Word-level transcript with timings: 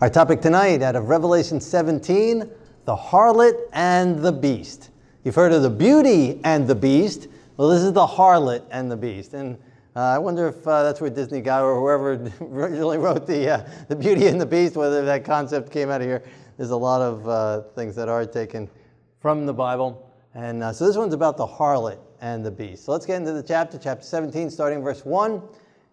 Our 0.00 0.08
topic 0.08 0.40
tonight 0.40 0.80
out 0.80 0.94
of 0.94 1.08
Revelation 1.08 1.60
17 1.60 2.48
the 2.84 2.94
harlot 2.94 3.58
and 3.72 4.20
the 4.20 4.30
beast. 4.30 4.90
You've 5.24 5.34
heard 5.34 5.52
of 5.52 5.62
the 5.62 5.70
beauty 5.70 6.40
and 6.44 6.68
the 6.68 6.74
beast. 6.76 7.26
Well, 7.56 7.68
this 7.68 7.82
is 7.82 7.92
the 7.92 8.06
harlot 8.06 8.62
and 8.70 8.88
the 8.88 8.96
beast. 8.96 9.34
And 9.34 9.58
uh, 9.96 10.02
I 10.02 10.18
wonder 10.18 10.46
if 10.46 10.64
uh, 10.64 10.84
that's 10.84 11.00
where 11.00 11.10
Disney 11.10 11.40
got 11.40 11.64
or 11.64 11.80
whoever 11.80 12.30
originally 12.40 12.96
wrote 12.96 13.26
the, 13.26 13.50
uh, 13.50 13.68
the 13.88 13.96
beauty 13.96 14.28
and 14.28 14.40
the 14.40 14.46
beast, 14.46 14.76
whether 14.76 15.04
that 15.04 15.24
concept 15.24 15.72
came 15.72 15.90
out 15.90 16.00
of 16.00 16.06
here. 16.06 16.22
There's 16.58 16.70
a 16.70 16.76
lot 16.76 17.02
of 17.02 17.28
uh, 17.28 17.62
things 17.74 17.96
that 17.96 18.08
are 18.08 18.24
taken 18.24 18.70
from 19.18 19.46
the 19.46 19.52
Bible. 19.52 20.14
And 20.32 20.62
uh, 20.62 20.72
so 20.72 20.86
this 20.86 20.96
one's 20.96 21.12
about 21.12 21.36
the 21.36 21.46
harlot 21.46 21.98
and 22.20 22.46
the 22.46 22.52
beast. 22.52 22.84
So 22.84 22.92
let's 22.92 23.04
get 23.04 23.16
into 23.16 23.32
the 23.32 23.42
chapter, 23.42 23.76
chapter 23.76 24.04
17, 24.04 24.48
starting 24.48 24.80
verse 24.80 25.04
1. 25.04 25.42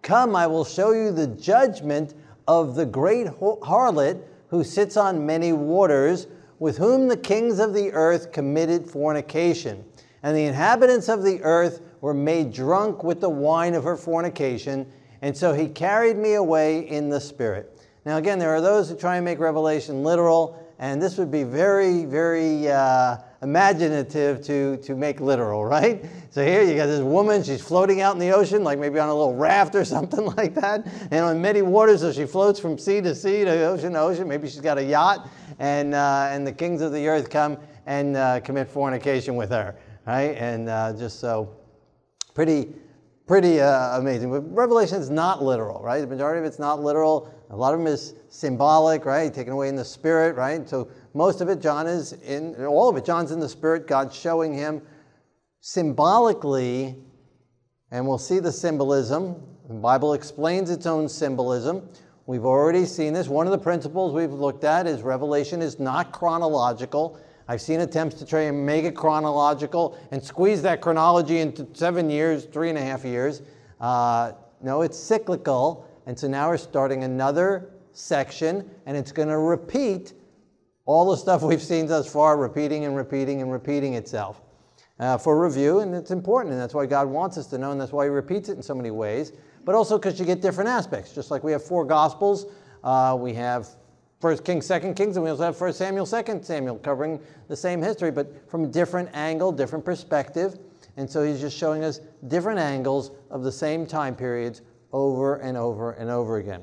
Come, 0.04 0.36
I 0.36 0.46
will 0.46 0.64
show 0.64 0.92
you 0.92 1.10
the 1.12 1.26
judgment 1.26 2.14
of 2.48 2.76
the 2.76 2.86
great 2.86 3.28
harlot 3.28 4.22
who 4.50 4.64
sits 4.64 4.98
on 4.98 5.26
many 5.26 5.54
waters, 5.54 6.28
with 6.60 6.78
whom 6.78 7.08
the 7.08 7.18
kings 7.18 7.60
of 7.60 7.74
the 7.74 7.92
earth 7.92 8.32
committed 8.32 8.90
fornication. 8.90 9.84
And 10.24 10.36
the 10.36 10.46
inhabitants 10.46 11.10
of 11.10 11.24
the 11.24 11.42
earth 11.44 11.82
were 12.02 12.14
made 12.14 12.54
drunk 12.54 13.04
with 13.04 13.22
the 13.22 13.30
wine 13.30 13.74
of 13.74 13.84
her 13.84 13.98
fornication. 13.98 14.92
And 15.22 15.36
so 15.36 15.54
he 15.54 15.68
carried 15.68 16.18
me 16.18 16.36
away 16.36 16.88
in 16.88 17.10
the 17.10 17.20
spirit. 17.20 17.80
Now, 18.06 18.18
again, 18.18 18.38
there 18.38 18.54
are 18.54 18.62
those 18.62 18.90
who 18.90 18.96
try 18.96 19.16
and 19.16 19.26
make 19.26 19.40
Revelation 19.40 20.04
literal, 20.04 20.64
and 20.78 21.02
this 21.02 21.18
would 21.18 21.32
be 21.32 21.44
very, 21.44 22.06
very 22.06 22.70
uh, 22.70 23.18
imaginative 23.46 24.44
to, 24.44 24.78
to 24.78 24.96
make 24.96 25.22
literal, 25.22 25.64
right? 25.64 26.04
So 26.32 26.44
here 26.44 26.64
you 26.64 26.76
got 26.76 26.88
this 26.88 27.02
woman, 27.02 27.44
she's 27.44 27.62
floating 27.62 28.02
out 28.02 28.16
in 28.16 28.20
the 28.20 28.32
ocean, 28.32 28.64
like 28.64 28.80
maybe 28.80 28.98
on 28.98 29.08
a 29.08 29.14
little 29.14 29.36
raft 29.36 29.76
or 29.76 29.86
something 29.96 30.26
like 30.36 30.56
that, 30.56 30.88
and 31.12 31.24
on 31.24 31.40
many 31.42 31.62
waters, 31.62 32.02
so 32.02 32.12
she 32.12 32.26
floats 32.26 32.60
from 32.60 32.78
sea 32.78 33.02
to 33.02 33.14
sea, 33.14 33.46
to 33.46 33.66
ocean 33.66 33.94
to 33.94 34.00
ocean. 34.00 34.28
Maybe 34.28 34.50
she's 34.50 34.62
got 34.62 34.80
a 34.80 34.84
yacht, 34.84 35.30
and, 35.60 35.94
uh, 35.94 36.30
and 36.32 36.46
the 36.46 36.52
kings 36.52 36.82
of 36.82 36.92
the 36.92 37.08
earth 37.08 37.30
come 37.30 37.58
and 37.86 38.18
uh, 38.18 38.40
commit 38.40 38.68
fornication 38.68 39.36
with 39.36 39.52
her, 39.52 39.76
right? 40.08 40.36
And 40.38 40.68
uh, 40.68 40.94
just 40.94 41.20
so 41.20 41.56
pretty, 42.34 42.74
pretty 43.28 43.62
uh, 43.62 44.00
amazing. 44.00 44.32
But 44.32 44.42
Revelation 44.52 45.00
is 45.00 45.12
not 45.12 45.44
literal, 45.44 45.84
right? 45.84 46.02
The 46.02 46.08
majority 46.08 46.40
of 46.40 46.46
it's 46.46 46.60
not 46.60 46.82
literal. 46.82 47.32
A 47.52 47.56
lot 47.56 47.76
of 47.76 47.80
them 47.80 47.88
is 47.88 48.16
symbolic, 48.30 49.06
right? 49.06 49.32
Taken 49.32 49.54
away 49.54 49.70
in 49.70 49.76
the 49.76 49.86
spirit, 49.86 50.36
right? 50.36 50.68
So 50.68 50.90
most 51.16 51.40
of 51.40 51.48
it, 51.48 51.62
John 51.62 51.88
is 51.88 52.14
in, 52.14 52.66
all 52.66 52.90
of 52.90 52.98
it, 52.98 53.06
John's 53.06 53.32
in 53.32 53.40
the 53.40 53.48
Spirit, 53.48 53.88
God's 53.88 54.16
showing 54.16 54.54
him 54.54 54.82
symbolically, 55.62 56.98
and 57.90 58.06
we'll 58.06 58.18
see 58.18 58.40
the 58.40 58.52
symbolism. 58.52 59.42
The 59.70 59.76
Bible 59.76 60.14
explains 60.14 60.70
its 60.70 60.86
own 60.86 61.08
symbolism. 61.08 61.88
We've 62.28 62.44
already 62.44 62.86
seen 62.86 63.14
this. 63.14 63.30
One 63.30 63.48
of 63.48 63.52
the 63.52 63.58
principles 63.58 64.14
we've 64.14 64.34
looked 64.34 64.66
at 64.66 64.88
is 64.88 65.04
Revelation 65.04 65.62
is 65.62 65.80
not 65.80 66.12
chronological. 66.12 67.18
I've 67.48 67.62
seen 67.62 67.80
attempts 67.80 68.16
to 68.18 68.26
try 68.26 68.42
and 68.42 68.66
make 68.66 68.84
it 68.84 68.96
chronological 68.96 69.98
and 70.12 70.22
squeeze 70.22 70.62
that 70.64 70.82
chronology 70.82 71.40
into 71.40 71.66
seven 71.74 72.10
years, 72.10 72.46
three 72.46 72.70
and 72.70 72.78
a 72.78 72.82
half 72.82 73.06
years. 73.06 73.42
Uh, 73.80 74.34
no, 74.62 74.82
it's 74.82 74.98
cyclical. 74.98 75.88
And 76.08 76.20
so 76.20 76.28
now 76.28 76.50
we're 76.50 76.58
starting 76.58 77.06
another 77.06 77.70
section, 77.94 78.70
and 78.86 78.98
it's 78.98 79.12
going 79.12 79.30
to 79.30 79.38
repeat 79.38 80.14
all 80.86 81.10
the 81.10 81.18
stuff 81.18 81.42
we've 81.42 81.62
seen 81.62 81.88
thus 81.88 82.12
far 82.12 82.38
repeating 82.38 82.86
and 82.86 82.96
repeating 82.96 83.42
and 83.42 83.52
repeating 83.52 83.96
itself 83.96 84.42
uh, 85.00 85.18
for 85.18 85.44
review, 85.44 85.80
and 85.80 85.94
it's 85.94 86.12
important, 86.12 86.54
and 86.54 86.62
that's 86.62 86.74
why 86.74 86.86
God 86.86 87.08
wants 87.08 87.38
us 87.38 87.48
to 87.48 87.58
know, 87.58 87.72
and 87.72 87.82
that's 87.82 87.92
why 87.92 88.06
He 88.06 88.10
repeats 88.10 88.50
it 88.50 88.54
in 88.54 88.64
so 88.64 88.76
many 88.76 88.92
ways, 88.92 89.34
but 89.66 89.76
also 89.76 89.98
because 89.98 90.20
you 90.20 90.26
get 90.26 90.42
different 90.42 90.70
aspects. 90.70 91.14
Just 91.14 91.32
like 91.32 91.44
we 91.44 91.52
have 91.52 91.64
four 91.64 91.84
Gospels, 91.84 92.46
uh, 92.84 93.18
we 93.20 93.34
have 93.34 93.68
First 94.22 94.46
Kings, 94.46 94.66
Second 94.66 94.96
Kings, 94.96 95.18
and 95.18 95.24
we 95.24 95.30
also 95.30 95.44
have 95.44 95.58
First 95.58 95.78
Samuel, 95.78 96.06
Second 96.06 96.46
Samuel, 96.46 96.78
covering 96.78 97.20
the 97.48 97.56
same 97.56 97.82
history, 97.82 98.12
but 98.12 98.50
from 98.50 98.64
a 98.64 98.68
different 98.68 99.10
angle, 99.14 99.52
different 99.52 99.84
perspective. 99.84 100.58
And 100.98 101.10
so 101.10 101.24
he's 101.24 101.42
just 101.42 101.58
showing 101.58 101.84
us 101.84 102.00
different 102.28 102.58
angles 102.58 103.12
of 103.30 103.44
the 103.44 103.52
same 103.52 103.86
time 103.86 104.16
periods 104.16 104.62
over 104.94 105.38
and 105.38 105.58
over 105.58 105.92
and 105.92 106.10
over 106.10 106.38
again, 106.38 106.62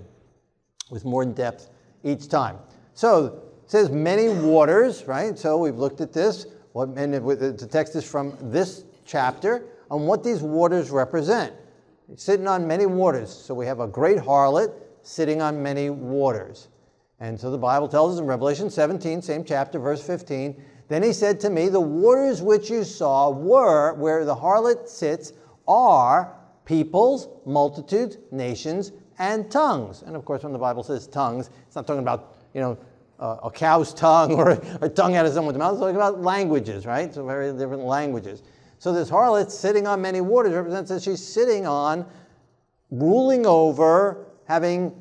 with 0.91 1.05
more 1.05 1.27
depth 1.27 1.69
each 2.03 2.29
time. 2.29 2.57
So 2.95 3.43
says 3.67 3.91
many 3.91 4.29
waters, 4.29 5.05
right? 5.07 5.39
So 5.39 5.59
we've 5.59 5.79
looked 5.79 6.01
at 6.01 6.13
this. 6.13 6.47
What, 6.73 6.91
and 6.97 7.15
it, 7.15 7.25
the 7.39 7.67
text 7.67 7.97
is 7.97 8.05
from 8.05 8.37
this 8.41 8.85
chapter 9.05 9.65
on 9.91 10.07
what 10.07 10.25
these 10.25 10.43
waters 10.43 10.91
represent. 10.91 11.53
It's 12.11 12.23
sitting 12.23 12.49
on 12.49 12.67
many 12.67 12.87
waters. 12.87 13.31
So 13.31 13.55
we 13.55 13.67
have 13.67 13.81
a 13.81 13.87
great 13.87 14.19
harlot 14.19 14.73
sitting 15.03 15.43
on 15.43 15.63
many 15.63 15.91
waters. 15.91 16.69
And 17.21 17.39
so 17.39 17.51
the 17.51 17.59
Bible 17.59 17.89
tells 17.89 18.15
us 18.15 18.21
in 18.21 18.27
Revelation 18.27 18.69
17, 18.69 19.23
same 19.23 19.45
chapter, 19.45 19.79
verse 19.79 20.05
15, 20.05 20.61
then 20.89 21.03
he 21.03 21.13
said 21.13 21.41
to 21.41 21.51
me, 21.51 21.69
The 21.69 21.81
waters 21.81 22.43
which 22.43 22.69
you 22.69 22.85
saw 22.85 23.31
were, 23.31 23.95
where 23.95 24.25
the 24.25 24.35
harlot 24.35 24.89
sits, 24.89 25.33
are 25.69 26.35
peoples, 26.65 27.29
multitudes, 27.47 28.19
nations, 28.31 28.93
and 29.19 29.51
tongues. 29.51 30.03
And 30.03 30.17
of 30.17 30.25
course, 30.25 30.43
when 30.43 30.53
the 30.53 30.59
Bible 30.59 30.83
says 30.83 31.07
tongues, 31.07 31.51
it's 31.67 31.77
not 31.77 31.87
talking 31.87 32.03
about, 32.03 32.37
you 32.55 32.61
know, 32.61 32.77
a 33.23 33.51
cow's 33.51 33.95
tongue 33.95 34.33
or 34.39 34.51
a 34.81 34.89
tongue 34.89 35.17
out 35.17 35.27
of 35.27 35.33
someone's 35.33 35.59
mouth. 35.59 35.73
It's 35.73 35.81
talking 35.81 35.97
about 35.97 36.23
languages, 36.23 36.87
right? 36.87 37.13
So 37.15 37.25
very 37.25 37.53
different 37.53 37.85
languages. 37.85 38.43
So 38.79 38.93
this 38.93 39.09
harlot 39.09 39.51
sitting 39.51 39.87
on 39.87 40.03
many 40.03 40.21
waters 40.21 40.55
represents 40.55 40.91
that 40.91 41.03
she's 41.03 41.25
sitting 41.25 41.67
on, 41.67 42.05
ruling 42.91 43.47
over, 43.47 44.27
having 44.47 44.93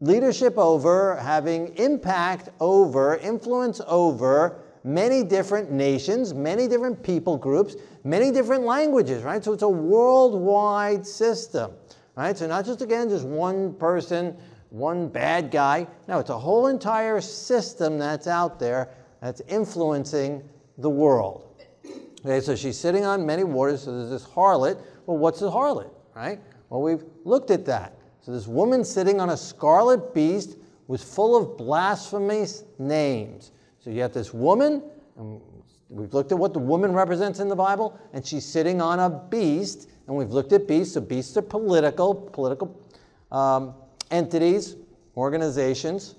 leadership 0.00 0.56
over, 0.56 1.16
having 1.16 1.76
impact 1.76 2.50
over, 2.60 3.16
influence 3.16 3.80
over 3.86 4.60
many 4.84 5.22
different 5.22 5.70
nations, 5.70 6.34
many 6.34 6.66
different 6.68 7.02
people 7.02 7.36
groups, 7.36 7.76
many 8.04 8.30
different 8.30 8.64
languages, 8.64 9.22
right? 9.22 9.42
So 9.42 9.52
it's 9.52 9.62
a 9.62 9.68
worldwide 9.68 11.06
system, 11.06 11.72
right? 12.16 12.36
So 12.36 12.46
not 12.46 12.64
just 12.64 12.82
again 12.82 13.08
just 13.08 13.24
one 13.24 13.74
person 13.74 14.36
one 14.72 15.06
bad 15.08 15.50
guy. 15.50 15.86
No, 16.08 16.18
it's 16.18 16.30
a 16.30 16.38
whole 16.38 16.68
entire 16.68 17.20
system 17.20 17.98
that's 17.98 18.26
out 18.26 18.58
there 18.58 18.88
that's 19.20 19.42
influencing 19.42 20.42
the 20.78 20.88
world. 20.88 21.46
Okay, 22.24 22.40
so 22.40 22.56
she's 22.56 22.78
sitting 22.78 23.04
on 23.04 23.26
many 23.26 23.44
waters, 23.44 23.82
so 23.82 23.96
there's 23.96 24.10
this 24.10 24.24
harlot. 24.24 24.80
Well, 25.06 25.18
what's 25.18 25.42
a 25.42 25.46
harlot, 25.46 25.90
right? 26.14 26.40
Well, 26.70 26.80
we've 26.80 27.04
looked 27.24 27.50
at 27.50 27.66
that. 27.66 27.98
So 28.22 28.32
this 28.32 28.46
woman 28.46 28.84
sitting 28.84 29.20
on 29.20 29.30
a 29.30 29.36
scarlet 29.36 30.14
beast 30.14 30.56
was 30.86 31.02
full 31.02 31.36
of 31.36 31.58
blasphemous 31.58 32.64
names. 32.78 33.52
So 33.78 33.90
you 33.90 34.00
have 34.00 34.14
this 34.14 34.32
woman, 34.32 34.82
and 35.18 35.40
we've 35.90 36.14
looked 36.14 36.32
at 36.32 36.38
what 36.38 36.54
the 36.54 36.60
woman 36.60 36.92
represents 36.92 37.40
in 37.40 37.48
the 37.48 37.56
Bible, 37.56 37.98
and 38.14 38.24
she's 38.24 38.46
sitting 38.46 38.80
on 38.80 39.00
a 39.00 39.10
beast, 39.10 39.90
and 40.06 40.16
we've 40.16 40.30
looked 40.30 40.52
at 40.52 40.66
beasts. 40.66 40.94
So 40.94 41.00
beasts 41.00 41.36
are 41.36 41.42
political, 41.42 42.14
political 42.14 42.80
um, 43.30 43.74
entities, 44.12 44.76
organizations, 45.16 46.14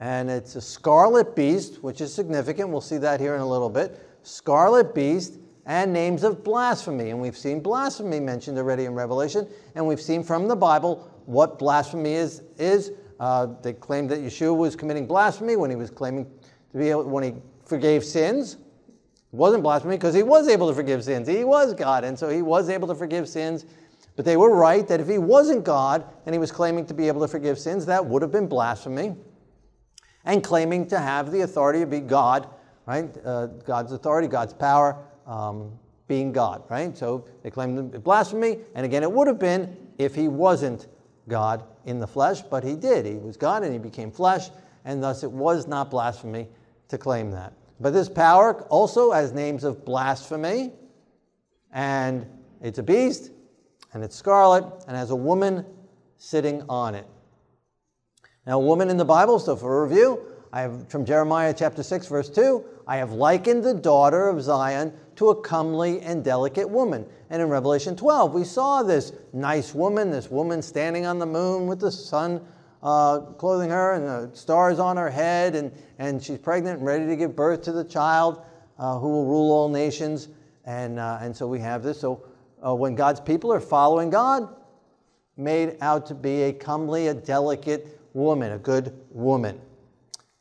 and 0.00 0.28
it's 0.28 0.56
a 0.56 0.60
scarlet 0.60 1.34
beast, 1.34 1.82
which 1.82 2.00
is 2.00 2.12
significant. 2.12 2.68
We'll 2.68 2.80
see 2.80 2.98
that 2.98 3.20
here 3.20 3.34
in 3.36 3.40
a 3.40 3.48
little 3.48 3.70
bit. 3.70 3.98
Scarlet 4.22 4.94
beast 4.94 5.38
and 5.66 5.92
names 5.92 6.24
of 6.24 6.44
blasphemy. 6.44 7.10
And 7.10 7.20
we've 7.20 7.36
seen 7.36 7.60
blasphemy 7.60 8.20
mentioned 8.20 8.58
already 8.58 8.84
in 8.84 8.94
Revelation, 8.94 9.48
and 9.74 9.86
we've 9.86 10.00
seen 10.00 10.22
from 10.22 10.48
the 10.48 10.56
Bible 10.56 11.08
what 11.26 11.58
blasphemy 11.58 12.14
is. 12.14 12.42
is. 12.58 12.92
Uh, 13.20 13.46
they 13.62 13.72
claimed 13.72 14.10
that 14.10 14.18
Yeshua 14.18 14.56
was 14.56 14.74
committing 14.74 15.06
blasphemy 15.06 15.56
when 15.56 15.70
he 15.70 15.76
was 15.76 15.90
claiming 15.90 16.26
to 16.72 16.78
be 16.78 16.90
able, 16.90 17.04
when 17.04 17.22
he 17.22 17.32
forgave 17.64 18.04
sins. 18.04 18.54
It 18.54 19.36
wasn't 19.36 19.62
blasphemy 19.62 19.96
because 19.96 20.14
he 20.14 20.24
was 20.24 20.48
able 20.48 20.68
to 20.68 20.74
forgive 20.74 21.04
sins. 21.04 21.28
He 21.28 21.44
was 21.44 21.72
God, 21.72 22.04
and 22.04 22.18
so 22.18 22.28
he 22.28 22.42
was 22.42 22.68
able 22.68 22.88
to 22.88 22.94
forgive 22.94 23.28
sins 23.28 23.64
but 24.16 24.24
they 24.24 24.36
were 24.36 24.54
right 24.54 24.86
that 24.88 25.00
if 25.00 25.08
he 25.08 25.18
wasn't 25.18 25.64
God 25.64 26.04
and 26.26 26.34
he 26.34 26.38
was 26.38 26.52
claiming 26.52 26.86
to 26.86 26.94
be 26.94 27.08
able 27.08 27.20
to 27.22 27.28
forgive 27.28 27.58
sins, 27.58 27.86
that 27.86 28.04
would 28.04 28.22
have 28.22 28.30
been 28.30 28.46
blasphemy. 28.46 29.16
And 30.24 30.42
claiming 30.42 30.86
to 30.88 30.98
have 30.98 31.32
the 31.32 31.42
authority 31.42 31.80
to 31.80 31.86
be 31.86 32.00
God, 32.00 32.48
right? 32.86 33.14
Uh, 33.24 33.46
God's 33.46 33.92
authority, 33.92 34.26
God's 34.28 34.54
power, 34.54 34.96
um, 35.26 35.72
being 36.06 36.32
God, 36.32 36.62
right? 36.70 36.96
So 36.96 37.26
they 37.42 37.50
claimed 37.50 38.02
blasphemy. 38.04 38.58
And 38.74 38.86
again, 38.86 39.02
it 39.02 39.10
would 39.10 39.26
have 39.26 39.38
been 39.38 39.76
if 39.98 40.14
he 40.14 40.28
wasn't 40.28 40.86
God 41.28 41.64
in 41.84 41.98
the 41.98 42.06
flesh, 42.06 42.42
but 42.42 42.64
he 42.64 42.74
did. 42.74 43.06
He 43.06 43.14
was 43.14 43.36
God 43.36 43.62
and 43.62 43.72
he 43.72 43.78
became 43.78 44.10
flesh, 44.10 44.48
and 44.84 45.02
thus 45.02 45.22
it 45.22 45.30
was 45.30 45.66
not 45.66 45.90
blasphemy 45.90 46.48
to 46.88 46.98
claim 46.98 47.30
that. 47.32 47.52
But 47.80 47.92
this 47.92 48.08
power 48.08 48.62
also 48.64 49.12
has 49.12 49.32
names 49.32 49.64
of 49.64 49.84
blasphemy, 49.84 50.72
and 51.72 52.26
it's 52.62 52.78
a 52.78 52.82
beast, 52.82 53.30
and 53.94 54.04
it's 54.04 54.16
scarlet 54.16 54.64
and 54.86 54.96
has 54.96 55.10
a 55.10 55.16
woman 55.16 55.64
sitting 56.16 56.62
on 56.68 56.94
it. 56.94 57.06
Now, 58.46 58.60
a 58.60 58.64
woman 58.64 58.90
in 58.90 58.96
the 58.96 59.04
Bible, 59.04 59.38
so 59.38 59.56
for 59.56 59.86
review, 59.86 60.20
I 60.52 60.60
have 60.62 60.88
from 60.88 61.04
Jeremiah 61.04 61.54
chapter 61.56 61.82
6, 61.82 62.06
verse 62.06 62.28
2, 62.28 62.64
I 62.86 62.96
have 62.98 63.12
likened 63.12 63.64
the 63.64 63.74
daughter 63.74 64.28
of 64.28 64.42
Zion 64.42 64.92
to 65.16 65.30
a 65.30 65.40
comely 65.40 66.00
and 66.00 66.22
delicate 66.22 66.68
woman. 66.68 67.06
And 67.30 67.40
in 67.40 67.48
Revelation 67.48 67.96
12, 67.96 68.34
we 68.34 68.44
saw 68.44 68.82
this 68.82 69.12
nice 69.32 69.74
woman, 69.74 70.10
this 70.10 70.30
woman 70.30 70.60
standing 70.60 71.06
on 71.06 71.18
the 71.18 71.26
moon 71.26 71.66
with 71.66 71.80
the 71.80 71.90
sun 71.90 72.40
uh, 72.82 73.20
clothing 73.38 73.70
her 73.70 73.94
and 73.94 74.04
the 74.04 74.36
stars 74.36 74.78
on 74.78 74.98
her 74.98 75.08
head, 75.08 75.54
and, 75.54 75.72
and 75.98 76.22
she's 76.22 76.38
pregnant 76.38 76.78
and 76.78 76.86
ready 76.86 77.06
to 77.06 77.16
give 77.16 77.34
birth 77.34 77.62
to 77.62 77.72
the 77.72 77.84
child 77.84 78.42
uh, 78.78 78.98
who 78.98 79.08
will 79.08 79.24
rule 79.24 79.50
all 79.50 79.68
nations. 79.70 80.28
And, 80.66 80.98
uh, 80.98 81.18
and 81.20 81.34
so 81.34 81.46
we 81.46 81.60
have 81.60 81.82
this. 81.82 81.98
So 81.98 82.26
uh, 82.64 82.74
when 82.74 82.94
God's 82.94 83.20
people 83.20 83.52
are 83.52 83.60
following 83.60 84.10
God, 84.10 84.48
made 85.36 85.76
out 85.80 86.06
to 86.06 86.14
be 86.14 86.42
a 86.42 86.52
comely, 86.52 87.08
a 87.08 87.14
delicate 87.14 88.00
woman, 88.12 88.52
a 88.52 88.58
good 88.58 88.94
woman. 89.10 89.60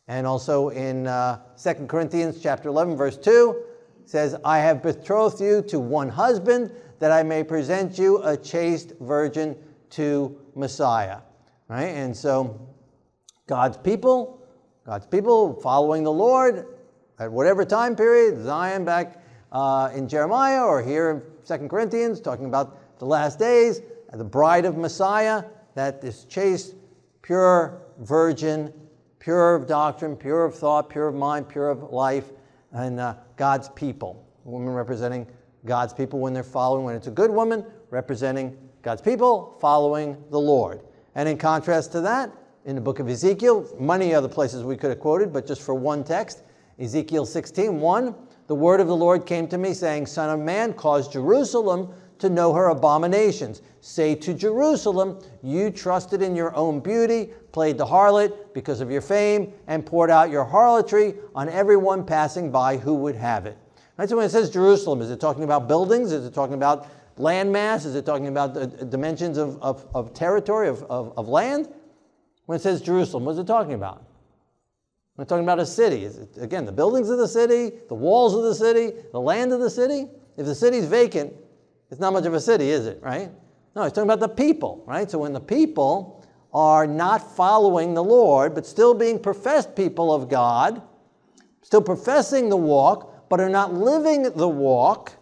And 0.07 0.27
also 0.27 0.69
in 0.69 1.07
uh, 1.07 1.39
2 1.61 1.87
Corinthians 1.87 2.41
chapter 2.41 2.69
11, 2.69 2.95
verse 2.95 3.17
2, 3.17 3.63
says, 4.05 4.35
I 4.43 4.59
have 4.59 4.83
betrothed 4.83 5.41
you 5.41 5.61
to 5.63 5.79
one 5.79 6.09
husband 6.09 6.71
that 6.99 7.11
I 7.11 7.23
may 7.23 7.43
present 7.43 7.97
you 7.97 8.21
a 8.23 8.37
chaste 8.37 8.93
virgin 8.99 9.55
to 9.91 10.37
Messiah. 10.55 11.19
Right? 11.67 11.85
And 11.85 12.15
so 12.15 12.67
God's 13.47 13.77
people, 13.77 14.41
God's 14.85 15.07
people 15.07 15.59
following 15.61 16.03
the 16.03 16.11
Lord 16.11 16.67
at 17.19 17.31
whatever 17.31 17.65
time 17.65 17.95
period, 17.95 18.43
Zion 18.43 18.85
back 18.85 19.23
uh, 19.51 19.89
in 19.95 20.07
Jeremiah 20.07 20.63
or 20.63 20.81
here 20.83 21.23
2 21.45 21.67
Corinthians, 21.67 22.19
talking 22.19 22.45
about 22.45 22.99
the 22.99 23.05
last 23.05 23.39
days, 23.39 23.81
the 24.13 24.23
bride 24.23 24.65
of 24.65 24.77
Messiah, 24.77 25.43
that 25.75 26.01
this 26.01 26.25
chaste, 26.25 26.75
pure 27.21 27.81
virgin, 27.99 28.71
pure 29.19 29.55
of 29.55 29.67
doctrine, 29.67 30.15
pure 30.15 30.45
of 30.45 30.55
thought, 30.55 30.89
pure 30.89 31.07
of 31.07 31.15
mind, 31.15 31.49
pure 31.49 31.69
of 31.69 31.91
life, 31.91 32.31
and 32.71 32.99
uh, 32.99 33.15
God's 33.37 33.69
people. 33.69 34.27
Women 34.43 34.73
representing 34.73 35.27
God's 35.65 35.93
people 35.93 36.19
when 36.19 36.33
they're 36.33 36.43
following, 36.43 36.85
when 36.85 36.95
it's 36.95 37.07
a 37.07 37.11
good 37.11 37.31
woman, 37.31 37.65
representing 37.89 38.57
God's 38.81 39.01
people 39.01 39.57
following 39.61 40.21
the 40.29 40.39
Lord. 40.39 40.81
And 41.15 41.29
in 41.29 41.37
contrast 41.37 41.91
to 41.93 42.01
that, 42.01 42.31
in 42.65 42.75
the 42.75 42.81
book 42.81 42.99
of 42.99 43.07
Ezekiel, 43.07 43.67
many 43.79 44.13
other 44.13 44.27
places 44.27 44.63
we 44.63 44.75
could 44.75 44.89
have 44.89 44.99
quoted, 44.99 45.31
but 45.31 45.47
just 45.47 45.61
for 45.61 45.73
one 45.73 46.03
text, 46.03 46.43
Ezekiel 46.79 47.25
16, 47.25 47.79
1, 47.79 48.15
the 48.47 48.55
word 48.55 48.79
of 48.79 48.87
the 48.87 48.95
Lord 48.95 49.25
came 49.25 49.47
to 49.47 49.57
me, 49.57 49.73
saying, 49.73 50.05
Son 50.05 50.29
of 50.29 50.39
man, 50.39 50.73
cause 50.73 51.07
Jerusalem 51.07 51.93
to 52.19 52.29
know 52.29 52.53
her 52.53 52.67
abominations. 52.67 53.61
Say 53.81 54.15
to 54.15 54.33
Jerusalem, 54.33 55.19
You 55.41 55.69
trusted 55.69 56.21
in 56.21 56.35
your 56.35 56.55
own 56.55 56.79
beauty, 56.79 57.31
played 57.51 57.77
the 57.77 57.85
harlot 57.85 58.53
because 58.53 58.81
of 58.81 58.89
your 58.89 59.01
fame, 59.01 59.53
and 59.67 59.85
poured 59.85 60.09
out 60.09 60.29
your 60.29 60.45
harlotry 60.45 61.15
on 61.35 61.49
everyone 61.49 62.05
passing 62.05 62.51
by 62.51 62.77
who 62.77 62.95
would 62.95 63.15
have 63.15 63.45
it. 63.45 63.57
Right, 63.97 64.09
so 64.09 64.17
when 64.17 64.25
it 64.25 64.29
says 64.29 64.49
Jerusalem, 64.49 65.01
is 65.01 65.11
it 65.11 65.19
talking 65.19 65.43
about 65.43 65.67
buildings? 65.67 66.11
Is 66.11 66.25
it 66.25 66.33
talking 66.33 66.55
about 66.55 66.87
landmass? 67.17 67.85
Is 67.85 67.95
it 67.95 68.05
talking 68.05 68.27
about 68.27 68.53
the 68.53 68.67
dimensions 68.67 69.37
of, 69.37 69.61
of, 69.61 69.85
of 69.93 70.13
territory, 70.13 70.67
of, 70.67 70.83
of, 70.83 71.13
of 71.17 71.27
land? 71.27 71.69
When 72.45 72.55
it 72.55 72.61
says 72.61 72.81
Jerusalem, 72.81 73.25
what 73.25 73.33
is 73.33 73.39
it 73.39 73.47
talking 73.47 73.73
about? 73.73 74.05
We're 75.15 75.25
talking 75.25 75.43
about 75.43 75.59
a 75.59 75.65
city. 75.65 76.09
Again, 76.39 76.65
the 76.65 76.71
buildings 76.71 77.09
of 77.09 77.19
the 77.19 77.27
city, 77.27 77.71
the 77.87 77.95
walls 77.95 78.33
of 78.33 78.43
the 78.43 78.55
city, 78.55 78.93
the 79.11 79.19
land 79.19 79.53
of 79.53 79.59
the 79.59 79.69
city. 79.69 80.07
If 80.37 80.45
the 80.45 80.55
city's 80.55 80.85
vacant, 80.85 81.33
it's 81.91 81.99
not 81.99 82.13
much 82.13 82.25
of 82.25 82.33
a 82.33 82.41
city, 82.41 82.69
is 82.71 82.87
it, 82.87 82.99
right? 83.01 83.29
No, 83.75 83.83
he's 83.83 83.91
talking 83.91 84.09
about 84.09 84.19
the 84.19 84.29
people, 84.29 84.83
right? 84.87 85.09
So 85.09 85.19
when 85.19 85.33
the 85.33 85.39
people 85.39 86.25
are 86.51 86.87
not 86.87 87.35
following 87.35 87.93
the 87.93 88.03
Lord, 88.03 88.55
but 88.55 88.65
still 88.65 88.95
being 88.95 89.19
professed 89.19 89.75
people 89.75 90.13
of 90.13 90.29
God, 90.29 90.81
still 91.61 91.81
professing 91.81 92.49
the 92.49 92.57
walk, 92.57 93.29
but 93.29 93.39
are 93.39 93.49
not 93.49 93.73
living 93.73 94.23
the 94.23 94.49
walk, 94.49 95.13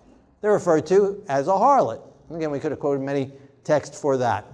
they're 0.41 0.53
referred 0.53 0.85
to 0.87 1.23
as 1.27 1.47
a 1.47 1.51
harlot. 1.51 2.01
Again, 2.29 2.51
we 2.51 2.59
could 2.59 2.71
have 2.71 2.79
quoted 2.79 3.01
many 3.01 3.33
texts 3.65 3.99
for 3.99 4.17
that. 4.17 4.45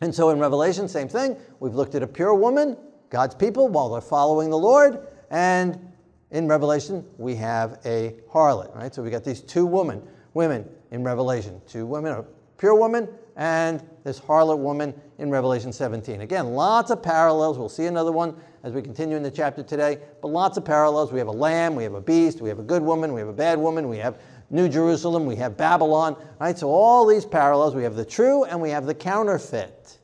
And 0.00 0.14
so 0.14 0.30
in 0.30 0.38
Revelation, 0.38 0.88
same 0.88 1.08
thing. 1.08 1.36
We've 1.58 1.74
looked 1.74 1.94
at 1.94 2.02
a 2.02 2.06
pure 2.06 2.34
woman, 2.34 2.76
God's 3.10 3.34
people, 3.34 3.68
while 3.68 3.90
they're 3.90 4.00
following 4.00 4.50
the 4.50 4.58
Lord. 4.58 5.06
And 5.30 5.92
in 6.30 6.46
Revelation, 6.48 7.04
we 7.18 7.34
have 7.36 7.80
a 7.84 8.14
harlot, 8.32 8.74
right? 8.74 8.94
So 8.94 9.02
we 9.02 9.10
got 9.10 9.24
these 9.24 9.40
two 9.40 9.66
women, 9.66 10.02
women 10.32 10.68
in 10.92 11.04
Revelation. 11.04 11.60
Two 11.66 11.86
women, 11.86 12.12
a 12.12 12.24
pure 12.56 12.74
woman, 12.74 13.08
and 13.36 13.82
this 14.04 14.20
harlot 14.20 14.58
woman 14.58 14.94
in 15.18 15.30
Revelation 15.30 15.72
17. 15.72 16.20
Again, 16.20 16.54
lots 16.54 16.90
of 16.90 17.02
parallels. 17.02 17.58
We'll 17.58 17.68
see 17.68 17.86
another 17.86 18.12
one 18.12 18.36
as 18.62 18.72
we 18.72 18.82
continue 18.82 19.16
in 19.16 19.22
the 19.22 19.30
chapter 19.30 19.62
today, 19.62 19.98
but 20.20 20.28
lots 20.28 20.56
of 20.56 20.64
parallels. 20.64 21.12
We 21.12 21.18
have 21.18 21.28
a 21.28 21.32
lamb, 21.32 21.74
we 21.74 21.82
have 21.82 21.94
a 21.94 22.00
beast, 22.00 22.40
we 22.40 22.48
have 22.48 22.58
a 22.58 22.64
good 22.64 22.82
woman, 22.82 23.12
we 23.12 23.20
have 23.20 23.28
a 23.28 23.32
bad 23.32 23.58
woman, 23.58 23.88
we 23.88 23.98
have 23.98 24.20
New 24.50 24.68
Jerusalem, 24.68 25.26
we 25.26 25.36
have 25.36 25.56
Babylon, 25.56 26.16
right? 26.40 26.58
So 26.58 26.68
all 26.68 27.06
these 27.06 27.24
parallels, 27.24 27.74
we 27.74 27.84
have 27.84 27.94
the 27.94 28.04
true 28.04 28.44
and 28.44 28.60
we 28.60 28.70
have 28.70 28.84
the 28.84 28.94
counterfeit. 28.94 29.99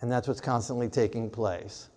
And 0.00 0.10
that's 0.10 0.28
what's 0.28 0.40
constantly 0.40 0.88
taking 0.88 1.28
place. 1.30 1.88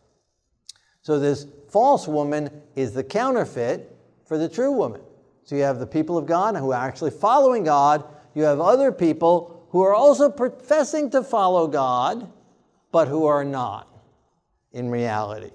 So 1.02 1.20
this 1.20 1.48
false 1.70 2.08
woman 2.08 2.50
is 2.76 2.94
the 2.94 3.04
counterfeit 3.04 3.96
for 4.26 4.38
the 4.38 4.50
true 4.50 4.72
woman. 4.72 5.02
So 5.44 5.56
you 5.56 5.64
have 5.64 5.80
the 5.80 5.88
people 5.88 6.18
of 6.18 6.26
God 6.26 6.56
who 6.56 6.72
are 6.72 6.88
actually 6.88 7.12
following 7.12 7.64
God. 7.64 8.04
You 8.36 8.44
have 8.44 8.60
other 8.60 8.92
people 8.92 9.68
who 9.70 9.82
are 9.82 9.94
also 9.94 10.30
professing 10.30 11.10
to 11.12 11.24
follow 11.24 11.68
God, 11.68 12.32
but 12.92 13.08
who 13.08 13.26
are 13.26 13.44
not 13.44 13.88
in 14.74 14.90
reality. 14.90 15.52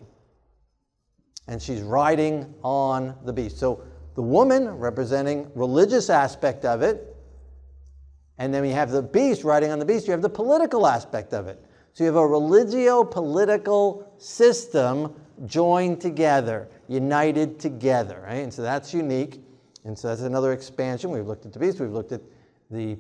And 1.49 1.63
she's 1.63 1.81
riding 1.81 2.55
on 2.63 3.15
the 3.25 3.33
beast. 3.33 3.59
So 3.59 3.83
the 4.15 4.23
woman 4.23 4.69
representing 4.69 5.51
religious 5.55 6.11
aspect 6.11 6.65
of 6.65 6.83
it, 6.83 7.15
and 8.39 8.53
then 8.53 8.63
we 8.63 8.71
have 8.71 8.91
the 8.91 9.03
beast 9.03 9.45
riding 9.45 9.71
on 9.71 9.79
the 9.79 9.85
beast. 9.85 10.07
You 10.07 10.13
have 10.13 10.23
the 10.23 10.29
political 10.29 10.87
aspect 10.87 11.33
of 11.33 11.47
it. 11.47 11.65
So 11.97 12.05
you 12.05 12.09
have 12.09 12.17
a 12.17 12.27
religio-political 12.27 14.13
system 14.19 15.15
joined 15.47 15.99
together, 15.99 16.69
united 16.89 17.59
together, 17.59 18.23
right? 18.23 18.43
And 18.43 18.53
so 18.53 18.61
that's 18.61 18.93
unique. 18.93 19.43
And 19.85 19.99
so 19.99 20.09
that's 20.09 20.21
another 20.21 20.53
expansion. 20.53 21.11
We've 21.11 21.27
looked 21.27 21.47
at 21.47 21.55
the 21.55 21.59
beast, 21.59 21.81
we've 21.81 21.89
looked 21.89 22.13
at 22.13 22.21
the 22.71 22.99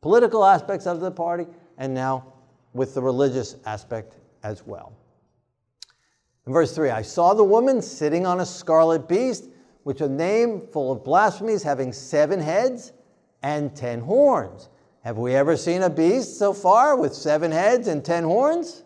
political 0.00 0.44
aspects 0.44 0.86
of 0.86 1.00
the 1.00 1.10
party, 1.10 1.48
and 1.76 1.92
now 1.92 2.34
with 2.72 2.94
the 2.94 3.02
religious 3.02 3.56
aspect 3.66 4.14
as 4.44 4.64
well. 4.64 4.92
In 6.46 6.52
verse 6.52 6.72
3, 6.72 6.90
I 6.90 7.02
saw 7.02 7.34
the 7.34 7.42
woman 7.42 7.82
sitting 7.82 8.26
on 8.26 8.38
a 8.38 8.46
scarlet 8.46 9.08
beast, 9.08 9.48
which 9.82 10.02
a 10.02 10.08
name 10.08 10.68
full 10.72 10.92
of 10.92 11.02
blasphemies, 11.02 11.64
having 11.64 11.92
seven 11.92 12.38
heads 12.38 12.92
and 13.42 13.74
ten 13.74 13.98
horns. 13.98 14.68
Have 15.06 15.18
we 15.18 15.36
ever 15.36 15.56
seen 15.56 15.84
a 15.84 15.88
beast 15.88 16.36
so 16.36 16.52
far 16.52 16.96
with 16.96 17.14
seven 17.14 17.52
heads 17.52 17.86
and 17.86 18.04
ten 18.04 18.24
horns? 18.24 18.82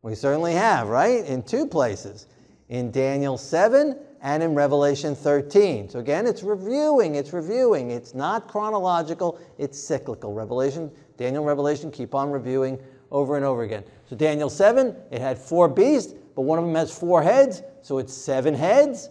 We 0.00 0.14
certainly 0.14 0.54
have, 0.54 0.88
right? 0.88 1.22
In 1.26 1.42
two 1.42 1.66
places. 1.66 2.26
In 2.70 2.90
Daniel 2.90 3.36
7 3.36 3.98
and 4.22 4.42
in 4.42 4.54
Revelation 4.54 5.14
13. 5.14 5.90
So 5.90 5.98
again, 5.98 6.26
it's 6.26 6.42
reviewing, 6.42 7.16
it's 7.16 7.34
reviewing. 7.34 7.90
It's 7.90 8.14
not 8.14 8.48
chronological, 8.48 9.38
it's 9.58 9.78
cyclical. 9.78 10.32
Revelation, 10.32 10.90
Daniel 11.18 11.44
Revelation 11.44 11.90
keep 11.90 12.14
on 12.14 12.30
reviewing 12.30 12.78
over 13.10 13.36
and 13.36 13.44
over 13.44 13.62
again. 13.62 13.84
So 14.08 14.16
Daniel 14.16 14.48
7, 14.48 14.96
it 15.10 15.20
had 15.20 15.38
four 15.38 15.68
beasts, 15.68 16.14
but 16.34 16.42
one 16.42 16.58
of 16.58 16.64
them 16.64 16.76
has 16.76 16.98
four 16.98 17.22
heads, 17.22 17.62
so 17.82 17.98
it's 17.98 18.14
seven 18.14 18.54
heads 18.54 19.10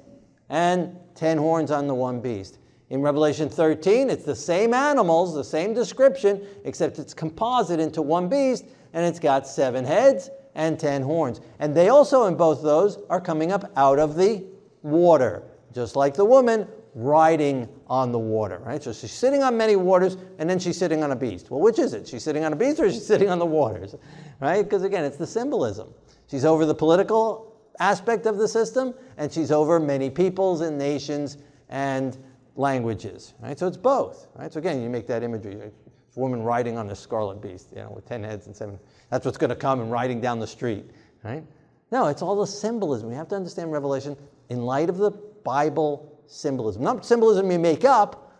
and 0.49 0.97
ten 1.13 1.37
horns 1.37 1.69
on 1.69 1.85
the 1.85 1.93
one 1.93 2.19
beast. 2.19 2.57
In 2.93 3.01
Revelation 3.01 3.49
13, 3.49 4.11
it's 4.11 4.23
the 4.23 4.35
same 4.35 4.71
animals, 4.71 5.33
the 5.33 5.43
same 5.43 5.73
description, 5.73 6.45
except 6.63 6.99
it's 6.99 7.11
composite 7.11 7.79
into 7.79 8.03
one 8.03 8.29
beast, 8.29 8.65
and 8.93 9.03
it's 9.03 9.19
got 9.19 9.47
seven 9.47 9.83
heads 9.83 10.29
and 10.53 10.79
ten 10.79 11.01
horns. 11.01 11.41
And 11.57 11.73
they 11.73 11.89
also, 11.89 12.27
in 12.27 12.35
both 12.35 12.61
those, 12.61 12.99
are 13.09 13.19
coming 13.19 13.51
up 13.51 13.71
out 13.77 13.97
of 13.97 14.15
the 14.15 14.45
water, 14.83 15.41
just 15.73 15.95
like 15.95 16.13
the 16.13 16.23
woman 16.23 16.67
riding 16.93 17.67
on 17.87 18.11
the 18.11 18.19
water, 18.19 18.59
right? 18.59 18.83
So 18.83 18.93
she's 18.93 19.11
sitting 19.11 19.41
on 19.41 19.57
many 19.57 19.75
waters 19.75 20.15
and 20.37 20.47
then 20.47 20.59
she's 20.59 20.77
sitting 20.77 21.03
on 21.03 21.11
a 21.11 21.15
beast. 21.15 21.49
Well, 21.49 21.61
which 21.61 21.79
is 21.79 21.95
it? 21.95 22.07
She's 22.07 22.21
sitting 22.23 22.45
on 22.45 22.53
a 22.53 22.55
beast 22.55 22.79
or 22.79 22.91
she's 22.91 23.03
sitting 23.03 23.27
on 23.27 23.39
the 23.39 23.45
waters, 23.47 23.95
right? 24.39 24.61
Because 24.61 24.83
again, 24.83 25.03
it's 25.03 25.17
the 25.17 25.25
symbolism. 25.25 25.91
She's 26.29 26.45
over 26.45 26.63
the 26.67 26.75
political 26.75 27.57
aspect 27.79 28.27
of 28.27 28.37
the 28.37 28.47
system 28.47 28.93
and 29.17 29.31
she's 29.31 29.51
over 29.51 29.79
many 29.79 30.11
peoples 30.11 30.61
and 30.61 30.77
nations 30.77 31.39
and 31.69 32.19
languages, 32.55 33.33
right? 33.39 33.57
So 33.57 33.67
it's 33.67 33.77
both, 33.77 34.27
right? 34.35 34.51
So 34.51 34.59
again, 34.59 34.81
you 34.81 34.89
make 34.89 35.07
that 35.07 35.23
imagery. 35.23 35.55
A 35.55 36.19
woman 36.19 36.43
riding 36.43 36.77
on 36.77 36.89
a 36.89 36.95
scarlet 36.95 37.41
beast, 37.41 37.69
you 37.71 37.77
know, 37.81 37.91
with 37.91 38.07
10 38.07 38.23
heads 38.23 38.47
and 38.47 38.55
seven. 38.55 38.79
That's 39.09 39.25
what's 39.25 39.37
going 39.37 39.49
to 39.49 39.55
come 39.55 39.81
and 39.81 39.91
riding 39.91 40.21
down 40.21 40.39
the 40.39 40.47
street, 40.47 40.85
right? 41.23 41.43
No, 41.91 42.07
it's 42.07 42.21
all 42.21 42.35
the 42.35 42.47
symbolism. 42.47 43.09
We 43.09 43.15
have 43.15 43.27
to 43.29 43.35
understand 43.35 43.71
Revelation 43.71 44.15
in 44.49 44.61
light 44.61 44.89
of 44.89 44.97
the 44.97 45.11
Bible 45.11 46.21
symbolism. 46.27 46.83
Not 46.83 47.05
symbolism 47.05 47.51
you 47.51 47.59
make 47.59 47.83
up, 47.83 48.31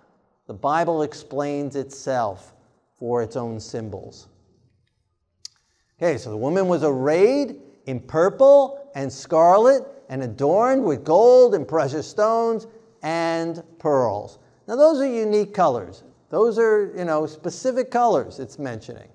the 0.47 0.53
Bible 0.53 1.03
explains 1.03 1.75
itself 1.75 2.53
for 2.97 3.23
its 3.23 3.35
own 3.35 3.59
symbols. 3.59 4.27
Okay, 5.97 6.17
so 6.17 6.29
the 6.29 6.37
woman 6.37 6.67
was 6.67 6.83
arrayed 6.83 7.55
in 7.85 7.99
purple 7.99 8.91
and 8.95 9.11
scarlet 9.11 9.83
and 10.09 10.23
adorned 10.23 10.83
with 10.83 11.03
gold 11.03 11.55
and 11.55 11.67
precious 11.67 12.07
stones 12.07 12.67
and 13.03 13.63
pearls. 13.77 14.39
Now, 14.67 14.75
those 14.75 14.99
are 14.99 15.07
unique 15.07 15.53
colors. 15.53 16.03
Those 16.29 16.57
are, 16.57 16.91
you 16.97 17.05
know, 17.05 17.27
specific 17.27 17.91
colors 17.91 18.39
it's 18.39 18.57
mentioning. 18.57 19.09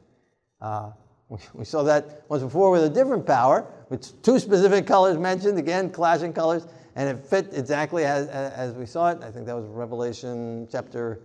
Uh, 0.60 0.92
We 1.54 1.64
saw 1.64 1.82
that 1.82 2.24
once 2.28 2.42
before 2.42 2.70
with 2.70 2.84
a 2.84 2.88
different 2.88 3.26
power, 3.26 3.66
with 3.90 4.22
two 4.22 4.38
specific 4.38 4.86
colors 4.86 5.18
mentioned, 5.18 5.58
again, 5.58 5.90
clashing 5.90 6.32
colors, 6.32 6.66
and 6.96 7.08
it 7.08 7.24
fit 7.24 7.50
exactly 7.52 8.04
as, 8.04 8.28
as 8.28 8.74
we 8.74 8.86
saw 8.86 9.10
it. 9.10 9.22
I 9.22 9.30
think 9.30 9.46
that 9.46 9.54
was 9.54 9.66
Revelation 9.66 10.66
chapter 10.70 11.20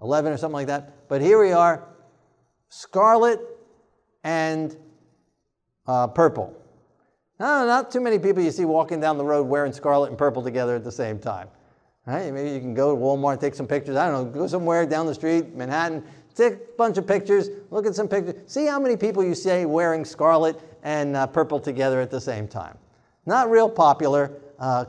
11 0.00 0.32
or 0.32 0.36
something 0.36 0.54
like 0.54 0.68
that. 0.68 1.08
But 1.08 1.20
here 1.20 1.40
we 1.40 1.52
are 1.52 1.88
scarlet 2.68 3.40
and 4.24 4.76
uh, 5.86 6.06
purple. 6.06 6.54
No, 7.40 7.66
not 7.66 7.90
too 7.90 8.00
many 8.00 8.18
people 8.18 8.42
you 8.42 8.50
see 8.50 8.64
walking 8.64 9.00
down 9.00 9.18
the 9.18 9.24
road 9.24 9.46
wearing 9.46 9.72
scarlet 9.72 10.08
and 10.08 10.18
purple 10.18 10.42
together 10.42 10.76
at 10.76 10.84
the 10.84 10.92
same 10.92 11.18
time. 11.18 11.48
Right? 12.08 12.32
Maybe 12.32 12.52
you 12.52 12.60
can 12.60 12.72
go 12.72 12.94
to 12.94 12.98
Walmart, 12.98 13.38
take 13.38 13.54
some 13.54 13.66
pictures. 13.66 13.94
I 13.94 14.10
don't 14.10 14.24
know, 14.24 14.40
go 14.40 14.46
somewhere 14.46 14.86
down 14.86 15.04
the 15.04 15.12
street, 15.12 15.54
Manhattan, 15.54 16.02
take 16.34 16.54
a 16.54 16.58
bunch 16.78 16.96
of 16.96 17.06
pictures, 17.06 17.50
look 17.70 17.84
at 17.84 17.94
some 17.94 18.08
pictures. 18.08 18.34
See 18.46 18.64
how 18.64 18.80
many 18.80 18.96
people 18.96 19.22
you 19.22 19.34
see 19.34 19.66
wearing 19.66 20.06
scarlet 20.06 20.58
and 20.82 21.14
uh, 21.14 21.26
purple 21.26 21.60
together 21.60 22.00
at 22.00 22.10
the 22.10 22.20
same 22.20 22.48
time. 22.48 22.78
Not 23.26 23.50
real 23.50 23.68
popular 23.68 24.32
uh, 24.58 24.86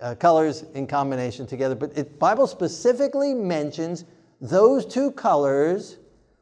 uh, 0.00 0.16
colors 0.16 0.64
in 0.74 0.88
combination 0.88 1.46
together, 1.46 1.76
but 1.76 1.94
the 1.94 2.02
Bible 2.02 2.48
specifically 2.48 3.32
mentions 3.32 4.04
those 4.40 4.84
two 4.84 5.12
colors 5.12 5.98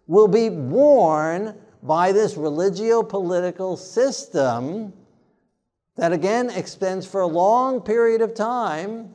will 0.06 0.28
be 0.28 0.48
worn 0.48 1.54
by 1.82 2.12
this 2.12 2.38
religio 2.38 3.02
political 3.02 3.76
system 3.76 4.90
that 5.96 6.14
again 6.14 6.48
extends 6.48 7.06
for 7.06 7.20
a 7.20 7.26
long 7.26 7.82
period 7.82 8.22
of 8.22 8.32
time. 8.32 9.10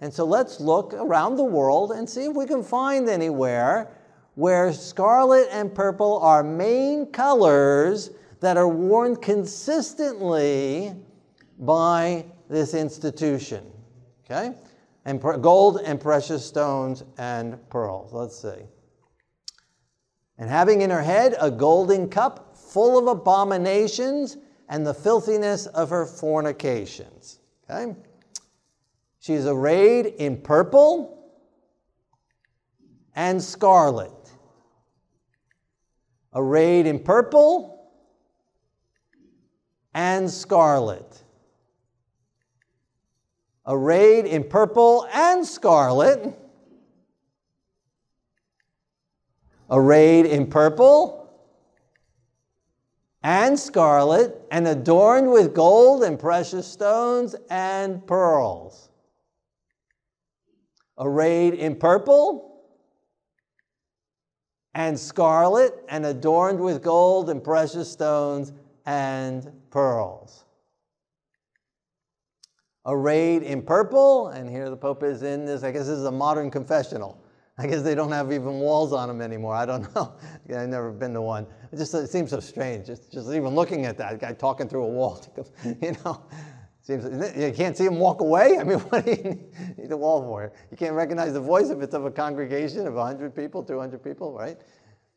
And 0.00 0.12
so 0.12 0.24
let's 0.24 0.60
look 0.60 0.92
around 0.92 1.36
the 1.36 1.44
world 1.44 1.92
and 1.92 2.08
see 2.08 2.24
if 2.24 2.36
we 2.36 2.46
can 2.46 2.62
find 2.62 3.08
anywhere 3.08 3.90
where 4.34 4.72
scarlet 4.72 5.48
and 5.50 5.74
purple 5.74 6.18
are 6.18 6.42
main 6.44 7.06
colors 7.06 8.10
that 8.40 8.58
are 8.58 8.68
worn 8.68 9.16
consistently 9.16 10.94
by 11.58 12.26
this 12.50 12.74
institution. 12.74 13.64
Okay? 14.24 14.52
And 15.06 15.20
gold 15.40 15.80
and 15.84 15.98
precious 15.98 16.44
stones 16.44 17.02
and 17.16 17.58
pearls. 17.70 18.12
Let's 18.12 18.38
see. 18.38 18.66
And 20.36 20.50
having 20.50 20.82
in 20.82 20.90
her 20.90 21.02
head 21.02 21.34
a 21.40 21.50
golden 21.50 22.10
cup 22.10 22.56
full 22.56 22.98
of 22.98 23.06
abominations 23.06 24.36
and 24.68 24.86
the 24.86 24.92
filthiness 24.92 25.66
of 25.66 25.88
her 25.88 26.04
fornications. 26.04 27.38
Okay? 27.70 27.94
She 29.26 29.34
is 29.34 29.44
arrayed 29.44 30.06
in 30.06 30.36
purple 30.36 31.32
and 33.12 33.42
scarlet. 33.42 34.12
Arrayed 36.32 36.86
in 36.86 37.00
purple 37.00 37.90
and 39.92 40.30
scarlet. 40.30 41.24
Arrayed 43.66 44.26
in 44.26 44.44
purple 44.44 45.08
and 45.12 45.44
scarlet. 45.44 46.38
Arrayed 49.68 50.26
in 50.26 50.46
purple 50.46 51.28
and 53.24 53.58
scarlet, 53.58 54.46
and 54.52 54.68
adorned 54.68 55.32
with 55.32 55.52
gold 55.52 56.04
and 56.04 56.16
precious 56.16 56.64
stones 56.64 57.34
and 57.50 58.06
pearls. 58.06 58.90
Arrayed 60.98 61.54
in 61.54 61.76
purple 61.76 62.46
and 64.76 64.98
scarlet, 65.00 65.72
and 65.88 66.04
adorned 66.04 66.60
with 66.60 66.82
gold 66.82 67.30
and 67.30 67.42
precious 67.42 67.90
stones 67.90 68.52
and 68.84 69.50
pearls. 69.70 70.44
Arrayed 72.84 73.42
in 73.42 73.62
purple, 73.62 74.28
and 74.28 74.50
here 74.50 74.68
the 74.68 74.76
Pope 74.76 75.02
is 75.02 75.22
in 75.22 75.46
this, 75.46 75.62
I 75.62 75.70
guess 75.70 75.86
this 75.86 75.96
is 75.96 76.04
a 76.04 76.12
modern 76.12 76.50
confessional. 76.50 77.18
I 77.58 77.66
guess 77.66 77.80
they 77.80 77.94
don't 77.94 78.12
have 78.12 78.30
even 78.32 78.60
walls 78.60 78.92
on 78.92 79.08
them 79.08 79.22
anymore. 79.22 79.54
I 79.54 79.64
don't 79.64 79.82
know. 79.94 80.14
I've 80.54 80.68
never 80.68 80.92
been 80.92 81.14
to 81.14 81.22
one. 81.22 81.46
It 81.72 81.78
just 81.78 81.94
it 81.94 82.10
seems 82.10 82.28
so 82.28 82.38
strange. 82.38 82.86
Just, 82.86 83.10
just 83.10 83.30
even 83.30 83.54
looking 83.54 83.86
at 83.86 83.96
that 83.96 84.20
guy 84.20 84.34
talking 84.34 84.68
through 84.68 84.84
a 84.84 84.88
wall. 84.88 85.24
You 85.80 85.96
know, 86.04 86.22
seems 86.86 87.04
you 87.36 87.52
can't 87.52 87.76
see 87.76 87.84
him 87.84 87.98
walk 87.98 88.20
away. 88.20 88.58
I 88.58 88.64
mean, 88.64 88.78
what 88.90 89.04
do 89.04 89.10
you 89.10 89.50
need 89.76 89.90
a 89.90 89.96
wall 89.96 90.22
for? 90.22 90.52
You 90.70 90.76
can't 90.76 90.94
recognize 90.94 91.32
the 91.32 91.40
voice 91.40 91.68
if 91.70 91.80
it's 91.80 91.94
of 91.94 92.04
a 92.04 92.10
congregation 92.10 92.86
of 92.86 92.94
100 92.94 93.34
people, 93.34 93.64
200 93.64 94.02
people, 94.02 94.32
right? 94.32 94.56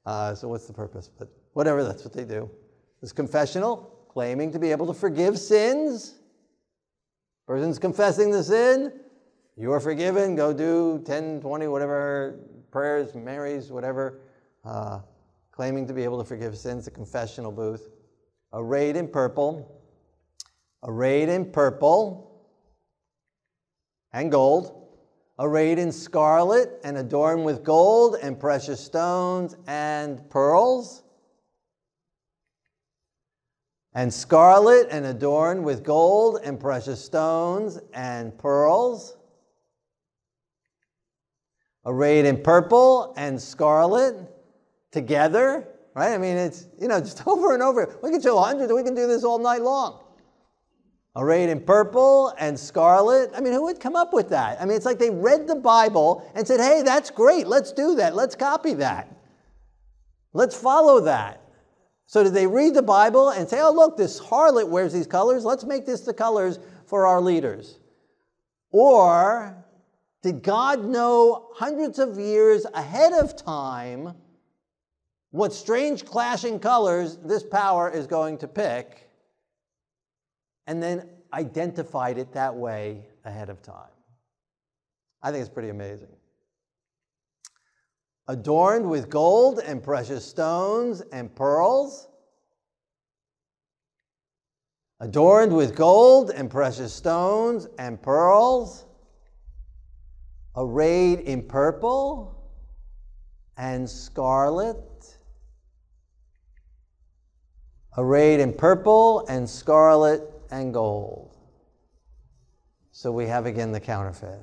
Uh, 0.05 0.33
so 0.33 0.47
what's 0.47 0.65
the 0.65 0.73
purpose? 0.73 1.09
But 1.15 1.29
whatever, 1.53 1.83
that's 1.83 2.03
what 2.03 2.13
they 2.13 2.25
do. 2.25 2.49
This 3.01 3.11
confessional, 3.11 3.95
claiming 4.09 4.51
to 4.51 4.59
be 4.59 4.71
able 4.71 4.87
to 4.87 4.93
forgive 4.93 5.37
sins. 5.37 6.15
Person's 7.45 7.77
confessing 7.77 8.31
the 8.31 8.43
sin, 8.43 8.91
you 9.55 9.71
are 9.71 9.79
forgiven. 9.79 10.35
Go 10.35 10.53
do 10.53 11.03
10, 11.05 11.41
20, 11.41 11.67
whatever 11.67 12.39
prayers, 12.71 13.13
Marys, 13.13 13.71
whatever, 13.71 14.21
uh, 14.65 14.99
claiming 15.51 15.85
to 15.87 15.93
be 15.93 16.03
able 16.03 16.17
to 16.17 16.23
forgive 16.23 16.57
sins, 16.57 16.87
a 16.87 16.91
confessional 16.91 17.51
booth. 17.51 17.89
Arrayed 18.53 18.95
in 18.95 19.07
purple, 19.07 19.78
arrayed 20.83 21.29
in 21.29 21.51
purple 21.51 22.29
and 24.11 24.31
gold, 24.31 24.87
arrayed 25.37 25.79
in 25.79 25.91
scarlet 25.91 26.79
and 26.83 26.97
adorned 26.97 27.45
with 27.45 27.63
gold 27.63 28.17
and 28.21 28.39
precious 28.39 28.79
stones 28.79 29.55
and 29.67 30.29
pearls. 30.29 31.03
And 33.93 34.13
scarlet 34.13 34.87
and 34.91 35.05
adorned 35.05 35.63
with 35.63 35.83
gold 35.83 36.39
and 36.43 36.59
precious 36.59 37.03
stones 37.03 37.79
and 37.93 38.37
pearls 38.37 39.17
arrayed 41.85 42.25
in 42.25 42.41
purple 42.41 43.13
and 43.17 43.41
scarlet 43.41 44.15
together, 44.91 45.67
right? 45.95 46.13
I 46.13 46.17
mean, 46.17 46.37
it's, 46.37 46.67
you 46.79 46.87
know, 46.87 46.99
just 46.99 47.25
over 47.27 47.53
and 47.53 47.63
over. 47.63 47.97
We 48.03 48.11
can 48.11 48.21
show 48.21 48.39
hundreds, 48.39 48.71
we 48.71 48.83
can 48.83 48.95
do 48.95 49.07
this 49.07 49.23
all 49.23 49.39
night 49.39 49.61
long. 49.61 50.03
Arrayed 51.19 51.49
in 51.49 51.59
purple 51.59 52.33
and 52.39 52.57
scarlet. 52.57 53.31
I 53.35 53.41
mean, 53.41 53.51
who 53.51 53.63
would 53.63 53.81
come 53.81 53.97
up 53.97 54.13
with 54.13 54.29
that? 54.29 54.61
I 54.61 54.63
mean, 54.63 54.77
it's 54.77 54.85
like 54.85 54.99
they 54.99 55.09
read 55.09 55.47
the 55.47 55.55
Bible 55.55 56.25
and 56.33 56.47
said, 56.47 56.61
hey, 56.61 56.81
that's 56.81 57.11
great, 57.11 57.45
let's 57.45 57.73
do 57.73 57.95
that, 57.95 58.15
let's 58.15 58.35
copy 58.35 58.73
that. 58.75 59.13
Let's 60.31 60.55
follow 60.55 61.01
that. 61.01 61.41
So 62.05 62.23
did 62.23 62.33
they 62.33 62.47
read 62.47 62.73
the 62.73 62.81
Bible 62.81 63.31
and 63.31 63.49
say, 63.49 63.59
oh, 63.59 63.73
look, 63.73 63.97
this 63.97 64.17
harlot 64.17 64.69
wears 64.69 64.93
these 64.93 65.07
colors, 65.07 65.43
let's 65.43 65.65
make 65.65 65.85
this 65.85 66.01
the 66.01 66.13
colors 66.13 66.57
for 66.85 67.05
our 67.05 67.19
leaders? 67.19 67.79
Or 68.71 69.57
did 70.23 70.41
God 70.41 70.85
know 70.85 71.49
hundreds 71.53 71.99
of 71.99 72.17
years 72.17 72.65
ahead 72.73 73.11
of 73.11 73.35
time 73.35 74.13
what 75.31 75.51
strange 75.51 76.05
clashing 76.05 76.59
colors 76.59 77.17
this 77.25 77.43
power 77.43 77.91
is 77.91 78.07
going 78.07 78.37
to 78.37 78.47
pick 78.47 79.08
and 80.69 80.83
then 80.83 81.09
identified 81.33 82.19
it 82.19 82.31
that 82.33 82.55
way 82.55 83.01
ahead 83.25 83.49
of 83.49 83.59
time? 83.63 83.89
I 85.23 85.31
think 85.31 85.41
it's 85.41 85.49
pretty 85.51 85.69
amazing. 85.69 86.15
Adorned 88.27 88.87
with 88.87 89.09
gold 89.09 89.59
and 89.65 89.81
precious 89.81 90.23
stones 90.23 91.01
and 91.11 91.35
pearls. 91.35 92.07
Adorned 94.99 95.55
with 95.55 95.75
gold 95.75 96.29
and 96.29 96.51
precious 96.51 96.93
stones 96.93 97.67
and 97.79 97.99
pearls 97.99 98.85
arrayed 100.55 101.21
in 101.21 101.41
purple 101.41 102.43
and 103.57 103.89
scarlet, 103.89 105.17
arrayed 107.97 108.39
in 108.39 108.53
purple 108.53 109.25
and 109.27 109.49
scarlet 109.49 110.35
and 110.51 110.73
gold. 110.73 111.35
So 112.91 113.11
we 113.11 113.27
have 113.27 113.45
again 113.45 113.71
the 113.71 113.79
counterfeit. 113.79 114.39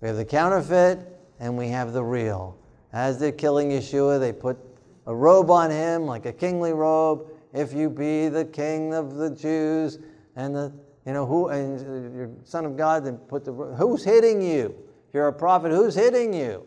We 0.00 0.08
have 0.08 0.16
the 0.16 0.24
counterfeit 0.24 0.98
and 1.40 1.56
we 1.56 1.68
have 1.68 1.92
the 1.92 2.02
real. 2.02 2.58
As 2.92 3.18
they're 3.18 3.32
killing 3.32 3.70
Yeshua, 3.70 4.20
they 4.20 4.32
put 4.32 4.58
a 5.06 5.14
robe 5.14 5.50
on 5.50 5.70
him, 5.70 6.06
like 6.06 6.26
a 6.26 6.32
kingly 6.32 6.72
robe. 6.72 7.30
If 7.52 7.72
you 7.72 7.90
be 7.90 8.28
the 8.28 8.44
king 8.44 8.94
of 8.94 9.14
the 9.14 9.30
Jews, 9.30 9.98
and 10.36 10.54
the 10.54 10.72
you 11.06 11.12
know 11.12 11.26
who 11.26 11.48
and 11.48 12.14
your 12.14 12.30
son 12.44 12.64
of 12.64 12.76
God, 12.76 13.04
then 13.04 13.16
put 13.16 13.44
the 13.44 13.52
who's 13.52 14.04
hitting 14.04 14.40
you? 14.40 14.74
You're 15.12 15.28
a 15.28 15.32
prophet. 15.32 15.72
Who's 15.72 15.94
hitting 15.94 16.32
you? 16.32 16.66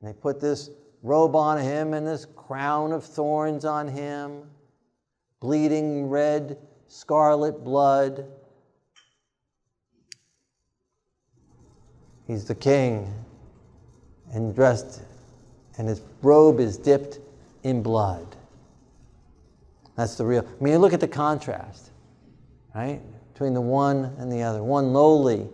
And 0.00 0.08
they 0.08 0.14
put 0.14 0.40
this 0.40 0.70
robe 1.02 1.34
on 1.34 1.58
him 1.58 1.94
and 1.94 2.06
this 2.06 2.24
crown 2.24 2.92
of 2.92 3.04
thorns 3.04 3.64
on 3.64 3.88
him, 3.88 4.44
bleeding 5.40 6.08
red, 6.08 6.56
scarlet 6.92 7.64
blood. 7.64 8.26
He's 12.26 12.44
the 12.44 12.54
king 12.54 13.10
and 14.34 14.54
dressed, 14.54 15.00
and 15.78 15.88
his 15.88 16.02
robe 16.20 16.60
is 16.60 16.76
dipped 16.76 17.18
in 17.62 17.82
blood. 17.82 18.36
That's 19.96 20.16
the 20.16 20.26
real. 20.26 20.46
I 20.46 20.62
mean, 20.62 20.76
look 20.78 20.92
at 20.92 21.00
the 21.00 21.08
contrast, 21.08 21.90
right? 22.74 23.00
Between 23.32 23.54
the 23.54 23.60
one 23.62 24.14
and 24.18 24.30
the 24.30 24.42
other. 24.42 24.62
One 24.62 24.92
lowly, 24.92 25.48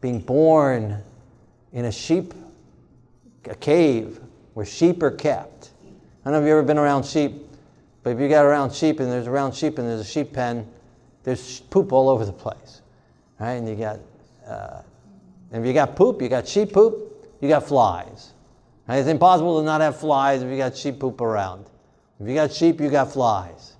being 0.00 0.20
born 0.20 1.02
in 1.72 1.86
a 1.86 1.92
sheep, 1.92 2.34
a 3.46 3.56
cave 3.56 4.20
where 4.54 4.64
sheep 4.64 5.02
are 5.02 5.10
kept. 5.10 5.70
I 6.24 6.30
don't 6.30 6.34
know 6.34 6.38
if 6.38 6.42
you've 6.42 6.52
ever 6.52 6.62
been 6.62 6.78
around 6.78 7.04
sheep, 7.04 7.48
but 8.02 8.10
if 8.10 8.20
you 8.20 8.28
got 8.28 8.44
around 8.44 8.72
sheep 8.74 9.00
and 9.00 9.10
there's 9.10 9.26
around 9.26 9.54
sheep 9.54 9.78
and 9.78 9.88
there's 9.88 10.00
a 10.00 10.04
sheep 10.04 10.32
pen, 10.32 10.68
there's 11.22 11.60
poop 11.60 11.92
all 11.92 12.08
over 12.08 12.24
the 12.24 12.32
place, 12.32 12.82
right? 13.38 13.52
And 13.52 13.68
you 13.68 13.76
got, 13.76 14.00
uh, 14.46 14.82
and 15.52 15.62
if 15.62 15.66
you 15.66 15.72
got 15.72 15.94
poop, 15.94 16.20
you 16.20 16.28
got 16.28 16.48
sheep 16.48 16.72
poop, 16.72 17.28
you 17.40 17.48
got 17.48 17.66
flies. 17.66 18.32
Right? 18.88 18.98
It's 18.98 19.08
impossible 19.08 19.60
to 19.60 19.64
not 19.64 19.80
have 19.80 19.98
flies 19.98 20.42
if 20.42 20.50
you 20.50 20.56
got 20.56 20.76
sheep 20.76 20.98
poop 20.98 21.20
around. 21.20 21.66
If 22.20 22.28
you 22.28 22.34
got 22.34 22.52
sheep, 22.52 22.80
you 22.80 22.90
got 22.90 23.12
flies. 23.12 23.76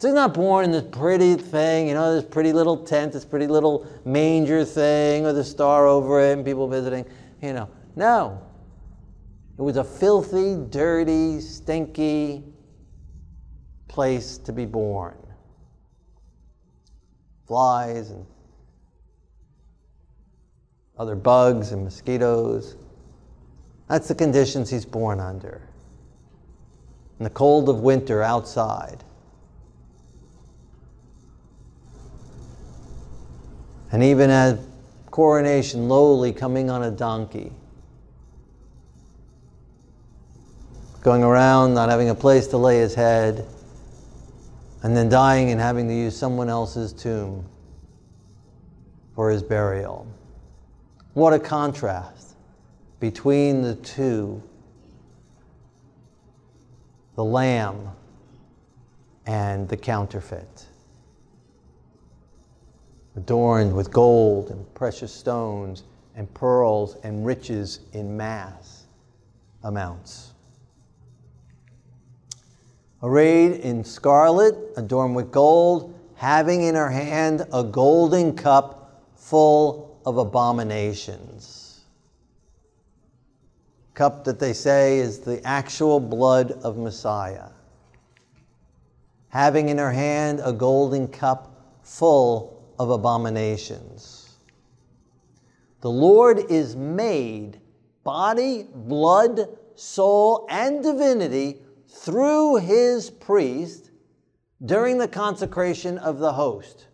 He's 0.00 0.12
not 0.12 0.34
born 0.34 0.64
in 0.64 0.72
this 0.72 0.84
pretty 0.90 1.36
thing, 1.36 1.86
you 1.86 1.94
know, 1.94 2.14
this 2.14 2.24
pretty 2.24 2.52
little 2.52 2.76
tent, 2.76 3.12
this 3.12 3.24
pretty 3.24 3.46
little 3.46 3.86
manger 4.04 4.64
thing 4.64 5.22
with 5.22 5.38
a 5.38 5.44
star 5.44 5.86
over 5.86 6.20
it 6.20 6.32
and 6.32 6.44
people 6.44 6.66
visiting, 6.66 7.04
you 7.40 7.52
know. 7.52 7.68
No. 7.94 8.42
It 9.56 9.62
was 9.62 9.76
a 9.76 9.84
filthy, 9.84 10.56
dirty, 10.70 11.40
stinky 11.40 12.51
place 13.92 14.38
to 14.38 14.52
be 14.52 14.64
born. 14.64 15.14
Flies 17.46 18.10
and 18.10 18.24
other 20.98 21.14
bugs 21.14 21.72
and 21.72 21.84
mosquitoes. 21.84 22.76
That's 23.88 24.08
the 24.08 24.14
conditions 24.14 24.70
he's 24.70 24.86
born 24.86 25.20
under 25.20 25.60
in 27.18 27.24
the 27.24 27.30
cold 27.30 27.68
of 27.68 27.80
winter 27.80 28.22
outside. 28.22 29.04
And 33.92 34.02
even 34.02 34.30
at 34.30 34.58
coronation, 35.10 35.88
lowly, 35.88 36.32
coming 36.32 36.70
on 36.70 36.82
a 36.82 36.90
donkey, 36.90 37.52
going 41.02 41.22
around 41.22 41.74
not 41.74 41.90
having 41.90 42.08
a 42.08 42.14
place 42.14 42.46
to 42.48 42.56
lay 42.56 42.78
his 42.78 42.94
head, 42.94 43.46
and 44.82 44.96
then 44.96 45.08
dying 45.08 45.50
and 45.50 45.60
having 45.60 45.88
to 45.88 45.94
use 45.94 46.16
someone 46.16 46.48
else's 46.48 46.92
tomb 46.92 47.44
for 49.14 49.30
his 49.30 49.42
burial. 49.42 50.06
What 51.14 51.32
a 51.32 51.38
contrast 51.38 52.36
between 52.98 53.62
the 53.62 53.74
two 53.76 54.42
the 57.14 57.24
lamb 57.24 57.90
and 59.26 59.68
the 59.68 59.76
counterfeit, 59.76 60.66
adorned 63.16 63.74
with 63.74 63.92
gold 63.92 64.50
and 64.50 64.74
precious 64.74 65.12
stones 65.12 65.84
and 66.16 66.32
pearls 66.34 66.96
and 67.04 67.24
riches 67.24 67.80
in 67.92 68.16
mass 68.16 68.86
amounts. 69.62 70.32
Arrayed 73.02 73.60
in 73.60 73.84
scarlet, 73.84 74.56
adorned 74.76 75.16
with 75.16 75.30
gold, 75.30 75.98
having 76.14 76.62
in 76.62 76.74
her 76.74 76.90
hand 76.90 77.46
a 77.52 77.64
golden 77.64 78.36
cup 78.36 79.02
full 79.16 80.00
of 80.06 80.18
abominations 80.18 81.62
cup 83.94 84.24
that 84.24 84.38
they 84.38 84.52
say 84.52 84.98
is 84.98 85.20
the 85.20 85.44
actual 85.46 86.00
blood 86.00 86.52
of 86.62 86.76
Messiah, 86.76 87.50
having 89.28 89.68
in 89.68 89.78
her 89.78 89.92
hand 89.92 90.40
a 90.42 90.52
golden 90.52 91.08
cup 91.08 91.78
full 91.82 92.72
of 92.78 92.90
abominations. 92.90 94.36
The 95.80 95.90
Lord 95.90 96.50
is 96.50 96.76
made 96.76 97.60
body, 98.04 98.66
blood, 98.74 99.48
soul, 99.74 100.46
and 100.48 100.82
divinity 100.82 101.60
through 101.92 102.56
his 102.56 103.10
priest 103.10 103.90
during 104.64 104.98
the 104.98 105.08
consecration 105.08 105.98
of 105.98 106.18
the 106.18 106.32
host. 106.32 106.86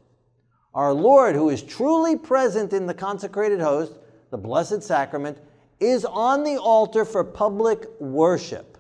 Our 0.75 0.93
Lord, 0.93 1.35
who 1.35 1.51
is 1.51 1.63
truly 1.63 2.17
present 2.17 2.73
in 2.73 2.87
the 2.87 2.95
consecrated 2.95 3.61
host, 3.61 3.99
the 4.31 4.39
Blessed 4.39 4.83
Sacrament, 4.83 5.39
is 5.81 6.05
on 6.05 6.45
the 6.45 6.57
altar 6.57 7.05
for 7.05 7.25
public 7.25 7.87
worship. 8.01 8.79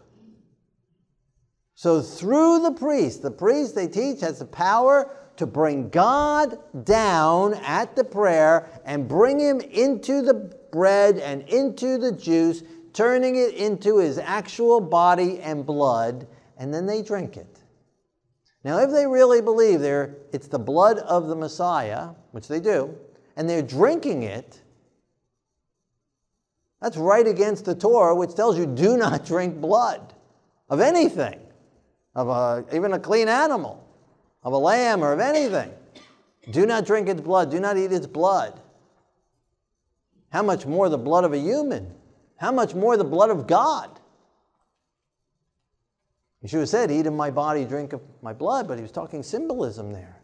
So 1.75 2.03
through 2.03 2.63
the 2.63 2.73
priest, 2.73 3.23
the 3.23 3.31
priest 3.31 3.75
they 3.75 3.87
teach 3.87 4.21
has 4.21 4.41
the 4.41 4.45
power 4.45 5.11
to 5.37 5.47
bring 5.47 5.89
God 5.91 6.59
down 6.85 7.55
at 7.55 7.95
the 7.95 8.03
prayer 8.03 8.69
and 8.85 9.07
bring 9.07 9.39
him 9.39 9.61
into 9.61 10.23
the 10.23 10.35
bread 10.73 11.19
and 11.19 11.43
into 11.49 11.97
the 11.97 12.11
juice, 12.11 12.63
turning 12.99 13.37
it 13.37 13.55
into 13.55 13.99
his 13.99 14.19
actual 14.19 14.81
body 14.81 15.39
and 15.39 15.65
blood, 15.65 16.27
and 16.57 16.75
then 16.75 16.85
they 16.85 17.01
drink 17.01 17.37
it. 17.37 17.61
Now, 18.65 18.81
if 18.81 18.91
they 18.91 19.07
really 19.07 19.41
believe 19.41 19.79
they're, 19.79 20.17
it's 20.33 20.49
the 20.49 20.59
blood 20.59 20.99
of 20.99 21.29
the 21.29 21.37
Messiah, 21.37 22.09
which 22.33 22.49
they 22.49 22.59
do, 22.59 22.93
and 23.37 23.49
they're 23.49 23.63
drinking 23.63 24.25
it, 24.25 24.61
that's 26.83 26.97
right 26.97 27.25
against 27.25 27.67
the 27.67 27.75
Torah, 27.77 28.17
which 28.17 28.35
tells 28.35 28.59
you 28.59 28.67
do 28.67 28.97
not 28.97 29.25
drink 29.25 29.61
blood 29.61 30.13
of 30.69 30.81
anything, 30.81 31.39
of 32.17 32.29
a, 32.29 32.65
even 32.75 32.95
a 32.95 32.99
clean 32.99 33.29
animal, 33.29 33.81
of 34.43 34.53
a 34.53 34.59
lamb 34.59 35.05
or 35.05 35.13
of 35.13 35.21
anything. 35.21 35.71
Do 36.51 36.67
not 36.67 36.85
drink 36.85 37.09
its 37.09 37.21
blood. 37.21 37.53
Do 37.53 37.61
not 37.61 37.77
eat 37.77 37.93
its 37.93 38.09
blood. 38.09 38.59
How 40.31 40.43
much 40.43 40.67
more 40.67 40.89
the 40.89 40.99
blood 40.99 41.23
of 41.23 41.33
a 41.33 41.39
human? 41.39 41.95
How 42.39 42.53
much 42.53 42.75
more 42.75 42.97
the 42.97 43.05
blood 43.05 43.31
of 43.31 43.47
God? 43.47 43.99
Yeshua 46.45 46.69
said, 46.69 46.91
Eat 46.91 47.07
of 47.07 47.13
my 47.13 47.31
body, 47.31 47.65
drink 47.65 47.93
of 47.93 48.01
my 48.23 48.33
blood, 48.33 48.69
but 48.69 48.79
he 48.79 48.83
was 48.83 48.93
talking 48.93 49.23
symbolism 49.23 49.93
there. 49.93 50.21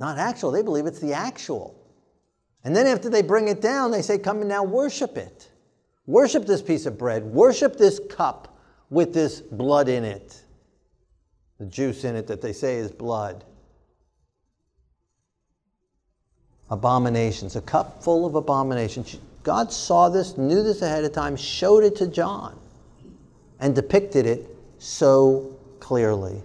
Not 0.00 0.18
actual. 0.18 0.50
They 0.50 0.62
believe 0.62 0.86
it's 0.86 1.00
the 1.00 1.12
actual. 1.12 1.74
And 2.64 2.74
then 2.74 2.86
after 2.86 3.08
they 3.08 3.22
bring 3.22 3.48
it 3.48 3.60
down, 3.60 3.92
they 3.92 4.02
say, 4.02 4.18
Come 4.18 4.40
and 4.40 4.48
now 4.48 4.64
worship 4.64 5.16
it. 5.16 5.48
Worship 6.06 6.46
this 6.46 6.62
piece 6.62 6.86
of 6.86 6.98
bread. 6.98 7.24
Worship 7.24 7.76
this 7.76 8.00
cup 8.10 8.58
with 8.90 9.14
this 9.14 9.40
blood 9.40 9.88
in 9.88 10.04
it. 10.04 10.42
The 11.58 11.66
juice 11.66 12.04
in 12.04 12.16
it 12.16 12.26
that 12.26 12.40
they 12.40 12.52
say 12.52 12.76
is 12.76 12.90
blood. 12.90 13.44
Abominations, 16.70 17.56
a 17.56 17.60
cup 17.60 18.02
full 18.02 18.26
of 18.26 18.34
abominations. 18.34 19.18
God 19.48 19.72
saw 19.72 20.08
this, 20.08 20.36
knew 20.36 20.62
this 20.62 20.82
ahead 20.82 21.04
of 21.04 21.12
time, 21.12 21.34
showed 21.34 21.82
it 21.82 21.96
to 21.96 22.06
John, 22.06 22.58
and 23.58 23.74
depicted 23.74 24.26
it 24.26 24.46
so 24.78 25.56
clearly. 25.80 26.42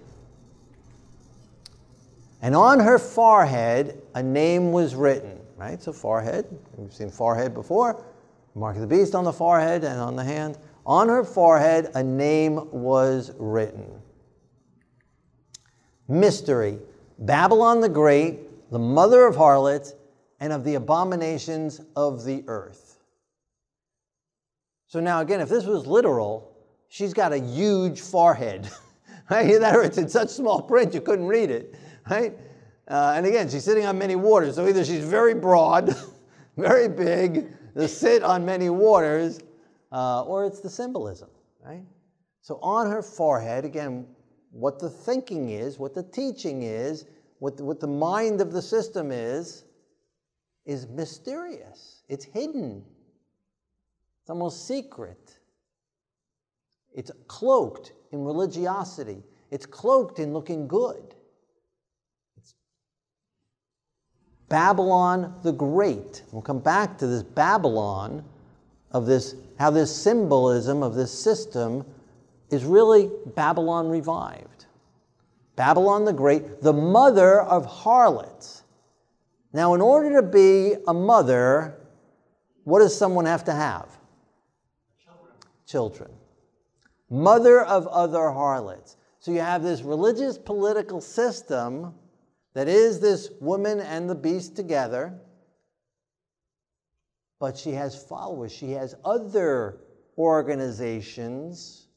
And 2.40 2.56
on 2.56 2.80
her 2.80 2.98
forehead, 2.98 4.00
a 4.14 4.22
name 4.22 4.72
was 4.72 4.94
written 4.94 5.40
right? 5.56 5.82
So 5.82 5.92
forehead, 5.92 6.46
we've 6.76 6.92
seen 6.92 7.10
forehead 7.10 7.54
before, 7.54 8.04
mark 8.54 8.76
of 8.76 8.82
the 8.82 8.86
beast 8.86 9.14
on 9.14 9.24
the 9.24 9.32
forehead 9.32 9.84
and 9.84 10.00
on 10.00 10.16
the 10.16 10.24
hand. 10.24 10.58
On 10.86 11.08
her 11.08 11.24
forehead, 11.24 11.90
a 11.94 12.02
name 12.02 12.70
was 12.70 13.32
written. 13.38 13.90
Mystery 16.08 16.78
Babylon 17.18 17.80
the 17.80 17.88
Great, 17.88 18.70
the 18.70 18.78
mother 18.78 19.26
of 19.26 19.36
harlots, 19.36 19.94
and 20.40 20.52
of 20.52 20.64
the 20.64 20.74
abominations 20.74 21.80
of 21.96 22.24
the 22.24 22.44
earth. 22.48 22.83
So 24.94 25.00
now, 25.00 25.22
again, 25.22 25.40
if 25.40 25.48
this 25.48 25.64
was 25.64 25.88
literal, 25.88 26.56
she's 26.86 27.12
got 27.12 27.32
a 27.32 27.38
huge 27.40 28.00
forehead. 28.00 28.70
right? 29.28 29.50
It's 29.50 29.98
in 29.98 30.08
such 30.08 30.28
small 30.28 30.62
print 30.62 30.94
you 30.94 31.00
couldn't 31.00 31.26
read 31.26 31.50
it. 31.50 31.74
Right? 32.08 32.38
Uh, 32.86 33.14
and 33.16 33.26
again, 33.26 33.48
she's 33.48 33.64
sitting 33.64 33.86
on 33.86 33.98
many 33.98 34.14
waters. 34.14 34.54
So 34.54 34.68
either 34.68 34.84
she's 34.84 35.04
very 35.04 35.34
broad, 35.34 35.96
very 36.56 36.88
big, 36.88 37.48
to 37.74 37.88
sit 37.88 38.22
on 38.22 38.46
many 38.46 38.70
waters, 38.70 39.40
uh, 39.90 40.22
or 40.22 40.46
it's 40.46 40.60
the 40.60 40.70
symbolism, 40.70 41.30
right? 41.60 41.82
So 42.40 42.60
on 42.62 42.88
her 42.88 43.02
forehead, 43.02 43.64
again, 43.64 44.06
what 44.52 44.78
the 44.78 44.90
thinking 44.90 45.50
is, 45.50 45.76
what 45.76 45.92
the 45.92 46.04
teaching 46.04 46.62
is, 46.62 47.06
what 47.40 47.56
the, 47.56 47.64
what 47.64 47.80
the 47.80 47.88
mind 47.88 48.40
of 48.40 48.52
the 48.52 48.62
system 48.62 49.10
is, 49.10 49.64
is 50.66 50.86
mysterious. 50.86 52.04
It's 52.08 52.24
hidden. 52.24 52.84
It's 54.24 54.30
almost 54.30 54.66
secret. 54.66 55.38
It's 56.94 57.10
cloaked 57.28 57.92
in 58.10 58.24
religiosity. 58.24 59.22
It's 59.50 59.66
cloaked 59.66 60.18
in 60.18 60.32
looking 60.32 60.66
good. 60.66 61.14
Babylon 64.48 65.34
the 65.42 65.52
Great. 65.52 66.22
We'll 66.32 66.40
come 66.40 66.60
back 66.60 66.96
to 66.98 67.06
this 67.06 67.22
Babylon 67.22 68.24
of 68.92 69.04
this, 69.04 69.34
how 69.58 69.68
this 69.68 69.94
symbolism 69.94 70.82
of 70.82 70.94
this 70.94 71.12
system 71.12 71.84
is 72.48 72.64
really 72.64 73.10
Babylon 73.34 73.90
revived. 73.90 74.64
Babylon 75.54 76.06
the 76.06 76.14
Great, 76.14 76.62
the 76.62 76.72
mother 76.72 77.42
of 77.42 77.66
harlots. 77.66 78.62
Now, 79.52 79.74
in 79.74 79.82
order 79.82 80.18
to 80.18 80.26
be 80.26 80.76
a 80.88 80.94
mother, 80.94 81.78
what 82.62 82.78
does 82.78 82.96
someone 82.96 83.26
have 83.26 83.44
to 83.44 83.52
have? 83.52 83.98
Children. 85.66 86.10
Mother 87.10 87.62
of 87.62 87.86
other 87.86 88.30
harlots. 88.30 88.96
So 89.18 89.30
you 89.30 89.40
have 89.40 89.62
this 89.62 89.82
religious 89.82 90.36
political 90.36 91.00
system 91.00 91.94
that 92.54 92.68
is 92.68 93.00
this 93.00 93.30
woman 93.40 93.80
and 93.80 94.08
the 94.08 94.14
beast 94.14 94.54
together, 94.54 95.18
but 97.40 97.56
she 97.56 97.72
has 97.72 98.00
followers. 98.02 98.52
She 98.52 98.72
has 98.72 98.94
other 99.04 99.80
organizations 100.16 101.88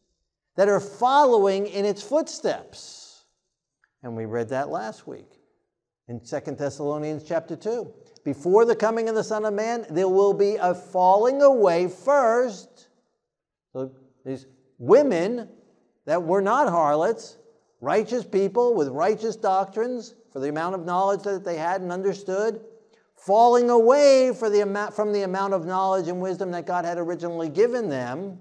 that 0.55 0.67
are 0.67 0.79
following 0.79 1.67
in 1.67 1.85
its 1.85 2.01
footsteps. 2.01 3.25
And 4.03 4.15
we 4.15 4.25
read 4.25 4.49
that 4.49 4.69
last 4.69 5.07
week 5.07 5.39
in 6.07 6.23
Second 6.23 6.57
Thessalonians 6.57 7.23
chapter 7.23 7.55
2. 7.55 7.93
Before 8.23 8.65
the 8.65 8.75
coming 8.75 9.09
of 9.09 9.15
the 9.15 9.23
Son 9.23 9.45
of 9.45 9.53
Man, 9.53 9.85
there 9.89 10.09
will 10.09 10.33
be 10.33 10.55
a 10.55 10.73
falling 10.73 11.41
away 11.41 11.87
first. 11.87 12.86
These 14.27 14.45
women 14.77 15.47
that 16.03 16.21
were 16.21 16.41
not 16.41 16.67
harlots, 16.67 17.37
righteous 17.79 18.25
people 18.25 18.75
with 18.75 18.89
righteous 18.89 19.37
doctrines 19.37 20.15
for 20.33 20.39
the 20.39 20.49
amount 20.49 20.75
of 20.75 20.83
knowledge 20.83 21.23
that 21.23 21.45
they 21.45 21.55
had 21.55 21.79
and 21.79 21.93
understood, 21.93 22.59
falling 23.15 23.69
away 23.69 24.31
the 24.31 24.59
amount, 24.63 24.93
from 24.93 25.13
the 25.13 25.21
amount 25.21 25.53
of 25.53 25.65
knowledge 25.65 26.09
and 26.09 26.19
wisdom 26.19 26.51
that 26.51 26.65
God 26.65 26.83
had 26.83 26.97
originally 26.97 27.47
given 27.47 27.87
them, 27.87 28.39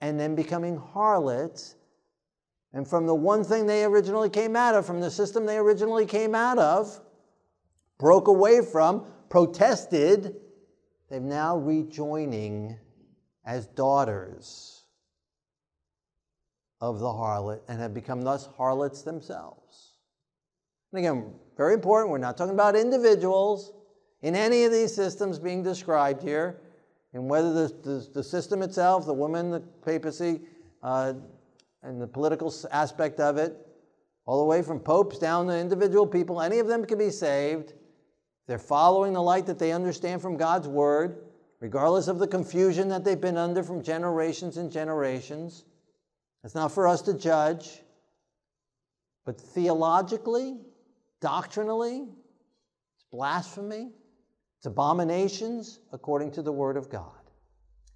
and 0.00 0.18
then 0.18 0.36
becoming 0.36 0.76
harlots. 0.76 1.74
And 2.72 2.86
from 2.86 3.06
the 3.06 3.16
one 3.16 3.42
thing 3.42 3.66
they 3.66 3.82
originally 3.84 4.30
came 4.30 4.54
out 4.54 4.76
of, 4.76 4.86
from 4.86 5.00
the 5.00 5.10
system 5.10 5.44
they 5.44 5.58
originally 5.58 6.06
came 6.06 6.36
out 6.36 6.58
of, 6.58 7.00
broke 7.98 8.28
away 8.28 8.60
from, 8.64 9.06
protested, 9.28 10.36
they're 11.10 11.18
now 11.18 11.56
rejoining 11.56 12.78
as 13.44 13.66
daughters 13.66 14.73
of 16.84 16.98
the 16.98 17.06
harlot 17.06 17.60
and 17.66 17.80
have 17.80 17.94
become 17.94 18.20
thus 18.20 18.46
harlots 18.58 19.00
themselves. 19.00 19.92
And 20.92 20.98
again, 20.98 21.32
very 21.56 21.72
important, 21.72 22.10
we're 22.10 22.18
not 22.18 22.36
talking 22.36 22.52
about 22.52 22.76
individuals 22.76 23.72
in 24.20 24.36
any 24.36 24.64
of 24.64 24.72
these 24.72 24.94
systems 24.94 25.38
being 25.38 25.62
described 25.62 26.22
here, 26.22 26.60
and 27.14 27.28
whether 27.28 27.54
the, 27.54 27.74
the, 27.82 28.08
the 28.12 28.22
system 28.22 28.60
itself, 28.60 29.06
the 29.06 29.14
woman, 29.14 29.50
the 29.50 29.60
papacy, 29.60 30.42
uh, 30.82 31.14
and 31.82 32.02
the 32.02 32.06
political 32.06 32.52
aspect 32.70 33.18
of 33.18 33.38
it, 33.38 33.56
all 34.26 34.40
the 34.40 34.46
way 34.46 34.60
from 34.60 34.78
popes 34.78 35.18
down 35.18 35.46
to 35.46 35.58
individual 35.58 36.06
people, 36.06 36.42
any 36.42 36.58
of 36.58 36.66
them 36.66 36.84
can 36.84 36.98
be 36.98 37.10
saved. 37.10 37.72
They're 38.46 38.58
following 38.58 39.14
the 39.14 39.22
light 39.22 39.46
that 39.46 39.58
they 39.58 39.72
understand 39.72 40.20
from 40.20 40.36
God's 40.36 40.68
word, 40.68 41.24
regardless 41.60 42.08
of 42.08 42.18
the 42.18 42.26
confusion 42.26 42.88
that 42.88 43.04
they've 43.04 43.20
been 43.20 43.38
under 43.38 43.62
from 43.62 43.82
generations 43.82 44.58
and 44.58 44.70
generations. 44.70 45.64
It's 46.44 46.54
not 46.54 46.72
for 46.72 46.86
us 46.86 47.00
to 47.02 47.14
judge, 47.14 47.82
but 49.24 49.40
theologically, 49.40 50.58
doctrinally, 51.20 52.02
it's 52.96 53.04
blasphemy, 53.10 53.90
it's 54.58 54.66
abominations 54.66 55.80
according 55.92 56.32
to 56.32 56.42
the 56.42 56.52
Word 56.52 56.76
of 56.76 56.90
God. 56.90 57.10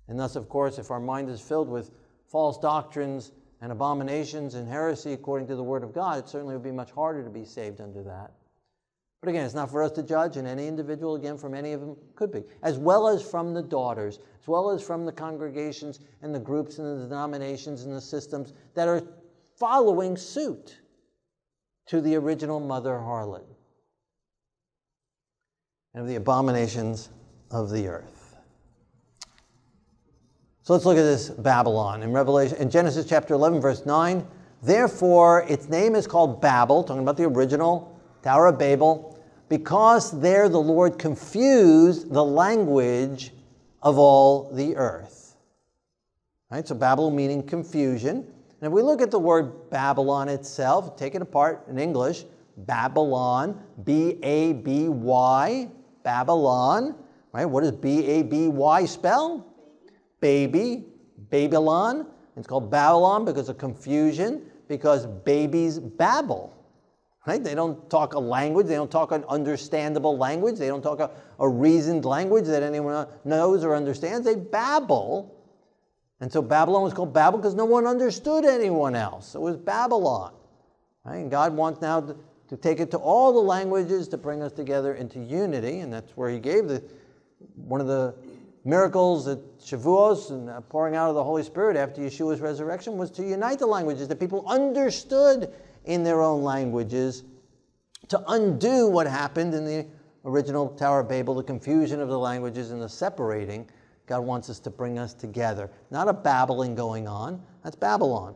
And 0.08 0.18
thus, 0.18 0.34
of 0.34 0.48
course, 0.48 0.78
if 0.78 0.90
our 0.90 1.00
mind 1.00 1.28
is 1.28 1.42
filled 1.42 1.68
with 1.68 1.90
false 2.26 2.56
doctrines 2.58 3.32
and 3.60 3.70
abominations 3.70 4.54
and 4.54 4.66
heresy 4.66 5.12
according 5.12 5.48
to 5.48 5.56
the 5.56 5.62
Word 5.62 5.84
of 5.84 5.92
God, 5.92 6.18
it 6.18 6.28
certainly 6.28 6.54
would 6.54 6.64
be 6.64 6.72
much 6.72 6.90
harder 6.90 7.22
to 7.22 7.30
be 7.30 7.44
saved 7.44 7.82
under 7.82 8.02
that. 8.04 8.32
But 9.20 9.30
again, 9.30 9.44
it's 9.44 9.54
not 9.54 9.70
for 9.70 9.82
us 9.82 9.90
to 9.92 10.02
judge, 10.02 10.36
and 10.36 10.46
any 10.46 10.68
individual, 10.68 11.16
again, 11.16 11.36
from 11.36 11.54
any 11.54 11.72
of 11.72 11.80
them 11.80 11.96
could 12.14 12.30
be, 12.30 12.44
as 12.62 12.78
well 12.78 13.08
as 13.08 13.22
from 13.22 13.52
the 13.52 13.62
daughters, 13.62 14.20
as 14.40 14.46
well 14.46 14.70
as 14.70 14.80
from 14.80 15.04
the 15.04 15.12
congregations 15.12 15.98
and 16.22 16.32
the 16.32 16.38
groups 16.38 16.78
and 16.78 16.86
the 16.86 17.04
denominations 17.04 17.82
and 17.82 17.92
the 17.92 18.00
systems 18.00 18.52
that 18.74 18.86
are 18.86 19.02
following 19.56 20.16
suit 20.16 20.78
to 21.86 22.00
the 22.00 22.14
original 22.14 22.60
mother 22.60 22.94
harlot 22.94 23.44
and 25.94 26.02
of 26.02 26.08
the 26.08 26.16
abominations 26.16 27.08
of 27.50 27.70
the 27.70 27.88
earth. 27.88 28.36
So 30.62 30.74
let's 30.74 30.84
look 30.84 30.98
at 30.98 31.02
this 31.02 31.30
Babylon 31.30 32.02
in 32.02 32.12
Revelation 32.12 32.58
in 32.58 32.70
Genesis 32.70 33.06
chapter 33.06 33.34
11 33.34 33.60
verse 33.60 33.86
9. 33.86 34.24
Therefore 34.62 35.44
its 35.48 35.68
name 35.68 35.94
is 35.94 36.06
called 36.06 36.42
Babel, 36.42 36.84
talking 36.84 37.02
about 37.02 37.16
the 37.16 37.24
original 37.24 37.97
Tower 38.22 38.46
of 38.48 38.58
Babel, 38.58 39.18
because 39.48 40.18
there 40.20 40.48
the 40.48 40.60
Lord 40.60 40.98
confused 40.98 42.12
the 42.12 42.24
language 42.24 43.32
of 43.82 43.98
all 43.98 44.50
the 44.52 44.76
earth. 44.76 45.36
Right? 46.50 46.66
So 46.66 46.74
Babel 46.74 47.10
meaning 47.10 47.42
confusion. 47.42 48.16
And 48.60 48.66
if 48.66 48.72
we 48.72 48.82
look 48.82 49.00
at 49.00 49.10
the 49.10 49.18
word 49.18 49.70
Babylon 49.70 50.28
itself, 50.28 50.96
take 50.96 51.14
it 51.14 51.22
apart 51.22 51.64
in 51.68 51.78
English, 51.78 52.24
Babylon, 52.56 53.62
B 53.84 54.18
A 54.22 54.54
B 54.54 54.88
Y, 54.88 55.70
Babylon, 56.02 56.96
right? 57.32 57.44
What 57.44 57.62
does 57.62 57.72
B 57.72 58.04
A 58.06 58.22
B 58.22 58.48
Y 58.48 58.84
spell? 58.84 59.46
Baby, 60.20 60.84
Babylon. 61.30 62.06
It's 62.36 62.46
called 62.46 62.70
Babylon 62.70 63.24
because 63.24 63.48
of 63.48 63.58
confusion, 63.58 64.42
because 64.68 65.06
babies 65.06 65.78
babble. 65.78 66.57
Right? 67.28 67.44
They 67.44 67.54
don't 67.54 67.90
talk 67.90 68.14
a 68.14 68.18
language, 68.18 68.68
they 68.68 68.74
don't 68.74 68.90
talk 68.90 69.12
an 69.12 69.22
understandable 69.28 70.16
language, 70.16 70.56
they 70.56 70.68
don't 70.68 70.80
talk 70.80 70.98
a, 70.98 71.10
a 71.38 71.46
reasoned 71.46 72.06
language 72.06 72.46
that 72.46 72.62
anyone 72.62 73.06
knows 73.26 73.64
or 73.64 73.76
understands. 73.76 74.24
They 74.24 74.34
babble. 74.34 75.36
And 76.22 76.32
so 76.32 76.40
Babylon 76.40 76.84
was 76.84 76.94
called 76.94 77.12
Babel 77.12 77.38
because 77.38 77.54
no 77.54 77.66
one 77.66 77.86
understood 77.86 78.46
anyone 78.46 78.94
else. 78.94 79.34
It 79.34 79.42
was 79.42 79.58
Babylon. 79.58 80.32
Right? 81.04 81.18
And 81.18 81.30
God 81.30 81.54
wants 81.54 81.82
now 81.82 82.00
to, 82.00 82.16
to 82.48 82.56
take 82.56 82.80
it 82.80 82.90
to 82.92 82.96
all 82.96 83.34
the 83.34 83.46
languages 83.46 84.08
to 84.08 84.16
bring 84.16 84.40
us 84.42 84.52
together 84.52 84.94
into 84.94 85.18
unity, 85.18 85.80
and 85.80 85.92
that's 85.92 86.16
where 86.16 86.30
He 86.30 86.38
gave 86.38 86.66
the 86.66 86.82
one 87.56 87.82
of 87.82 87.88
the 87.88 88.14
miracles 88.64 89.28
at 89.28 89.38
Shavuos 89.58 90.30
and 90.30 90.66
pouring 90.70 90.96
out 90.96 91.10
of 91.10 91.14
the 91.14 91.24
Holy 91.24 91.42
Spirit 91.42 91.76
after 91.76 92.00
Yeshua's 92.00 92.40
resurrection 92.40 92.96
was 92.96 93.10
to 93.10 93.22
unite 93.22 93.58
the 93.58 93.66
languages, 93.66 94.08
that 94.08 94.18
people 94.18 94.48
understood 94.48 95.52
in 95.88 96.04
their 96.04 96.20
own 96.20 96.42
languages 96.42 97.24
to 98.08 98.22
undo 98.28 98.88
what 98.88 99.06
happened 99.06 99.54
in 99.54 99.64
the 99.64 99.86
original 100.24 100.68
Tower 100.68 101.00
of 101.00 101.08
Babel, 101.08 101.34
the 101.34 101.42
confusion 101.42 102.00
of 102.00 102.08
the 102.08 102.18
languages 102.18 102.70
and 102.70 102.80
the 102.80 102.88
separating. 102.88 103.68
God 104.06 104.20
wants 104.20 104.48
us 104.48 104.58
to 104.60 104.70
bring 104.70 104.98
us 104.98 105.14
together. 105.14 105.70
Not 105.90 106.08
a 106.08 106.12
babbling 106.12 106.74
going 106.74 107.08
on, 107.08 107.42
that's 107.64 107.76
Babylon, 107.76 108.34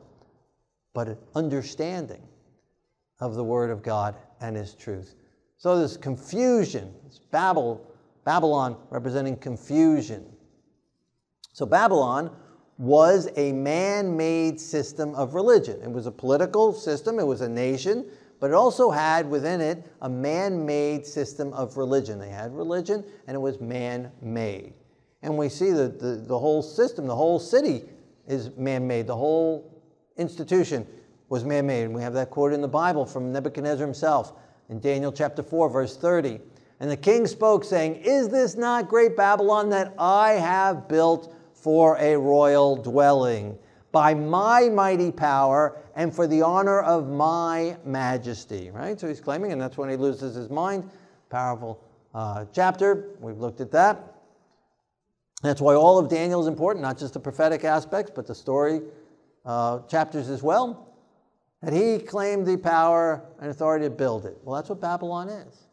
but 0.95 1.09
an 1.09 1.19
understanding 1.35 2.23
of 3.21 3.35
the 3.35 3.45
Word 3.45 3.71
of 3.71 3.83
God 3.83 4.17
and 4.41 4.57
His 4.57 4.75
truth. 4.75 5.15
So 5.59 5.79
this 5.79 5.97
confusion, 5.97 6.93
this 7.07 7.19
Babel, 7.19 7.87
Babylon 8.25 8.77
representing 8.91 9.37
confusion. 9.37 10.25
So 11.53 11.67
Babylon 11.67 12.35
was 12.83 13.29
a 13.37 13.53
man 13.53 14.17
made 14.17 14.61
system 14.61 15.15
of 15.15 15.35
religion. 15.35 15.81
It 15.83 15.93
was 15.93 16.07
a 16.07 16.11
political 16.11 16.73
system, 16.73 17.21
it 17.21 17.27
was 17.27 17.41
a 17.41 17.49
nation, 17.49 18.05
but 18.41 18.51
it 18.51 18.55
also 18.55 18.91
had 18.91 19.31
within 19.31 19.61
it 19.61 19.87
a 20.01 20.09
man 20.09 20.67
made 20.67 21.07
system 21.07 21.53
of 21.53 21.77
religion. 21.77 22.19
They 22.19 22.29
had 22.29 22.53
religion, 22.53 23.05
and 23.29 23.37
it 23.37 23.39
was 23.39 23.61
man 23.61 24.11
made. 24.21 24.75
And 25.23 25.39
we 25.39 25.49
see 25.49 25.71
that 25.71 26.01
the, 26.01 26.25
the 26.27 26.37
whole 26.37 26.61
system, 26.61 27.07
the 27.07 27.15
whole 27.15 27.39
city 27.39 27.85
is 28.27 28.51
man 28.57 28.85
made, 28.89 29.07
the 29.07 29.15
whole 29.15 29.81
institution 30.17 30.85
was 31.29 31.45
man 31.45 31.69
made. 31.69 31.85
And 31.85 31.95
we 31.95 32.03
have 32.03 32.15
that 32.15 32.31
quote 32.31 32.53
in 32.53 32.61
the 32.61 32.67
Bible 32.67 33.07
from 33.07 33.31
Nebuchadnezzar 33.31 33.87
himself 33.87 34.33
in 34.69 34.81
Daniel 34.81 35.13
chapter 35.13 35.45
4, 35.45 35.69
verse 35.71 35.97
30. 35.97 36.41
And 36.81 36.91
the 36.91 36.97
king 36.97 37.29
spoke, 37.29 37.63
saying, 37.63 38.03
Is 38.03 38.29
this 38.29 38.57
not 38.57 38.89
great 38.89 39.17
Babylon 39.17 39.71
that 39.71 39.95
I 40.01 40.33
have 40.33 40.89
built? 40.89 41.33
For 41.63 41.97
a 41.99 42.17
royal 42.17 42.77
dwelling 42.77 43.57
by 43.93 44.15
my 44.15 44.69
mighty 44.69 45.13
power 45.13 45.79
and 45.95 46.13
for 46.15 46.27
the 46.27 46.43
honor 46.43 46.81
of 46.81 47.09
my 47.09 47.77
majesty. 47.85 48.71
Right? 48.71 48.99
So 48.99 49.07
he's 49.07 49.21
claiming, 49.21 49.53
and 49.53 49.61
that's 49.61 49.77
when 49.77 49.89
he 49.89 49.97
loses 49.97 50.35
his 50.35 50.51
mind. 50.51 50.91
Powerful 51.31 51.83
uh, 52.15 52.47
chapter. 52.53 53.11
We've 53.21 53.39
looked 53.39 53.61
at 53.61 53.71
that. 53.73 54.15
That's 55.43 55.61
why 55.61 55.75
all 55.75 55.99
of 55.99 56.09
Daniel 56.09 56.41
is 56.41 56.49
important, 56.49 56.83
not 56.83 56.99
just 56.99 57.15
the 57.15 57.21
prophetic 57.21 57.65
aspects, 57.65 58.13
but 58.15 58.27
the 58.27 58.35
story 58.35 58.81
uh, 59.45 59.81
chapters 59.81 60.29
as 60.29 60.43
well. 60.43 60.89
That 61.63 61.73
he 61.73 61.99
claimed 62.05 62.45
the 62.45 62.57
power 62.57 63.25
and 63.41 63.51
authority 63.51 63.85
to 63.85 63.91
build 63.91 64.27
it. 64.27 64.37
Well, 64.43 64.57
that's 64.57 64.69
what 64.69 64.81
Babylon 64.81 65.29
is. 65.29 65.69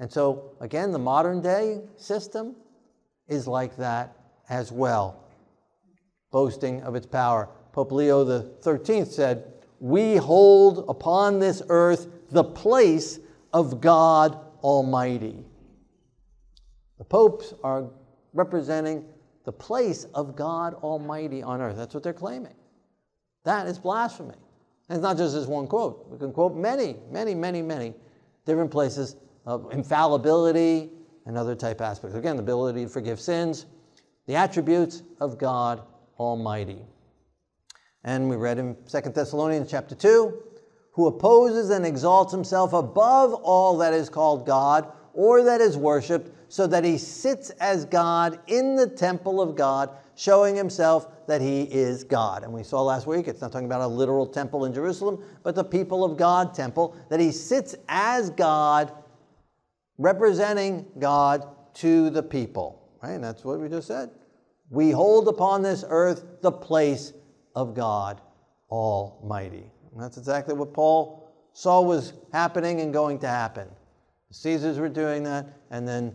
And 0.00 0.10
so, 0.10 0.52
again, 0.60 0.92
the 0.92 0.98
modern 0.98 1.42
day 1.42 1.82
system 1.96 2.56
is 3.28 3.46
like 3.46 3.76
that 3.76 4.16
as 4.48 4.72
well, 4.72 5.24
boasting 6.30 6.82
of 6.82 6.94
its 6.94 7.06
power. 7.06 7.48
Pope 7.72 7.92
Leo 7.92 8.24
XIII 8.62 9.04
said, 9.04 9.52
We 9.80 10.16
hold 10.16 10.84
upon 10.88 11.38
this 11.38 11.62
earth 11.68 12.08
the 12.30 12.44
place 12.44 13.18
of 13.52 13.80
God 13.80 14.38
Almighty. 14.62 15.44
The 16.98 17.04
popes 17.04 17.52
are 17.62 17.90
representing 18.32 19.04
the 19.44 19.52
place 19.52 20.04
of 20.14 20.36
God 20.36 20.74
Almighty 20.74 21.42
on 21.42 21.60
earth. 21.60 21.76
That's 21.76 21.94
what 21.94 22.02
they're 22.02 22.12
claiming. 22.12 22.54
That 23.44 23.66
is 23.66 23.78
blasphemy. 23.78 24.34
And 24.88 24.96
it's 24.96 25.02
not 25.02 25.16
just 25.16 25.34
this 25.34 25.46
one 25.46 25.66
quote. 25.66 26.06
We 26.08 26.18
can 26.18 26.32
quote 26.32 26.54
many, 26.54 26.96
many, 27.10 27.34
many, 27.34 27.62
many 27.62 27.94
different 28.44 28.70
places 28.70 29.16
of 29.46 29.72
infallibility 29.72 30.90
and 31.26 31.36
other 31.36 31.54
type 31.54 31.80
aspects. 31.80 32.16
Again, 32.16 32.36
the 32.36 32.42
ability 32.42 32.84
to 32.84 32.88
forgive 32.88 33.20
sins, 33.20 33.66
the 34.26 34.36
attributes 34.36 35.02
of 35.20 35.38
God 35.38 35.82
Almighty. 36.18 36.78
And 38.04 38.28
we 38.28 38.36
read 38.36 38.58
in 38.58 38.76
2 38.88 39.00
Thessalonians 39.10 39.70
chapter 39.70 39.94
2, 39.94 40.42
who 40.92 41.06
opposes 41.06 41.70
and 41.70 41.84
exalts 41.84 42.32
himself 42.32 42.72
above 42.72 43.34
all 43.34 43.78
that 43.78 43.92
is 43.92 44.08
called 44.08 44.46
God 44.46 44.90
or 45.12 45.42
that 45.44 45.60
is 45.60 45.76
worshiped, 45.76 46.30
so 46.48 46.66
that 46.66 46.84
he 46.84 46.98
sits 46.98 47.50
as 47.50 47.84
God 47.84 48.38
in 48.46 48.76
the 48.76 48.86
temple 48.86 49.40
of 49.40 49.56
God, 49.56 49.90
showing 50.16 50.54
himself 50.54 51.26
that 51.26 51.40
he 51.40 51.62
is 51.62 52.04
God. 52.04 52.44
And 52.44 52.52
we 52.52 52.62
saw 52.62 52.82
last 52.82 53.06
week, 53.06 53.26
it's 53.26 53.40
not 53.40 53.50
talking 53.50 53.66
about 53.66 53.80
a 53.80 53.86
literal 53.86 54.26
temple 54.26 54.64
in 54.64 54.74
Jerusalem, 54.74 55.22
but 55.42 55.54
the 55.54 55.64
people 55.64 56.04
of 56.04 56.16
God 56.16 56.54
temple, 56.54 56.96
that 57.10 57.20
he 57.20 57.32
sits 57.32 57.74
as 57.88 58.30
God, 58.30 58.92
representing 59.98 60.86
God 60.98 61.48
to 61.74 62.10
the 62.10 62.22
people. 62.22 62.83
Right? 63.04 63.12
And 63.12 63.24
that's 63.24 63.44
what 63.44 63.60
we 63.60 63.68
just 63.68 63.86
said. 63.86 64.08
We 64.70 64.90
hold 64.90 65.28
upon 65.28 65.60
this 65.60 65.84
earth 65.86 66.24
the 66.40 66.50
place 66.50 67.12
of 67.54 67.74
God 67.74 68.22
Almighty. 68.70 69.70
And 69.92 70.02
that's 70.02 70.16
exactly 70.16 70.54
what 70.54 70.72
Paul 70.72 71.30
saw 71.52 71.82
was 71.82 72.14
happening 72.32 72.80
and 72.80 72.94
going 72.94 73.18
to 73.18 73.28
happen. 73.28 73.68
The 74.28 74.34
Caesars 74.34 74.78
were 74.78 74.88
doing 74.88 75.22
that, 75.24 75.46
and 75.70 75.86
then 75.86 76.14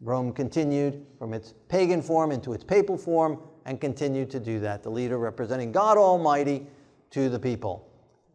Rome 0.00 0.32
continued 0.32 1.06
from 1.20 1.34
its 1.34 1.54
pagan 1.68 2.02
form 2.02 2.32
into 2.32 2.52
its 2.52 2.64
papal 2.64 2.98
form 2.98 3.38
and 3.64 3.80
continued 3.80 4.28
to 4.30 4.40
do 4.40 4.58
that. 4.58 4.82
The 4.82 4.90
leader 4.90 5.18
representing 5.18 5.70
God 5.70 5.96
Almighty 5.96 6.66
to 7.12 7.28
the 7.28 7.38
people 7.38 7.88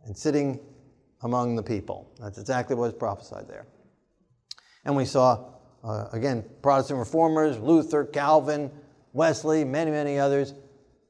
and 0.06 0.16
sitting 0.16 0.58
among 1.24 1.58
the 1.58 1.64
people. 1.64 2.10
That's 2.18 2.38
exactly 2.38 2.78
what 2.78 2.86
was 2.86 2.94
prophesied 2.94 3.50
there. 3.50 3.68
And 4.86 4.96
we 4.96 5.04
saw, 5.04 5.50
uh, 5.84 6.08
again, 6.12 6.44
Protestant 6.62 7.00
reformers, 7.00 7.58
Luther, 7.60 8.06
Calvin, 8.06 8.72
Wesley, 9.14 9.64
many, 9.64 9.92
many 9.92 10.20
others, 10.20 10.54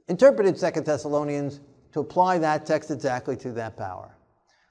interpreted 0.08 0.58
Second 0.58 0.86
Thessalonians 0.86 1.60
to 1.92 2.00
apply 2.00 2.38
that 2.40 2.66
text 2.66 2.92
exactly 2.92 3.36
to 3.38 3.52
that 3.54 3.78
power. 3.78 4.16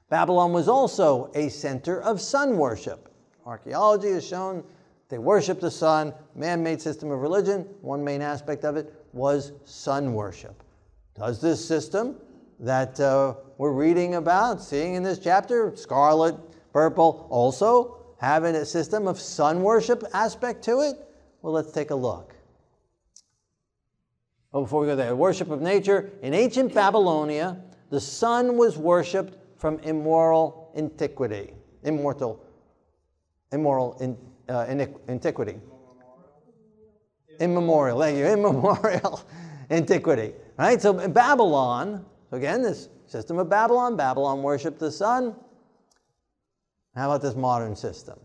Babylon 0.09 0.53
was 0.53 0.69
also 0.69 1.31
a 1.35 1.49
center 1.49 2.01
of 2.03 2.21
sun 2.21 2.57
worship. 2.57 3.13
Archaeology 3.45 4.11
has 4.11 4.27
shown 4.27 4.65
they 5.09 5.19
worshiped 5.19 5.63
the 5.63 5.71
sun, 5.71 6.13
man 6.35 6.63
made 6.63 6.81
system 6.83 7.11
of 7.11 7.21
religion. 7.21 7.63
One 7.81 8.05
main 8.05 8.21
aspect 8.21 8.65
of 8.65 8.77
it 8.77 8.93
was 9.13 9.53
sun 9.65 10.13
worship. 10.13 10.63
Does 11.15 11.41
this 11.41 11.67
system 11.67 12.17
that 12.61 13.01
uh, 13.01 13.35
we're 13.57 13.73
reading 13.73 14.17
about, 14.17 14.63
seeing 14.63 14.95
in 14.95 15.03
this 15.03 15.19
chapter, 15.19 15.75
scarlet, 15.77 16.37
purple, 16.73 17.27
also 17.31 17.98
have 18.19 18.45
a 18.45 18.65
system 18.65 19.07
of 19.07 19.21
sun 19.21 19.63
worship 19.63 20.05
aspect 20.13 20.65
to 20.65 20.81
it? 20.81 20.97
Well, 21.43 21.53
let's 21.53 21.73
take 21.73 21.91
a 21.91 21.95
look. 21.95 22.35
Oh, 24.53 24.63
before 24.63 24.81
we 24.81 24.87
go 24.87 24.97
there, 24.97 25.15
worship 25.15 25.51
of 25.51 25.61
nature. 25.61 26.11
In 26.23 26.35
ancient 26.35 26.75
Babylonia, 26.75 27.63
the 27.91 28.01
sun 28.01 28.57
was 28.57 28.77
worshipped 28.79 29.37
from 29.59 29.79
immoral 29.81 30.73
antiquity, 30.77 31.53
immortal, 31.83 32.45
immoral 33.53 33.97
in, 34.01 34.17
uh, 34.49 34.87
antiquity. 35.09 35.61
Immemorial, 37.41 38.01
thank 38.01 38.19
you, 38.19 38.27
immemorial 38.33 39.21
antiquity. 39.71 40.33
Right? 40.59 40.81
So 40.81 40.99
in 40.99 41.13
Babylon, 41.13 42.05
again, 42.33 42.63
this 42.63 42.89
system 43.07 43.39
of 43.39 43.49
Babylon, 43.49 43.97
Babylon 43.97 44.43
worshiped 44.43 44.79
the 44.79 44.91
sun. 44.91 45.37
How 46.99 47.11
about 47.11 47.23
this 47.23 47.37
modern 47.37 47.77
system? 47.77 48.19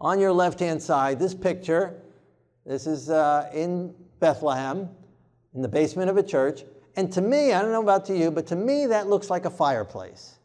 On 0.00 0.20
your 0.20 0.32
left 0.32 0.60
hand 0.60 0.80
side, 0.80 1.18
this 1.18 1.34
picture, 1.34 2.00
this 2.64 2.86
is 2.86 3.10
uh, 3.10 3.50
in 3.52 3.92
Bethlehem 4.20 4.88
in 5.52 5.60
the 5.60 5.68
basement 5.68 6.10
of 6.10 6.16
a 6.16 6.22
church. 6.22 6.62
And 6.94 7.12
to 7.12 7.20
me, 7.20 7.52
I 7.52 7.60
don't 7.60 7.72
know 7.72 7.82
about 7.82 8.04
to 8.06 8.16
you, 8.16 8.30
but 8.30 8.46
to 8.48 8.56
me, 8.56 8.86
that 8.86 9.08
looks 9.08 9.30
like 9.30 9.46
a 9.46 9.50
fireplace. 9.50 10.38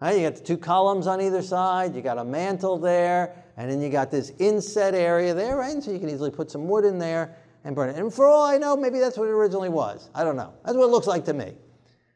Right? 0.00 0.16
You 0.16 0.22
got 0.28 0.34
the 0.34 0.42
two 0.42 0.58
columns 0.58 1.06
on 1.06 1.20
either 1.20 1.40
side, 1.40 1.94
you 1.94 2.02
got 2.02 2.18
a 2.18 2.24
mantle 2.24 2.78
there, 2.78 3.36
and 3.56 3.70
then 3.70 3.80
you 3.80 3.88
got 3.88 4.10
this 4.10 4.32
inset 4.40 4.92
area 4.92 5.34
there, 5.34 5.56
right? 5.56 5.72
And 5.72 5.84
so 5.84 5.92
you 5.92 6.00
can 6.00 6.08
easily 6.08 6.32
put 6.32 6.50
some 6.50 6.66
wood 6.66 6.84
in 6.84 6.98
there 6.98 7.36
and 7.62 7.76
burn 7.76 7.90
it. 7.90 7.96
And 7.96 8.12
for 8.12 8.26
all 8.26 8.44
I 8.44 8.58
know, 8.58 8.76
maybe 8.76 8.98
that's 8.98 9.16
what 9.16 9.28
it 9.28 9.32
originally 9.32 9.68
was. 9.68 10.10
I 10.16 10.24
don't 10.24 10.36
know. 10.36 10.52
That's 10.64 10.76
what 10.76 10.84
it 10.84 10.90
looks 10.90 11.06
like 11.06 11.24
to 11.26 11.32
me. 11.32 11.52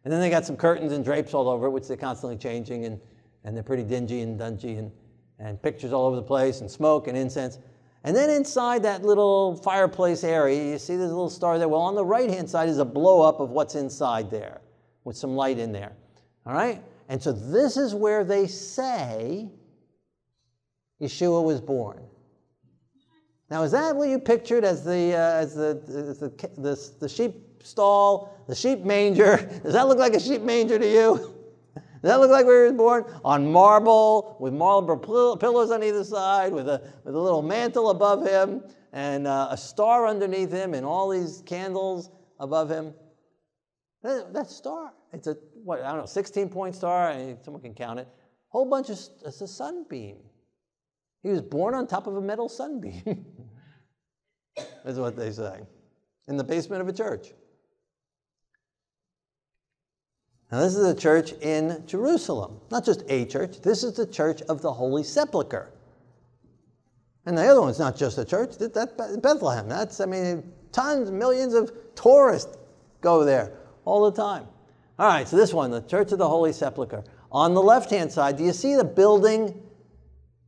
And 0.03 0.13
then 0.13 0.21
they 0.21 0.29
got 0.29 0.45
some 0.45 0.57
curtains 0.57 0.93
and 0.93 1.05
drapes 1.05 1.35
all 1.35 1.49
over 1.49 1.67
it, 1.67 1.71
which 1.71 1.87
they're 1.87 1.97
constantly 1.97 2.37
changing, 2.37 2.85
and, 2.85 3.01
and 3.45 3.57
they're 3.57 3.63
pretty 3.63 3.85
dingy 3.85 4.21
and 4.21 4.39
dungy, 4.39 4.79
and, 4.79 4.91
and 5.39 5.63
pictures 5.63 5.93
all 5.93 6.07
over 6.07 6.17
the 6.17 6.23
place, 6.23 6.61
and 6.61 6.71
smoke 6.71 7.09
and 7.09 7.17
incense. 7.17 7.59
And 8.05 8.17
then 8.17 8.31
inside 8.31 8.83
that 8.85 9.03
little 9.03 9.57
fireplace 9.57 10.25
area, 10.25 10.73
you 10.73 10.79
see 10.79 10.97
this 10.97 11.09
little 11.09 11.31
star 11.31 11.59
there. 11.59 11.69
Well, 11.69 11.81
on 11.81 11.95
the 11.95 12.05
right 12.05 12.31
hand 12.31 12.49
side 12.49 12.69
is 12.69 12.79
a 12.79 12.85
blow 12.85 13.23
up 13.23 13.41
of 13.41 13.51
what's 13.51 13.75
inside 13.75 14.31
there 14.31 14.61
with 15.05 15.17
some 15.17 15.35
light 15.35 15.59
in 15.59 15.73
there. 15.73 15.93
All 16.47 16.53
right? 16.53 16.83
And 17.09 17.23
so 17.23 17.33
this 17.33 17.77
is 17.77 17.95
where 17.95 18.25
they 18.25 18.47
say 18.47 19.49
Yeshua 21.01 21.43
was 21.43 21.61
born. 21.61 22.03
Now, 23.51 23.63
is 23.63 23.73
that 23.73 23.97
what 23.97 24.09
you 24.09 24.19
pictured 24.19 24.63
as 24.63 24.85
the, 24.85 25.15
uh, 25.15 25.41
as 25.41 25.55
the, 25.55 25.83
as 25.89 26.19
the, 26.19 26.29
the, 26.59 26.91
the 27.01 27.09
sheep 27.09 27.63
stall, 27.63 28.45
the 28.47 28.55
sheep 28.55 28.81
manger? 28.81 29.37
Does 29.63 29.73
that 29.73 29.89
look 29.89 29.99
like 29.99 30.15
a 30.15 30.21
sheep 30.21 30.43
manger 30.43 30.79
to 30.79 30.87
you? 30.89 31.35
That 32.09 32.21
look 32.21 32.31
like 32.31 32.47
he 32.47 32.51
was 32.51 32.73
born? 32.73 33.05
On 33.23 33.53
marble, 33.53 34.39
with 34.41 34.55
marble 34.55 34.97
pillows 35.37 35.71
on 35.71 35.83
either 35.83 36.03
side, 36.03 36.55
with 36.55 36.67
a, 36.67 36.81
with 37.05 37.15
a 37.15 37.19
little 37.19 37.43
mantle 37.43 37.91
above 37.91 38.27
him, 38.27 38.63
and 38.95 39.27
uh, 39.27 39.49
a 39.51 39.59
star 39.59 40.07
underneath 40.07 40.51
him, 40.51 40.73
and 40.73 40.87
all 40.87 41.11
these 41.11 41.43
candles 41.45 42.09
above 42.41 42.71
him. 42.71 42.95
That, 44.03 44.33
that 44.33 44.51
star, 44.51 44.95
it's 45.13 45.27
a, 45.27 45.37
what, 45.63 45.83
I 45.83 45.91
don't 45.91 45.99
know, 45.99 46.07
16 46.07 46.49
point 46.49 46.75
star, 46.75 47.15
someone 47.43 47.61
can 47.61 47.75
count 47.75 48.01
it. 48.01 48.09
Whole 48.49 48.65
bunch 48.65 48.89
of, 48.89 48.99
it's 49.27 49.43
a 49.43 49.47
sunbeam. 49.47 50.17
He 51.23 51.29
was 51.29 51.43
born 51.43 51.75
on 51.75 51.87
top 51.87 52.07
of 52.07 52.17
a 52.17 52.23
metal 52.23 52.49
sunbeam, 52.49 53.27
is 54.87 54.99
what 54.99 55.15
they 55.15 55.31
say, 55.31 55.61
in 56.27 56.39
the 56.39 56.45
basement 56.45 56.81
of 56.81 56.89
a 56.89 56.93
church. 56.95 57.35
Now, 60.51 60.61
this 60.61 60.77
is 60.77 60.87
a 60.87 60.95
church 60.95 61.33
in 61.43 61.83
Jerusalem, 61.87 62.61
not 62.71 62.85
just 62.85 63.03
a 63.09 63.27
church, 63.27 63.61
this 63.61 63.85
is 63.85 63.93
the 63.95 64.07
church 64.07 64.41
of 64.43 64.63
the 64.63 64.73
Holy 64.73 65.03
Sepulchre. 65.03 65.71
And 67.27 67.37
the 67.37 67.47
other 67.47 67.61
one's 67.61 67.79
not 67.79 67.97
just 67.97 68.17
a 68.17 68.25
church, 68.25 68.57
that's 68.57 68.93
Bethlehem. 69.19 69.69
That's, 69.69 70.01
I 70.01 70.07
mean, 70.07 70.51
tons, 70.73 71.11
millions 71.11 71.53
of 71.53 71.71
tourists 71.95 72.57
go 73.03 73.25
there 73.25 73.53
all 73.85 74.11
the 74.11 74.17
time. 74.17 74.47
All 74.99 75.07
right, 75.07 75.29
so 75.29 75.37
this 75.37 75.53
one, 75.53 75.71
the 75.71 75.83
Church 75.83 76.13
of 76.13 76.19
the 76.19 76.29
Holy 76.29 76.53
Sepulchre. 76.53 77.05
On 77.31 77.53
the 77.53 77.61
left 77.63 77.91
hand 77.91 78.11
side, 78.11 78.39
do 78.39 78.45
you 78.45 78.55
see 78.55 78.75
the 78.75 78.85
building 78.85 79.63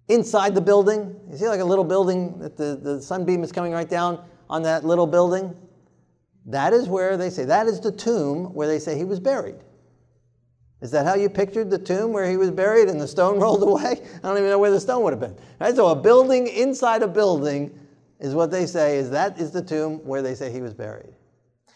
inside 0.09 0.55
the 0.55 0.61
building? 0.63 1.15
You 1.31 1.37
see 1.37 1.49
like 1.49 1.61
a 1.61 1.65
little 1.65 1.85
building 1.85 2.39
that 2.39 2.57
the, 2.57 2.81
the 2.83 3.03
sunbeam 3.03 3.45
is 3.45 3.53
coming 3.53 3.73
right 3.73 3.89
down 3.89 4.25
on 4.49 4.63
that 4.63 4.85
little 4.85 5.07
building? 5.07 5.55
That 6.47 6.73
is 6.73 6.89
where 6.89 7.19
they 7.19 7.29
say, 7.29 7.45
that 7.45 7.67
is 7.67 7.79
the 7.79 7.93
tomb 7.93 8.55
where 8.55 8.67
they 8.67 8.79
say 8.79 8.97
he 8.97 9.05
was 9.05 9.21
buried. 9.21 9.57
Is 10.81 10.91
that 10.93 11.05
how 11.05 11.15
you 11.15 11.29
pictured 11.29 11.71
the 11.71 11.79
tomb 11.79 12.13
where 12.13 12.29
he 12.29 12.37
was 12.37 12.51
buried 12.51 12.89
and 12.89 13.01
the 13.01 13.09
stone 13.09 13.39
rolled 13.41 13.63
away? 13.63 14.01
I 14.23 14.29
don't 14.29 14.39
even 14.39 14.51
know 14.51 14.59
where 14.59 14.71
the 14.71 14.81
stone 14.81 15.03
would 15.05 15.13
have 15.13 15.21
been. 15.21 15.37
Right? 15.59 15.75
So 15.75 15.89
a 15.89 15.97
building 15.97 16.47
inside 16.47 17.03
a 17.03 17.09
building 17.09 17.79
is 18.19 18.35
what 18.35 18.51
they 18.51 18.67
say 18.67 18.99
is 18.99 19.11
that 19.11 19.39
is 19.39 19.51
the 19.51 19.63
tomb 19.63 19.99
where 20.07 20.23
they 20.23 20.35
say 20.35 20.51
he 20.51 20.61
was 20.61 20.75
buried. 20.75 21.15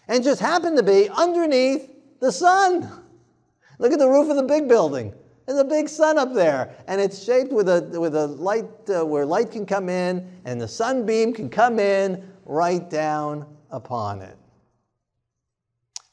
And 0.09 0.23
just 0.23 0.41
happened 0.41 0.77
to 0.77 0.83
be 0.83 1.09
underneath 1.09 1.91
the 2.21 2.33
sun. 2.33 2.91
Look 3.79 3.93
at 3.93 3.99
the 3.99 4.09
roof 4.09 4.31
of 4.31 4.37
the 4.37 4.43
big 4.43 4.69
building. 4.69 5.15
There's 5.47 5.59
a 5.59 5.65
big 5.65 5.91
sun 5.91 6.17
up 6.17 6.33
there, 6.33 6.75
and 6.87 7.01
it's 7.01 7.23
shaped 7.23 7.53
with 7.53 7.69
a, 7.69 8.01
with 8.01 8.15
a 8.15 8.27
light 8.27 8.65
uh, 8.89 9.05
where 9.05 9.27
light 9.27 9.51
can 9.51 9.67
come 9.67 9.91
in, 9.91 10.27
and 10.47 10.59
the 10.59 10.69
sunbeam 10.69 11.35
can 11.35 11.51
come 11.51 11.79
in 11.79 12.27
right 12.47 12.89
down 12.89 13.47
upon 13.71 14.23
it. 14.23 14.39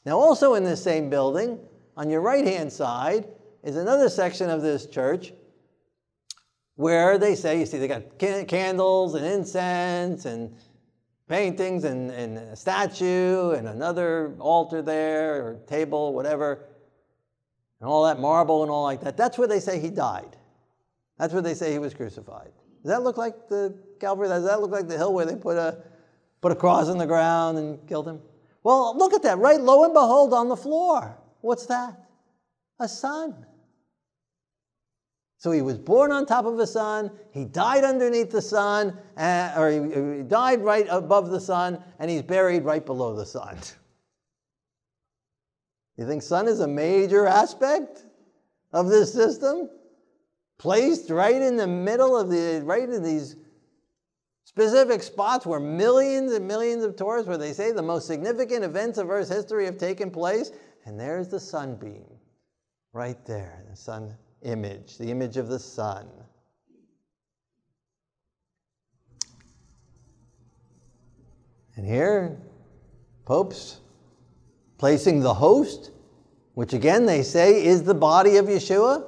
Now, 0.04 0.18
also 0.18 0.54
in 0.54 0.64
this 0.64 0.82
same 0.82 1.08
building, 1.08 1.58
on 1.96 2.10
your 2.10 2.20
right 2.20 2.46
hand 2.46 2.72
side 2.72 3.26
is 3.62 3.76
another 3.76 4.08
section 4.08 4.50
of 4.50 4.62
this 4.62 4.86
church 4.86 5.32
where 6.76 7.18
they 7.18 7.34
say, 7.34 7.58
you 7.58 7.66
see, 7.66 7.78
they 7.78 7.88
got 7.88 8.18
candles 8.18 9.14
and 9.14 9.24
incense 9.24 10.24
and 10.24 10.54
paintings 11.28 11.84
and, 11.84 12.10
and 12.10 12.38
a 12.38 12.56
statue 12.56 13.50
and 13.50 13.68
another 13.68 14.34
altar 14.38 14.82
there 14.82 15.46
or 15.46 15.54
table, 15.66 16.12
whatever, 16.12 16.66
and 17.80 17.88
all 17.88 18.04
that 18.04 18.18
marble 18.18 18.62
and 18.62 18.70
all 18.70 18.82
like 18.82 19.00
that. 19.02 19.16
That's 19.16 19.38
where 19.38 19.48
they 19.48 19.60
say 19.60 19.78
he 19.78 19.90
died. 19.90 20.36
That's 21.18 21.32
where 21.32 21.42
they 21.42 21.54
say 21.54 21.72
he 21.72 21.78
was 21.78 21.94
crucified. 21.94 22.52
Does 22.82 22.90
that 22.90 23.02
look 23.02 23.16
like 23.16 23.48
the 23.48 23.78
Calvary? 24.00 24.28
Does 24.28 24.44
that 24.44 24.60
look 24.60 24.72
like 24.72 24.88
the 24.88 24.96
hill 24.96 25.14
where 25.14 25.24
they 25.24 25.36
put 25.36 25.56
a, 25.56 25.78
put 26.40 26.50
a 26.52 26.56
cross 26.56 26.88
in 26.88 26.98
the 26.98 27.06
ground 27.06 27.58
and 27.58 27.86
killed 27.86 28.08
him? 28.08 28.20
Well, 28.64 28.96
look 28.96 29.12
at 29.12 29.22
that, 29.22 29.38
right? 29.38 29.60
Lo 29.60 29.84
and 29.84 29.92
behold, 29.92 30.32
on 30.32 30.48
the 30.48 30.56
floor. 30.56 31.16
What's 31.42 31.66
that? 31.66 32.00
A 32.80 32.88
sun. 32.88 33.46
So 35.36 35.50
he 35.50 35.60
was 35.60 35.76
born 35.76 36.12
on 36.12 36.24
top 36.24 36.46
of 36.46 36.56
a 36.60 36.66
sun, 36.68 37.10
he 37.32 37.44
died 37.44 37.82
underneath 37.82 38.30
the 38.30 38.40
sun, 38.40 38.96
uh, 39.16 39.52
or 39.56 39.70
he, 39.70 40.18
he 40.18 40.22
died 40.22 40.62
right 40.62 40.86
above 40.88 41.30
the 41.30 41.40
sun, 41.40 41.82
and 41.98 42.08
he's 42.08 42.22
buried 42.22 42.64
right 42.64 42.86
below 42.86 43.14
the 43.14 43.26
sun. 43.26 43.58
You 45.98 46.06
think 46.06 46.22
sun 46.22 46.48
is 46.48 46.60
a 46.60 46.66
major 46.66 47.26
aspect 47.26 48.06
of 48.72 48.88
this 48.88 49.12
system? 49.12 49.68
Placed 50.58 51.10
right 51.10 51.40
in 51.40 51.56
the 51.56 51.66
middle 51.66 52.16
of 52.16 52.30
the, 52.30 52.62
right 52.64 52.88
in 52.88 53.02
these 53.02 53.36
specific 54.44 55.02
spots 55.02 55.44
where 55.44 55.60
millions 55.60 56.32
and 56.32 56.48
millions 56.48 56.82
of 56.82 56.96
tourists, 56.96 57.28
where 57.28 57.36
they 57.36 57.52
say 57.52 57.72
the 57.72 57.82
most 57.82 58.06
significant 58.06 58.64
events 58.64 58.96
of 58.96 59.10
Earth's 59.10 59.28
history 59.28 59.66
have 59.66 59.76
taken 59.76 60.10
place, 60.10 60.50
and 60.84 60.98
there's 60.98 61.28
the 61.28 61.40
sunbeam 61.40 62.04
right 62.92 63.24
there, 63.26 63.64
the 63.70 63.76
sun 63.76 64.16
image, 64.42 64.98
the 64.98 65.10
image 65.10 65.36
of 65.36 65.48
the 65.48 65.58
sun. 65.58 66.08
And 71.76 71.86
here, 71.86 72.36
popes 73.24 73.80
placing 74.78 75.20
the 75.20 75.32
host, 75.32 75.90
which 76.54 76.72
again 76.72 77.06
they 77.06 77.22
say 77.22 77.64
is 77.64 77.82
the 77.82 77.94
body 77.94 78.36
of 78.36 78.46
Yeshua. 78.46 79.04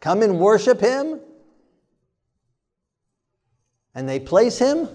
Come 0.00 0.22
and 0.22 0.38
worship 0.38 0.80
him. 0.80 1.20
And 3.94 4.08
they 4.08 4.20
place 4.20 4.58
him 4.58 4.88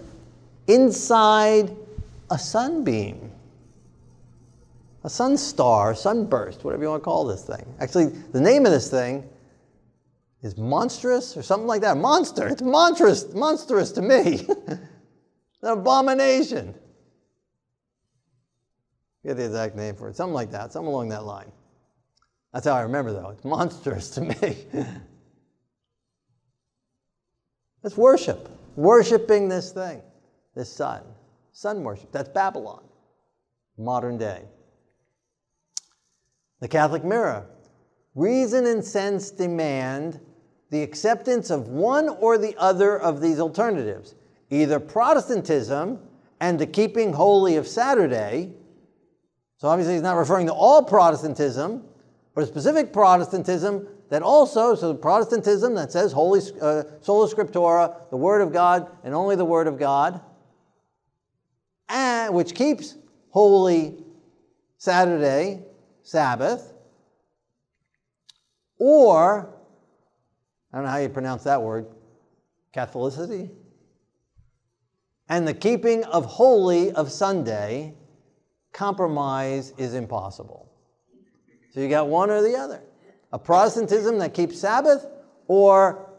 inside 0.67 1.75
a 2.29 2.38
sunbeam, 2.38 3.29
a 5.10 5.12
sun 5.12 5.36
star, 5.38 5.95
sunburst, 5.95 6.63
whatever 6.63 6.84
you 6.84 6.89
want 6.89 7.02
to 7.02 7.06
call 7.06 7.26
this 7.26 7.43
thing. 7.43 7.65
Actually, 7.80 8.08
the 8.32 8.39
name 8.39 8.67
of 8.67 8.72
this 8.72 8.91
thing 8.91 9.28
is 10.43 10.56
monstrous 10.56 11.36
or 11.36 11.41
something 11.41 11.65
like 11.65 11.82
that. 11.82 11.98
Monster. 11.98 12.48
It's 12.48 12.62
monstrous, 12.62 13.34
monstrous 13.34 13.91
to 13.93 14.04
me. 14.04 14.45
An 14.67 14.80
abomination. 15.63 16.76
Get 19.26 19.38
the 19.38 19.45
exact 19.45 19.76
name 19.76 19.95
for 19.95 20.10
it. 20.10 20.15
Something 20.15 20.36
like 20.36 20.52
that. 20.52 20.72
Something 20.72 20.89
along 20.89 21.10
that 21.10 21.26
line. 21.26 21.52
That's 22.54 22.67
how 22.67 22.76
I 22.76 22.82
remember, 22.82 23.12
though. 23.12 23.30
It's 23.30 23.43
monstrous 23.43 24.12
to 24.12 24.22
me. 24.22 24.58
It's 27.82 27.95
worship. 27.95 28.50
Worshipping 28.76 29.48
this 29.48 29.72
thing, 29.72 30.02
this 30.54 30.69
sun. 30.69 31.02
Sun 31.54 31.82
worship. 31.82 32.12
That's 32.12 32.28
Babylon, 32.28 32.84
modern 33.78 34.17
day. 34.17 34.43
The 36.60 36.67
Catholic 36.67 37.04
Mirror. 37.04 37.45
Reason 38.15 38.65
and 38.65 38.84
sense 38.84 39.32
demand 39.32 40.19
the 40.72 40.82
acceptance 40.84 41.50
of 41.50 41.69
one 41.69 42.10
or 42.10 42.38
the 42.38 42.56
other 42.58 43.00
of 43.00 43.22
these 43.22 43.39
alternatives 43.39 44.15
either 44.52 44.80
Protestantism 44.80 46.00
and 46.39 46.58
the 46.58 46.65
keeping 46.65 47.13
holy 47.13 47.56
of 47.58 47.67
Saturday. 47.67 48.52
So 49.58 49.67
obviously, 49.67 49.93
he's 49.93 50.02
not 50.02 50.17
referring 50.17 50.48
to 50.48 50.54
all 50.54 50.84
Protestantism, 50.84 51.84
but 52.34 52.43
a 52.43 52.48
specific 52.48 52.91
Protestantism 52.91 53.88
that 54.10 54.24
also, 54.24 54.74
so 54.74 54.93
Protestantism 54.93 55.76
that 55.76 55.91
says 55.91 56.12
Holy 56.12 56.41
uh, 56.62 56.84
Sola 57.02 57.30
Scriptura, 57.30 58.10
the 58.10 58.17
Word 58.17 58.41
of 58.41 58.52
God, 58.52 58.89
and 59.04 59.13
only 59.13 59.36
the 59.36 59.45
Word 59.45 59.67
of 59.67 59.78
God, 59.78 60.19
and 61.89 62.34
which 62.34 62.56
keeps 62.56 62.95
holy 63.30 64.04
Saturday, 64.78 65.62
Sabbath, 66.10 66.74
or 68.80 69.54
I 70.74 70.78
don't 70.78 70.86
know 70.86 70.91
how 70.91 70.98
you 70.98 71.10
pronounce 71.10 71.43
that 71.43 71.62
word, 71.62 71.86
Catholicity, 72.74 73.52
and 75.28 75.48
the 75.48 75.54
keeping 75.54 76.04
of 76.06 76.26
holy 76.26 76.91
of 76.93 77.12
Sunday, 77.12 77.93
compromise 78.74 79.72
is 79.78 79.93
impossible. 79.93 80.72
So 81.74 81.80
you 81.80 81.89
got 81.89 82.08
one 82.08 82.32
or 82.32 82.41
the 82.41 82.56
other 82.56 82.82
a 83.32 83.38
Protestantism 83.38 84.17
that 84.17 84.34
keeps 84.34 84.60
Sabbath 84.60 85.06
or 85.45 86.10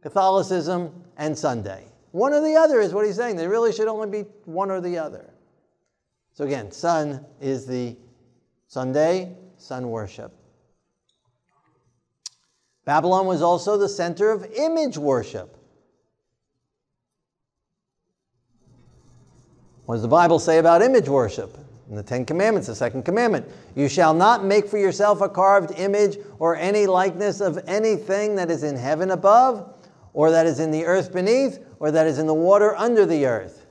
Catholicism 0.00 1.04
and 1.18 1.36
Sunday. 1.36 1.84
One 2.12 2.32
or 2.32 2.40
the 2.40 2.54
other 2.54 2.80
is 2.80 2.94
what 2.94 3.04
he's 3.04 3.16
saying. 3.16 3.36
There 3.36 3.50
really 3.50 3.74
should 3.74 3.88
only 3.88 4.08
be 4.08 4.28
one 4.46 4.70
or 4.70 4.80
the 4.80 4.96
other. 4.96 5.34
So 6.32 6.44
again, 6.44 6.72
sun 6.72 7.26
is 7.42 7.66
the 7.66 7.98
Sunday, 8.68 9.36
sun 9.56 9.90
worship. 9.90 10.32
Babylon 12.84 13.26
was 13.26 13.42
also 13.42 13.76
the 13.76 13.88
center 13.88 14.30
of 14.30 14.44
image 14.52 14.96
worship. 14.96 15.56
What 19.86 19.96
does 19.96 20.02
the 20.02 20.08
Bible 20.08 20.38
say 20.38 20.58
about 20.58 20.82
image 20.82 21.08
worship? 21.08 21.56
In 21.88 21.94
the 21.94 22.02
Ten 22.02 22.24
Commandments, 22.24 22.66
the 22.66 22.74
second 22.74 23.04
commandment 23.04 23.46
You 23.76 23.88
shall 23.88 24.12
not 24.12 24.44
make 24.44 24.66
for 24.66 24.78
yourself 24.78 25.20
a 25.20 25.28
carved 25.28 25.78
image 25.78 26.18
or 26.40 26.56
any 26.56 26.86
likeness 26.86 27.40
of 27.40 27.58
anything 27.68 28.34
that 28.36 28.50
is 28.50 28.64
in 28.64 28.76
heaven 28.76 29.12
above, 29.12 29.74
or 30.12 30.30
that 30.30 30.46
is 30.46 30.58
in 30.58 30.70
the 30.72 30.84
earth 30.84 31.12
beneath, 31.12 31.60
or 31.78 31.90
that 31.92 32.06
is 32.06 32.18
in 32.18 32.26
the 32.26 32.34
water 32.34 32.74
under 32.76 33.06
the 33.06 33.26
earth. 33.26 33.65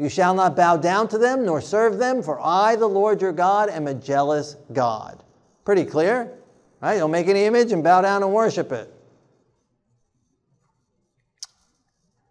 You 0.00 0.08
shall 0.08 0.32
not 0.32 0.56
bow 0.56 0.78
down 0.78 1.08
to 1.08 1.18
them 1.18 1.44
nor 1.44 1.60
serve 1.60 1.98
them, 1.98 2.22
for 2.22 2.40
I, 2.40 2.74
the 2.74 2.86
Lord 2.86 3.20
your 3.20 3.32
God, 3.32 3.68
am 3.68 3.86
a 3.86 3.92
jealous 3.92 4.56
God. 4.72 5.22
Pretty 5.66 5.84
clear, 5.84 6.32
right? 6.80 6.96
Don't 6.96 7.10
make 7.10 7.28
any 7.28 7.44
image 7.44 7.70
and 7.70 7.84
bow 7.84 8.00
down 8.00 8.22
and 8.22 8.32
worship 8.32 8.72
it. 8.72 8.90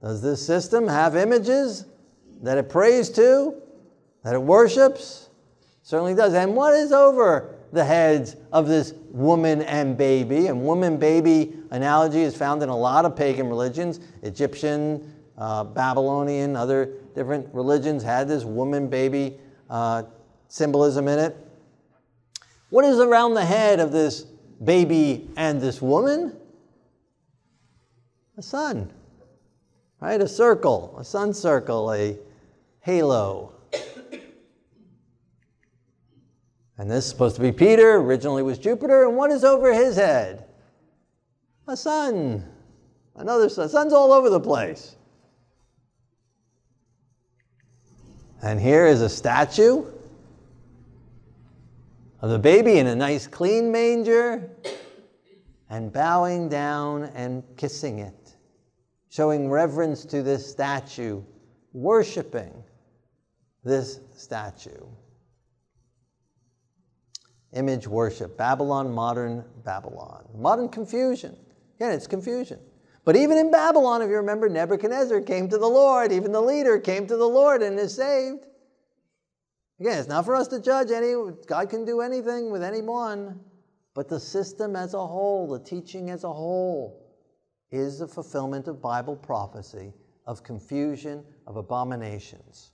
Does 0.01 0.19
this 0.19 0.43
system 0.43 0.87
have 0.87 1.15
images 1.15 1.85
that 2.41 2.57
it 2.57 2.69
prays 2.69 3.07
to, 3.11 3.61
that 4.23 4.33
it 4.33 4.41
worships? 4.41 5.29
Certainly 5.83 6.15
does. 6.15 6.33
And 6.33 6.55
what 6.55 6.73
is 6.73 6.91
over 6.91 7.53
the 7.71 7.85
heads 7.85 8.35
of 8.51 8.67
this 8.67 8.93
woman 9.11 9.61
and 9.61 9.95
baby? 9.95 10.47
And 10.47 10.63
woman 10.63 10.97
baby 10.97 11.53
analogy 11.69 12.21
is 12.21 12.35
found 12.35 12.63
in 12.63 12.69
a 12.69 12.77
lot 12.77 13.05
of 13.05 13.15
pagan 13.15 13.47
religions. 13.47 13.99
Egyptian, 14.23 15.13
uh, 15.37 15.65
Babylonian, 15.65 16.55
other 16.55 16.95
different 17.15 17.53
religions 17.53 18.03
had 18.03 18.27
this 18.27 18.43
woman 18.43 18.87
baby 18.87 19.37
uh, 19.69 20.03
symbolism 20.47 21.07
in 21.07 21.19
it. 21.19 21.37
What 22.69 22.85
is 22.85 22.99
around 22.99 23.33
the 23.33 23.45
head 23.45 23.79
of 23.79 23.91
this 23.91 24.25
baby 24.63 25.29
and 25.35 25.59
this 25.61 25.81
woman? 25.81 26.35
A 28.37 28.41
sun, 28.41 28.91
right? 29.99 30.21
A 30.21 30.27
circle, 30.27 30.95
a 30.97 31.03
sun 31.03 31.33
circle, 31.33 31.91
a 31.91 32.17
halo. 32.81 33.53
And 36.77 36.89
this 36.89 37.03
is 37.03 37.09
supposed 37.09 37.35
to 37.35 37.41
be 37.41 37.51
Peter, 37.51 37.95
originally 37.95 38.41
was 38.41 38.57
Jupiter, 38.57 39.05
and 39.05 39.17
what 39.17 39.31
is 39.31 39.43
over 39.43 39.73
his 39.73 39.97
head? 39.97 40.45
A 41.67 41.75
sun. 41.75 42.45
Another 43.15 43.49
sun. 43.49 43.67
Sun's 43.67 43.91
all 43.91 44.13
over 44.13 44.29
the 44.29 44.39
place. 44.39 44.95
And 48.41 48.59
here 48.59 48.85
is 48.85 49.01
a 49.01 49.09
statue 49.09 49.85
of 52.21 52.29
the 52.29 52.39
baby 52.39 52.77
in 52.77 52.87
a 52.87 52.95
nice 52.95 53.27
clean 53.27 53.71
manger 53.71 54.49
and 55.69 55.91
bowing 55.91 56.49
down 56.49 57.03
and 57.15 57.43
kissing 57.57 57.99
it, 57.99 58.35
showing 59.09 59.49
reverence 59.49 60.05
to 60.05 60.23
this 60.23 60.49
statue, 60.49 61.21
worshiping 61.73 62.63
this 63.63 63.99
statue 64.15 64.85
image 67.53 67.87
worship. 67.87 68.37
Babylon, 68.37 68.91
modern 68.91 69.43
Babylon. 69.63 70.25
Modern 70.35 70.69
confusion. 70.69 71.35
Again, 71.75 71.91
it's 71.91 72.07
confusion. 72.07 72.59
But 73.09 73.15
even 73.15 73.39
in 73.39 73.49
Babylon, 73.49 74.03
if 74.03 74.09
you 74.11 74.17
remember, 74.17 74.47
Nebuchadnezzar 74.47 75.21
came 75.21 75.49
to 75.49 75.57
the 75.57 75.65
Lord. 75.65 76.11
Even 76.11 76.31
the 76.31 76.39
leader 76.39 76.77
came 76.77 77.07
to 77.07 77.17
the 77.17 77.27
Lord 77.27 77.63
and 77.63 77.79
is 77.79 77.95
saved. 77.95 78.45
Again, 79.79 79.97
it's 79.97 80.07
not 80.07 80.25
for 80.25 80.35
us 80.35 80.47
to 80.49 80.61
judge 80.61 80.91
any, 80.91 81.15
God 81.47 81.71
can 81.71 81.85
do 81.85 82.01
anything 82.01 82.51
with 82.51 82.61
anyone. 82.61 83.39
But 83.95 84.09
the 84.09 84.19
system 84.19 84.75
as 84.75 84.93
a 84.93 85.03
whole, 85.03 85.47
the 85.47 85.57
teaching 85.57 86.11
as 86.11 86.23
a 86.23 86.31
whole, 86.31 87.03
is 87.71 87.97
the 87.97 88.07
fulfillment 88.07 88.67
of 88.67 88.79
Bible 88.79 89.15
prophecy, 89.15 89.91
of 90.27 90.43
confusion, 90.43 91.23
of 91.47 91.55
abominations. 91.55 92.73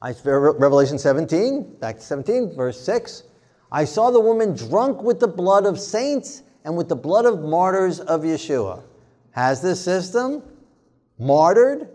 I, 0.00 0.14
Revelation 0.24 0.98
17, 0.98 1.80
back 1.80 1.96
to 1.96 2.02
17, 2.02 2.56
verse 2.56 2.80
6. 2.80 3.24
I 3.70 3.84
saw 3.84 4.10
the 4.10 4.20
woman 4.20 4.56
drunk 4.56 5.02
with 5.02 5.20
the 5.20 5.28
blood 5.28 5.66
of 5.66 5.78
saints 5.78 6.44
and 6.66 6.76
with 6.76 6.88
the 6.88 6.96
blood 6.96 7.24
of 7.26 7.42
martyrs 7.42 8.00
of 8.00 8.22
Yeshua. 8.22 8.82
Has 9.30 9.62
this 9.62 9.80
system 9.80 10.42
martyred 11.16 11.88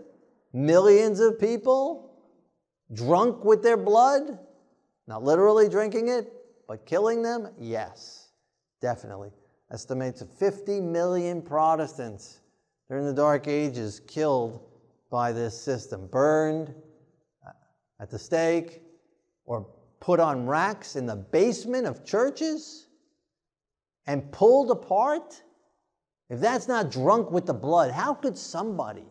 millions 0.54 1.20
of 1.20 1.38
people, 1.38 2.10
drunk 2.94 3.44
with 3.44 3.62
their 3.62 3.76
blood? 3.76 4.38
Not 5.06 5.22
literally 5.22 5.68
drinking 5.68 6.08
it, 6.08 6.32
but 6.66 6.86
killing 6.86 7.20
them? 7.20 7.50
Yes, 7.60 8.30
definitely. 8.80 9.30
Estimates 9.70 10.22
of 10.22 10.32
50 10.38 10.80
million 10.80 11.42
Protestants 11.42 12.40
during 12.88 13.04
the 13.04 13.12
Dark 13.12 13.48
Ages 13.48 14.00
killed 14.00 14.58
by 15.10 15.32
this 15.32 15.60
system, 15.60 16.06
burned 16.06 16.74
uh, 17.46 17.50
at 18.00 18.10
the 18.10 18.18
stake 18.18 18.80
or 19.44 19.66
put 20.00 20.18
on 20.18 20.46
racks 20.46 20.96
in 20.96 21.04
the 21.04 21.16
basement 21.16 21.86
of 21.86 22.06
churches 22.06 22.86
and 24.06 24.30
pulled 24.32 24.70
apart? 24.70 25.42
If 26.28 26.40
that's 26.40 26.68
not 26.68 26.90
drunk 26.90 27.30
with 27.30 27.46
the 27.46 27.54
blood, 27.54 27.90
how 27.90 28.14
could 28.14 28.36
somebody 28.38 29.06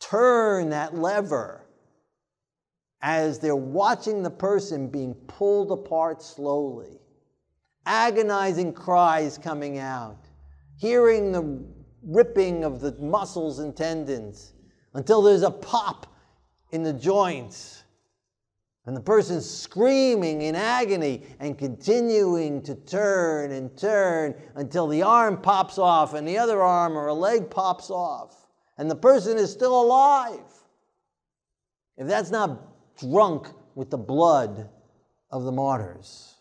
turn 0.00 0.70
that 0.70 0.96
lever 0.96 1.66
as 3.02 3.38
they're 3.38 3.54
watching 3.54 4.22
the 4.22 4.30
person 4.30 4.88
being 4.88 5.14
pulled 5.26 5.70
apart 5.70 6.22
slowly? 6.22 6.98
Agonizing 7.84 8.72
cries 8.72 9.38
coming 9.38 9.78
out, 9.78 10.18
hearing 10.76 11.32
the 11.32 11.62
ripping 12.02 12.64
of 12.64 12.80
the 12.80 12.92
muscles 13.00 13.58
and 13.58 13.76
tendons 13.76 14.54
until 14.94 15.22
there's 15.22 15.42
a 15.42 15.50
pop 15.50 16.06
in 16.72 16.82
the 16.82 16.92
joints. 16.92 17.84
And 18.86 18.96
the 18.96 19.00
person's 19.00 19.48
screaming 19.50 20.42
in 20.42 20.54
agony 20.54 21.24
and 21.40 21.58
continuing 21.58 22.62
to 22.62 22.76
turn 22.76 23.50
and 23.50 23.76
turn 23.76 24.36
until 24.54 24.86
the 24.86 25.02
arm 25.02 25.42
pops 25.42 25.76
off 25.76 26.14
and 26.14 26.26
the 26.26 26.38
other 26.38 26.62
arm 26.62 26.96
or 26.96 27.08
a 27.08 27.14
leg 27.14 27.50
pops 27.50 27.90
off. 27.90 28.46
And 28.78 28.88
the 28.88 28.96
person 28.96 29.38
is 29.38 29.50
still 29.50 29.80
alive. 29.80 30.40
If 31.96 32.06
that's 32.06 32.30
not 32.30 32.96
drunk 32.96 33.48
with 33.74 33.90
the 33.90 33.98
blood 33.98 34.68
of 35.32 35.42
the 35.42 35.52
martyrs 35.52 36.36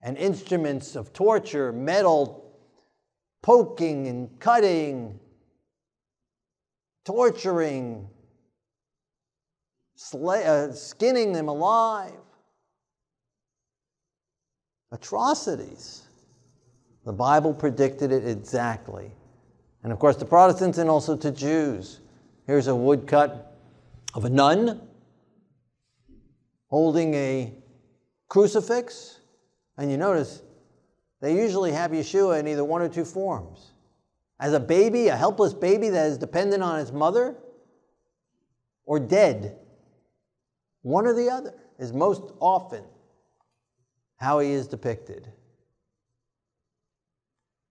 and 0.00 0.16
instruments 0.16 0.94
of 0.94 1.12
torture, 1.12 1.72
metal 1.72 2.56
poking 3.42 4.06
and 4.06 4.38
cutting, 4.38 5.18
torturing, 7.04 8.08
slay, 9.98 10.44
uh, 10.44 10.72
skinning 10.72 11.32
them 11.32 11.48
alive. 11.48 12.12
Atrocities. 14.92 16.02
The 17.04 17.12
Bible 17.12 17.52
predicted 17.52 18.12
it 18.12 18.26
exactly. 18.26 19.10
And 19.82 19.92
of 19.92 19.98
course, 19.98 20.16
to 20.16 20.24
Protestants 20.24 20.78
and 20.78 20.88
also 20.88 21.16
to 21.16 21.30
Jews. 21.30 22.00
Here's 22.46 22.68
a 22.68 22.74
woodcut 22.74 23.58
of 24.14 24.24
a 24.24 24.30
nun 24.30 24.80
holding 26.68 27.14
a 27.14 27.52
crucifix. 28.28 29.20
And 29.76 29.90
you 29.90 29.96
notice 29.96 30.42
they 31.20 31.34
usually 31.34 31.72
have 31.72 31.90
Yeshua 31.90 32.40
in 32.40 32.48
either 32.48 32.64
one 32.64 32.82
or 32.82 32.88
two 32.88 33.04
forms. 33.04 33.72
As 34.40 34.52
a 34.52 34.60
baby, 34.60 35.08
a 35.08 35.16
helpless 35.16 35.52
baby 35.52 35.88
that 35.88 36.06
is 36.06 36.18
dependent 36.18 36.62
on 36.62 36.78
its 36.78 36.92
mother, 36.92 37.36
or 38.86 39.00
dead 39.00 39.58
one 40.88 41.06
or 41.06 41.12
the 41.12 41.28
other 41.28 41.54
is 41.78 41.92
most 41.92 42.22
often 42.40 42.82
how 44.16 44.38
he 44.38 44.50
is 44.50 44.66
depicted. 44.66 45.30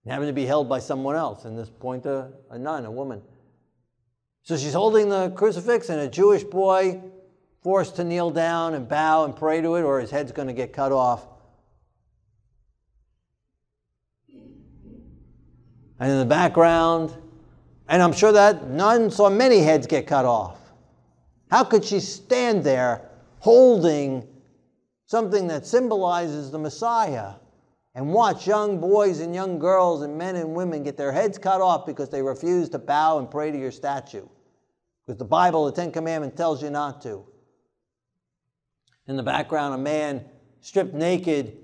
Having 0.06 0.28
to 0.28 0.32
be 0.32 0.46
held 0.46 0.68
by 0.68 0.78
someone 0.78 1.16
else, 1.16 1.44
in 1.44 1.54
this 1.54 1.68
point, 1.68 2.06
a, 2.06 2.30
a 2.50 2.58
nun, 2.58 2.86
a 2.86 2.90
woman. 2.90 3.20
So 4.42 4.56
she's 4.56 4.72
holding 4.72 5.10
the 5.10 5.30
crucifix, 5.30 5.90
and 5.90 6.00
a 6.00 6.08
Jewish 6.08 6.44
boy 6.44 7.02
forced 7.62 7.96
to 7.96 8.04
kneel 8.04 8.30
down 8.30 8.72
and 8.72 8.88
bow 8.88 9.24
and 9.24 9.36
pray 9.36 9.60
to 9.60 9.74
it, 9.74 9.82
or 9.82 10.00
his 10.00 10.10
head's 10.10 10.32
going 10.32 10.48
to 10.48 10.54
get 10.54 10.72
cut 10.72 10.92
off. 10.92 11.26
And 16.00 16.10
in 16.10 16.18
the 16.20 16.24
background, 16.24 17.14
and 17.88 18.00
I'm 18.00 18.12
sure 18.12 18.32
that 18.32 18.68
nun 18.68 19.10
saw 19.10 19.28
many 19.28 19.58
heads 19.58 19.86
get 19.86 20.06
cut 20.06 20.24
off. 20.24 20.58
How 21.50 21.64
could 21.64 21.84
she 21.84 22.00
stand 22.00 22.62
there 22.64 23.07
holding 23.40 24.26
something 25.06 25.46
that 25.48 25.66
symbolizes 25.66 26.50
the 26.50 26.58
Messiah 26.58 27.34
and 27.94 28.12
watch 28.12 28.46
young 28.46 28.80
boys 28.80 29.20
and 29.20 29.34
young 29.34 29.58
girls 29.58 30.02
and 30.02 30.16
men 30.16 30.36
and 30.36 30.54
women 30.54 30.82
get 30.82 30.96
their 30.96 31.12
heads 31.12 31.38
cut 31.38 31.60
off 31.60 31.86
because 31.86 32.08
they 32.08 32.22
refuse 32.22 32.68
to 32.68 32.78
bow 32.78 33.18
and 33.18 33.30
pray 33.30 33.50
to 33.50 33.58
your 33.58 33.72
statue. 33.72 34.26
Because 35.06 35.18
the 35.18 35.24
Bible, 35.24 35.64
the 35.66 35.72
Ten 35.72 35.90
Commandments, 35.90 36.36
tells 36.36 36.62
you 36.62 36.70
not 36.70 37.00
to. 37.02 37.24
In 39.06 39.16
the 39.16 39.22
background, 39.22 39.74
a 39.74 39.78
man 39.78 40.24
stripped 40.60 40.94
naked, 40.94 41.56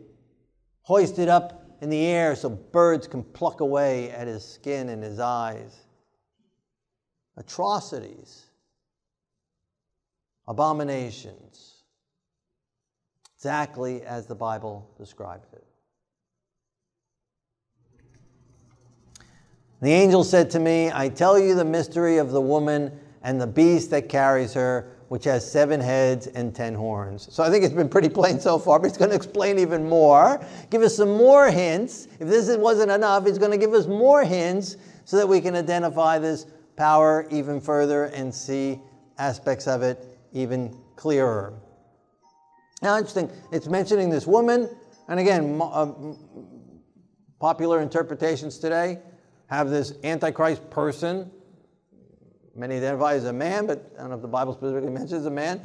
hoisted 0.83 1.29
up 1.29 1.64
in 1.83 1.91
the 1.91 2.07
air 2.07 2.35
so 2.35 2.49
birds 2.49 3.07
can 3.07 3.22
pluck 3.22 3.61
away 3.61 4.11
at 4.11 4.27
his 4.27 4.45
skin 4.45 4.89
and 4.89 5.03
his 5.03 5.20
eyes. 5.20 5.77
Atrocities 7.37 8.47
abominations, 10.47 11.82
exactly 13.36 14.03
as 14.03 14.26
the 14.26 14.34
Bible 14.34 14.90
describes 14.99 15.53
it. 15.53 15.64
The 19.80 19.90
angel 19.90 20.24
said 20.24 20.51
to 20.51 20.61
me, 20.61 20.90
I 20.92 21.09
tell 21.09 21.38
you 21.38 21.55
the 21.55 21.64
mystery 21.64 22.16
of 22.18 22.30
the 22.30 22.40
woman 22.40 22.99
and 23.22 23.40
the 23.40 23.47
beast 23.47 23.90
that 23.90 24.09
carries 24.09 24.55
her, 24.55 24.90
which 25.09 25.24
has 25.24 25.51
seven 25.51 25.80
heads 25.80 26.26
and 26.26 26.55
ten 26.55 26.74
horns. 26.74 27.28
So 27.30 27.42
I 27.42 27.51
think 27.51 27.64
it's 27.64 27.74
been 27.74 27.88
pretty 27.88 28.09
plain 28.09 28.40
so 28.40 28.59
far, 28.59 28.78
but 28.78 28.88
he's 28.88 28.97
going 28.97 29.11
to 29.11 29.16
explain 29.16 29.59
even 29.59 29.86
more, 29.86 30.42
give 30.70 30.82
us 30.82 30.97
some 30.97 31.16
more 31.16 31.51
hints. 31.51 32.09
If 32.18 32.28
this 32.28 32.55
wasn't 32.57 32.90
enough, 32.90 33.26
he's 33.26 33.38
going 33.38 33.51
to 33.51 33.59
give 33.59 33.74
us 33.74 33.86
more 33.86 34.24
hints 34.24 34.76
so 35.05 35.18
that 35.18 35.28
we 35.28 35.40
can 35.40 35.55
identify 35.55 36.18
this 36.18 36.47
power 36.76 37.26
even 37.30 37.61
further 37.61 38.07
and 38.07 38.34
see 38.34 38.80
aspects 39.18 39.66
of 39.66 39.82
it 39.82 40.14
even 40.35 40.76
clearer. 40.97 41.55
Now, 42.82 42.99
interesting, 42.99 43.30
it's 43.51 43.66
mentioning 43.66 44.11
this 44.11 44.26
woman, 44.26 44.68
and 45.09 45.18
again, 45.18 45.59
uh, 45.62 45.93
popular 47.41 47.80
interpretations 47.80 48.59
today 48.59 48.99
have 49.47 49.70
this 49.70 49.95
Antichrist 50.05 50.68
person. 50.70 51.30
Many 52.55 52.76
identify 52.76 53.14
as 53.14 53.24
a 53.24 53.32
man, 53.32 53.66
but 53.66 53.91
I 53.97 54.01
don't 54.01 54.11
know 54.11 54.16
if 54.16 54.22
the 54.22 54.28
Bible 54.28 54.53
specifically 54.53 54.91
mentions 54.91 55.24
a 55.24 55.30
man. 55.30 55.61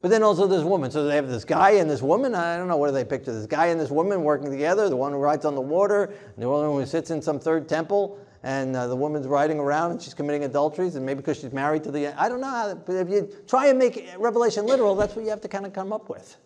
But 0.00 0.10
then 0.10 0.22
also 0.22 0.46
this 0.46 0.62
woman. 0.62 0.92
So 0.92 1.04
they 1.04 1.16
have 1.16 1.28
this 1.28 1.44
guy 1.44 1.72
and 1.72 1.90
this 1.90 2.02
woman. 2.02 2.34
I 2.34 2.56
don't 2.56 2.68
know, 2.68 2.76
what 2.76 2.86
do 2.86 2.92
they 2.92 3.04
picture? 3.04 3.32
This 3.32 3.46
guy 3.46 3.66
and 3.66 3.80
this 3.80 3.90
woman 3.90 4.22
working 4.22 4.50
together, 4.50 4.88
the 4.88 4.96
one 4.96 5.12
who 5.12 5.18
rides 5.18 5.44
on 5.44 5.56
the 5.56 5.60
water, 5.60 6.14
the 6.36 6.48
one 6.48 6.64
who 6.64 6.86
sits 6.86 7.10
in 7.10 7.20
some 7.20 7.40
third 7.40 7.68
temple 7.68 8.18
and 8.42 8.76
uh, 8.76 8.86
the 8.86 8.96
woman's 8.96 9.26
riding 9.26 9.58
around 9.58 9.92
and 9.92 10.02
she's 10.02 10.14
committing 10.14 10.44
adulteries, 10.44 10.94
and 10.94 11.04
maybe 11.04 11.18
because 11.18 11.40
she's 11.40 11.52
married 11.52 11.84
to 11.84 11.90
the. 11.90 12.08
I 12.20 12.28
don't 12.28 12.40
know 12.40 12.50
how, 12.50 12.74
but 12.74 12.94
if 12.94 13.08
you 13.08 13.32
try 13.46 13.68
and 13.68 13.78
make 13.78 14.08
Revelation 14.18 14.66
literal, 14.66 14.94
that's 14.94 15.16
what 15.16 15.24
you 15.24 15.30
have 15.30 15.40
to 15.42 15.48
kind 15.48 15.66
of 15.66 15.72
come 15.72 15.92
up 15.92 16.08
with. 16.08 16.36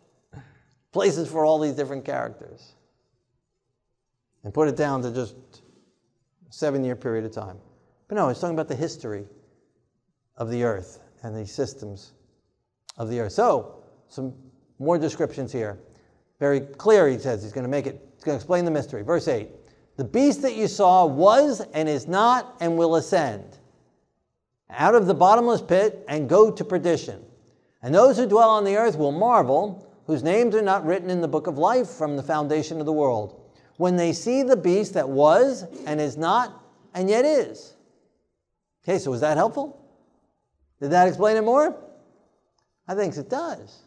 Places 0.93 1.29
for 1.29 1.45
all 1.45 1.59
these 1.59 1.75
different 1.75 2.05
characters. 2.05 2.73
And 4.45 4.53
put 4.53 4.69
it 4.69 4.77
down 4.77 5.03
to 5.03 5.11
just 5.13 5.37
a 6.49 6.53
seven 6.53 6.83
year 6.85 6.97
period 6.97 7.25
of 7.25 7.33
time. 7.33 7.59
But 8.09 8.17
no, 8.17 8.29
it's 8.29 8.41
talking 8.41 8.55
about 8.55 8.69
the 8.69 8.77
history 8.77 9.27
of 10.37 10.51
the 10.51 10.65
earth 10.65 11.01
and 11.23 11.35
the 11.37 11.47
systems 11.47 12.13
of 12.97 13.09
the 13.09 13.21
earth. 13.21 13.33
So, 13.33 13.85
some 14.09 14.35
more 14.79 14.99
descriptions 14.99 15.53
here. 15.53 15.79
Very 16.41 16.61
clear, 16.61 17.09
he 17.09 17.19
says. 17.19 17.43
He's 17.43 17.53
going 17.53 17.65
to 17.65 17.71
make 17.71 17.87
it, 17.87 18.01
he's 18.15 18.25
going 18.25 18.37
to 18.37 18.41
explain 18.41 18.65
the 18.65 18.71
mystery. 18.71 19.03
Verse 19.03 19.29
8. 19.29 19.49
The 19.97 20.05
beast 20.05 20.43
that 20.43 20.57
you 20.57 20.69
saw 20.69 21.05
was 21.05 21.61
and 21.75 21.89
is 21.89 22.09
not 22.09 22.57
and 22.61 22.77
will 22.77 22.97
ascend 22.97 23.59
out 24.71 24.95
of 24.95 25.07
the 25.07 25.15
bottomless 25.15 25.61
pit 25.61 26.05
and 26.09 26.29
go 26.29 26.51
to 26.51 26.65
perdition. 26.65 27.23
And 27.83 27.95
those 27.95 28.17
who 28.17 28.27
dwell 28.27 28.49
on 28.49 28.65
the 28.65 28.77
earth 28.77 28.97
will 28.97 29.13
marvel, 29.13 29.93
whose 30.07 30.23
names 30.23 30.55
are 30.55 30.63
not 30.63 30.87
written 30.87 31.11
in 31.11 31.21
the 31.21 31.29
book 31.29 31.47
of 31.47 31.59
life 31.59 31.89
from 31.89 32.17
the 32.17 32.23
foundation 32.23 32.81
of 32.81 32.87
the 32.87 32.93
world, 32.93 33.41
when 33.77 33.97
they 33.97 34.13
see 34.13 34.43
the 34.43 34.57
beast 34.57 34.95
that 34.95 35.09
was 35.09 35.65
and 35.87 36.01
is 36.01 36.17
not 36.17 36.65
and 36.95 37.11
yet 37.11 37.25
is. 37.25 37.75
Okay, 38.85 38.99
so 38.99 39.11
was 39.11 39.21
that 39.21 39.37
helpful? 39.37 39.79
Did 40.81 40.91
that 40.91 41.07
explain 41.07 41.37
it 41.37 41.45
more? 41.45 41.77
I 42.89 42.95
think 42.95 43.17
it 43.17 43.31
does. 43.31 43.83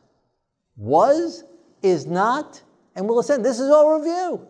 Was, 0.78 1.44
is 1.82 2.06
not, 2.06 2.62
and 2.96 3.08
will 3.08 3.20
ascend. 3.20 3.44
This 3.44 3.60
is 3.60 3.70
all 3.70 3.98
review. 3.98 4.48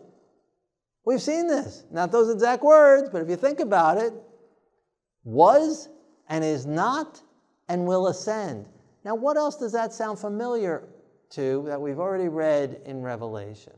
We've 1.06 1.22
seen 1.22 1.46
this. 1.46 1.84
Not 1.90 2.10
those 2.12 2.28
exact 2.28 2.64
words, 2.64 3.08
but 3.10 3.22
if 3.22 3.30
you 3.30 3.36
think 3.36 3.60
about 3.60 3.96
it, 3.96 4.12
was 5.24 5.88
and 6.28 6.44
is 6.44 6.66
not 6.66 7.22
and 7.68 7.86
will 7.86 8.08
ascend. 8.08 8.66
Now, 9.04 9.14
what 9.14 9.36
else 9.36 9.56
does 9.56 9.72
that 9.72 9.94
sound 9.94 10.18
familiar 10.18 10.82
to 11.30 11.62
that 11.66 11.80
we've 11.80 12.00
already 12.00 12.28
read 12.28 12.80
in 12.84 13.02
Revelation? 13.02 13.72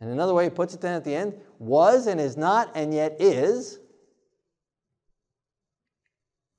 And 0.00 0.10
another 0.10 0.32
way 0.32 0.44
he 0.44 0.50
puts 0.50 0.74
it 0.74 0.80
then 0.80 0.94
at 0.94 1.04
the 1.04 1.14
end 1.14 1.34
was 1.58 2.06
and 2.06 2.18
is 2.18 2.36
not 2.36 2.70
and 2.74 2.94
yet 2.94 3.20
is 3.20 3.78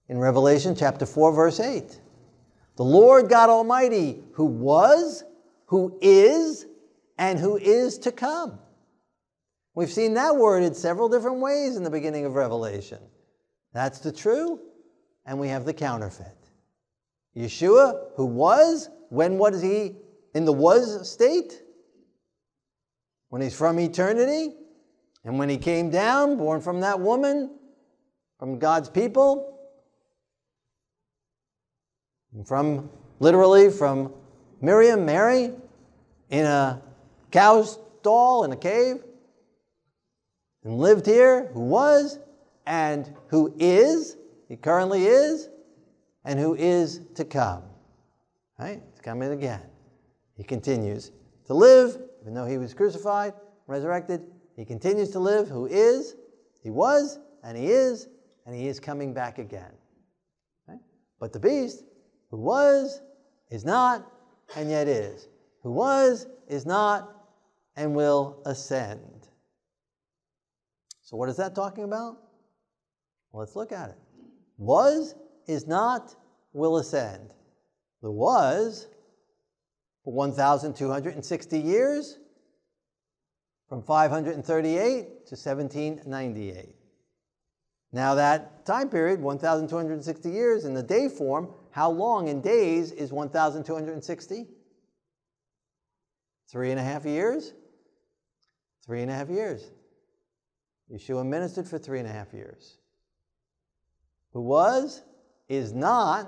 in 0.07 0.19
Revelation 0.19 0.75
chapter 0.75 1.05
4, 1.05 1.31
verse 1.33 1.59
8. 1.59 1.99
The 2.75 2.83
Lord 2.83 3.27
God 3.27 3.49
Almighty, 3.49 4.23
who 4.33 4.45
was, 4.45 5.23
who 5.65 5.97
is, 6.01 6.67
and 7.17 7.39
who 7.39 7.57
is 7.57 7.97
to 7.99 8.11
come. 8.11 8.59
We've 9.79 9.89
seen 9.89 10.15
that 10.15 10.35
worded 10.35 10.75
several 10.75 11.07
different 11.07 11.37
ways 11.37 11.77
in 11.77 11.83
the 11.83 11.89
beginning 11.89 12.25
of 12.25 12.35
Revelation. 12.35 12.99
That's 13.71 13.99
the 13.99 14.11
true, 14.11 14.59
and 15.25 15.39
we 15.39 15.47
have 15.47 15.63
the 15.63 15.73
counterfeit. 15.73 16.35
Yeshua, 17.33 18.09
who 18.17 18.25
was, 18.25 18.89
when 19.07 19.37
was 19.37 19.61
he 19.61 19.95
in 20.35 20.43
the 20.43 20.51
was 20.51 21.09
state? 21.09 21.61
When 23.29 23.41
he's 23.41 23.55
from 23.55 23.79
eternity, 23.79 24.53
and 25.23 25.39
when 25.39 25.47
he 25.47 25.57
came 25.57 25.89
down, 25.89 26.35
born 26.35 26.59
from 26.59 26.81
that 26.81 26.99
woman, 26.99 27.49
from 28.37 28.59
God's 28.59 28.89
people, 28.89 29.61
from 32.45 32.89
literally 33.21 33.69
from 33.71 34.11
Miriam, 34.59 35.05
Mary, 35.05 35.53
in 36.29 36.45
a 36.45 36.81
cow 37.31 37.63
stall 37.63 38.43
in 38.43 38.51
a 38.51 38.57
cave, 38.57 39.05
lived 40.75 41.05
here, 41.05 41.49
who 41.53 41.61
was, 41.61 42.19
and 42.65 43.13
who 43.27 43.53
is, 43.57 44.17
he 44.47 44.55
currently 44.55 45.05
is, 45.05 45.49
and 46.25 46.39
who 46.39 46.55
is 46.55 47.01
to 47.15 47.25
come. 47.25 47.63
Right? 48.57 48.81
He's 48.91 49.01
coming 49.01 49.31
again. 49.31 49.61
He 50.35 50.43
continues 50.43 51.11
to 51.47 51.53
live, 51.53 51.97
even 52.21 52.33
though 52.33 52.45
he 52.45 52.57
was 52.57 52.73
crucified, 52.73 53.33
resurrected. 53.67 54.21
He 54.55 54.65
continues 54.65 55.09
to 55.11 55.19
live, 55.19 55.47
who 55.47 55.65
is, 55.65 56.15
he 56.61 56.69
was, 56.69 57.19
and 57.43 57.57
he 57.57 57.67
is, 57.67 58.07
and 58.45 58.55
he 58.55 58.67
is 58.67 58.79
coming 58.79 59.13
back 59.13 59.37
again. 59.37 59.71
Right? 60.67 60.79
But 61.19 61.33
the 61.33 61.39
beast, 61.39 61.83
who 62.31 62.37
was, 62.37 63.01
is 63.49 63.65
not, 63.65 64.05
and 64.55 64.69
yet 64.69 64.87
is. 64.87 65.27
Who 65.63 65.71
was, 65.71 66.27
is 66.47 66.65
not, 66.65 67.15
and 67.75 67.95
will 67.95 68.41
ascend. 68.45 69.18
So, 71.09 71.17
what 71.17 71.27
is 71.27 71.37
that 71.37 71.55
talking 71.55 71.85
about? 71.85 72.17
Well, 73.31 73.39
let's 73.39 73.55
look 73.55 73.71
at 73.71 73.89
it. 73.89 73.97
Was, 74.59 75.15
is 75.47 75.65
not, 75.65 76.13
will 76.53 76.77
ascend. 76.77 77.33
The 78.03 78.11
was, 78.11 78.85
for 80.03 80.13
1,260 80.13 81.57
years, 81.57 82.19
from 83.67 83.81
538 83.81 85.25
to 85.25 85.35
1798. 85.35 86.75
Now, 87.91 88.13
that 88.13 88.67
time 88.67 88.87
period, 88.87 89.19
1,260 89.19 90.29
years 90.29 90.65
in 90.65 90.75
the 90.75 90.83
day 90.83 91.09
form, 91.09 91.49
how 91.71 91.89
long 91.89 92.27
in 92.27 92.39
days 92.39 92.91
is 92.91 93.11
1,260? 93.11 94.47
Three 96.51 96.69
and 96.69 96.79
a 96.79 96.83
half 96.83 97.03
years? 97.03 97.53
Three 98.85 99.01
and 99.01 99.09
a 99.09 99.15
half 99.15 99.29
years. 99.29 99.71
Yeshua 100.91 101.25
ministered 101.25 101.67
for 101.67 101.77
three 101.77 101.99
and 101.99 102.07
a 102.07 102.11
half 102.11 102.33
years. 102.33 102.77
Who 104.33 104.41
was, 104.41 105.01
is 105.47 105.73
not, 105.73 106.27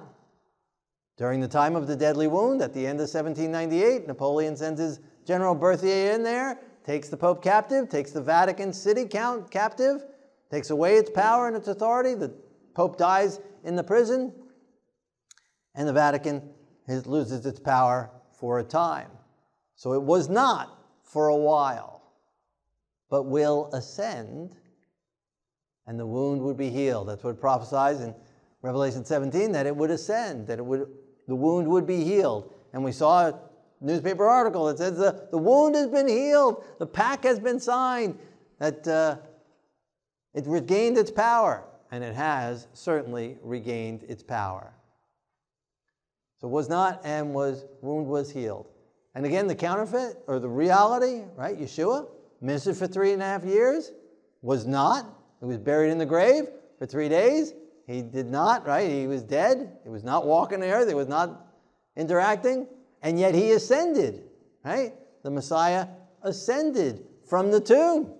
during 1.18 1.39
the 1.39 1.47
time 1.47 1.76
of 1.76 1.88
the 1.88 1.95
deadly 1.95 2.28
wound 2.28 2.62
at 2.62 2.74
the 2.74 2.86
end 2.86 2.99
of 2.99 3.09
1798, 3.09 4.07
Napoleon 4.07 4.55
sends 4.55 4.80
his 4.80 4.99
General 5.26 5.53
Berthier 5.53 6.12
in 6.14 6.24
there, 6.24 6.59
takes 6.84 7.09
the 7.09 7.18
Pope 7.18 7.43
captive, 7.43 7.89
takes 7.89 8.12
the 8.12 8.22
Vatican 8.22 8.74
City 8.74 9.05
count 9.05 9.51
captive, 9.51 10.03
takes 10.49 10.70
away 10.72 10.97
its 10.97 11.09
power 11.09 11.47
and 11.47 11.55
its 11.55 11.68
authority. 11.68 12.16
The 12.16 12.34
Pope 12.74 12.97
dies 12.97 13.39
in 13.64 13.76
the 13.76 13.84
prison, 13.84 14.34
and 15.76 15.88
the 15.88 15.93
Vatican 15.93 16.49
loses 16.88 17.45
its 17.45 17.59
power 17.59 18.09
for 18.32 18.59
a 18.59 18.64
time. 18.64 19.09
So 19.76 19.93
it 19.93 20.01
was 20.01 20.28
not 20.28 20.78
for 21.03 21.28
a 21.28 21.36
while 21.36 22.01
but 23.12 23.24
will 23.24 23.70
ascend, 23.74 24.55
and 25.86 25.99
the 25.99 26.05
wound 26.07 26.41
would 26.41 26.57
be 26.57 26.70
healed. 26.70 27.09
That's 27.09 27.24
what 27.24 27.32
it 27.32 27.41
prophesies 27.41 27.99
in 27.99 28.16
Revelation 28.62 29.03
17 29.03 29.51
that 29.51 29.68
it 29.68 29.76
would 29.76 29.91
ascend, 29.91 30.47
that 30.47 30.57
it 30.57 30.66
would, 30.66 30.88
the 31.28 31.36
wound 31.36 31.68
would 31.68 31.86
be 31.86 32.03
healed. 32.03 32.53
And 32.74 32.84
we 32.84 32.93
saw 32.93 33.28
a 33.28 33.39
newspaper 33.82 34.26
article 34.26 34.66
that 34.66 34.78
says 34.78 34.97
the, 34.97 35.28
the 35.30 35.38
wound 35.38 35.76
has 35.76 35.88
been 35.88 36.07
healed, 36.07 36.64
the 36.80 36.88
pact 36.88 37.26
has 37.26 37.38
been 37.38 37.59
signed, 37.59 38.18
that 38.59 38.88
uh, 38.88 39.18
it 40.34 40.45
regained 40.47 40.97
its 40.97 41.12
power, 41.12 41.66
and 41.91 42.05
it 42.05 42.16
has 42.16 42.68
certainly 42.74 43.38
regained 43.43 44.03
its 44.03 44.24
power. 44.24 44.74
So 46.39 46.47
was 46.47 46.70
not 46.70 47.01
and 47.03 47.34
was 47.34 47.66
wound 47.82 48.07
was 48.07 48.32
healed. 48.32 48.70
And 49.14 49.26
again, 49.26 49.47
the 49.47 49.55
counterfeit 49.55 50.24
or 50.28 50.39
the 50.39 50.47
reality, 50.47 51.24
right? 51.36 51.59
Yeshua, 51.59 52.07
ministered 52.41 52.77
for 52.77 52.87
three 52.87 53.13
and 53.13 53.21
a 53.21 53.25
half 53.25 53.43
years, 53.43 53.91
was 54.41 54.65
not. 54.65 55.05
He 55.39 55.45
was 55.45 55.57
buried 55.57 55.91
in 55.91 55.97
the 55.97 56.05
grave 56.05 56.45
for 56.77 56.85
three 56.85 57.09
days. 57.09 57.53
He 57.87 58.01
did 58.01 58.27
not, 58.27 58.65
right? 58.65 58.89
He 58.89 59.07
was 59.07 59.23
dead. 59.23 59.77
He 59.83 59.89
was 59.89 60.03
not 60.03 60.25
walking 60.25 60.59
the 60.59 60.71
earth. 60.71 60.87
He 60.87 60.95
was 60.95 61.07
not 61.07 61.47
interacting. 61.95 62.67
And 63.01 63.19
yet 63.19 63.35
he 63.35 63.51
ascended, 63.51 64.23
right? 64.63 64.93
The 65.23 65.31
Messiah 65.31 65.87
ascended 66.21 67.05
from 67.27 67.51
the 67.51 67.61
tomb. 67.61 68.13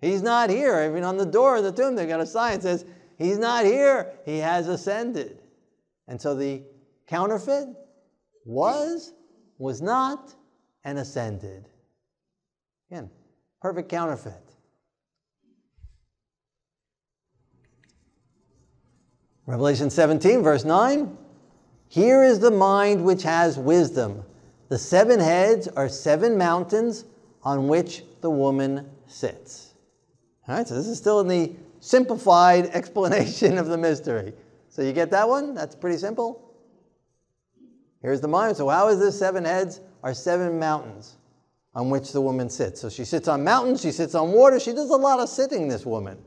He's 0.00 0.22
not 0.22 0.50
here. 0.50 0.88
Even 0.88 1.04
on 1.04 1.16
the 1.16 1.26
door 1.26 1.56
of 1.56 1.64
the 1.64 1.72
tomb, 1.72 1.96
they've 1.96 2.08
got 2.08 2.20
a 2.20 2.26
sign 2.26 2.54
that 2.54 2.62
says, 2.62 2.84
He's 3.16 3.38
not 3.38 3.64
here. 3.64 4.12
He 4.24 4.38
has 4.38 4.68
ascended. 4.68 5.42
And 6.06 6.20
so 6.20 6.34
the 6.36 6.62
counterfeit 7.08 7.68
was, 8.44 9.12
was 9.58 9.82
not, 9.82 10.34
and 10.84 10.98
ascended. 10.98 11.68
Again, 12.90 13.10
perfect 13.60 13.88
counterfeit. 13.88 14.34
Revelation 19.46 19.90
17, 19.90 20.42
verse 20.42 20.64
9. 20.64 21.16
Here 21.88 22.22
is 22.22 22.38
the 22.38 22.50
mind 22.50 23.02
which 23.02 23.22
has 23.22 23.58
wisdom. 23.58 24.22
The 24.68 24.78
seven 24.78 25.20
heads 25.20 25.68
are 25.68 25.88
seven 25.88 26.36
mountains 26.36 27.04
on 27.42 27.68
which 27.68 28.02
the 28.20 28.30
woman 28.30 28.88
sits. 29.06 29.74
All 30.46 30.56
right, 30.56 30.68
so 30.68 30.74
this 30.74 30.86
is 30.86 30.98
still 30.98 31.20
in 31.20 31.28
the 31.28 31.54
simplified 31.80 32.66
explanation 32.72 33.58
of 33.58 33.66
the 33.66 33.78
mystery. 33.78 34.32
So 34.68 34.82
you 34.82 34.92
get 34.92 35.10
that 35.10 35.28
one? 35.28 35.54
That's 35.54 35.74
pretty 35.74 35.98
simple. 35.98 36.54
Here's 38.02 38.20
the 38.20 38.28
mind. 38.28 38.56
So, 38.56 38.68
how 38.68 38.88
is 38.88 39.00
this 39.00 39.18
seven 39.18 39.44
heads 39.44 39.80
are 40.02 40.14
seven 40.14 40.58
mountains? 40.58 41.17
On 41.74 41.90
which 41.90 42.12
the 42.12 42.20
woman 42.20 42.48
sits. 42.48 42.80
So 42.80 42.88
she 42.88 43.04
sits 43.04 43.28
on 43.28 43.44
mountains, 43.44 43.80
she 43.80 43.92
sits 43.92 44.14
on 44.14 44.32
water, 44.32 44.58
she 44.58 44.72
does 44.72 44.90
a 44.90 44.96
lot 44.96 45.20
of 45.20 45.28
sitting, 45.28 45.68
this 45.68 45.86
woman. 45.86 46.18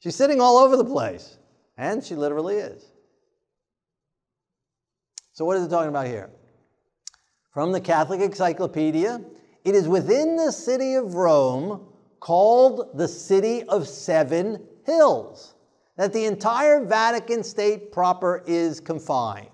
She's 0.00 0.16
sitting 0.16 0.40
all 0.40 0.56
over 0.56 0.76
the 0.76 0.84
place, 0.84 1.36
and 1.76 2.02
she 2.02 2.14
literally 2.14 2.56
is. 2.56 2.84
So, 5.32 5.44
what 5.44 5.56
is 5.56 5.64
it 5.64 5.68
talking 5.68 5.90
about 5.90 6.06
here? 6.06 6.30
From 7.52 7.72
the 7.72 7.80
Catholic 7.80 8.20
Encyclopedia, 8.20 9.20
it 9.64 9.74
is 9.74 9.88
within 9.88 10.36
the 10.36 10.52
city 10.52 10.94
of 10.94 11.14
Rome 11.14 11.86
called 12.18 12.96
the 12.96 13.08
City 13.08 13.62
of 13.64 13.88
Seven 13.88 14.66
Hills 14.84 15.54
that 15.96 16.12
the 16.12 16.24
entire 16.24 16.84
Vatican 16.84 17.44
state 17.44 17.92
proper 17.92 18.42
is 18.46 18.80
confined. 18.80 19.48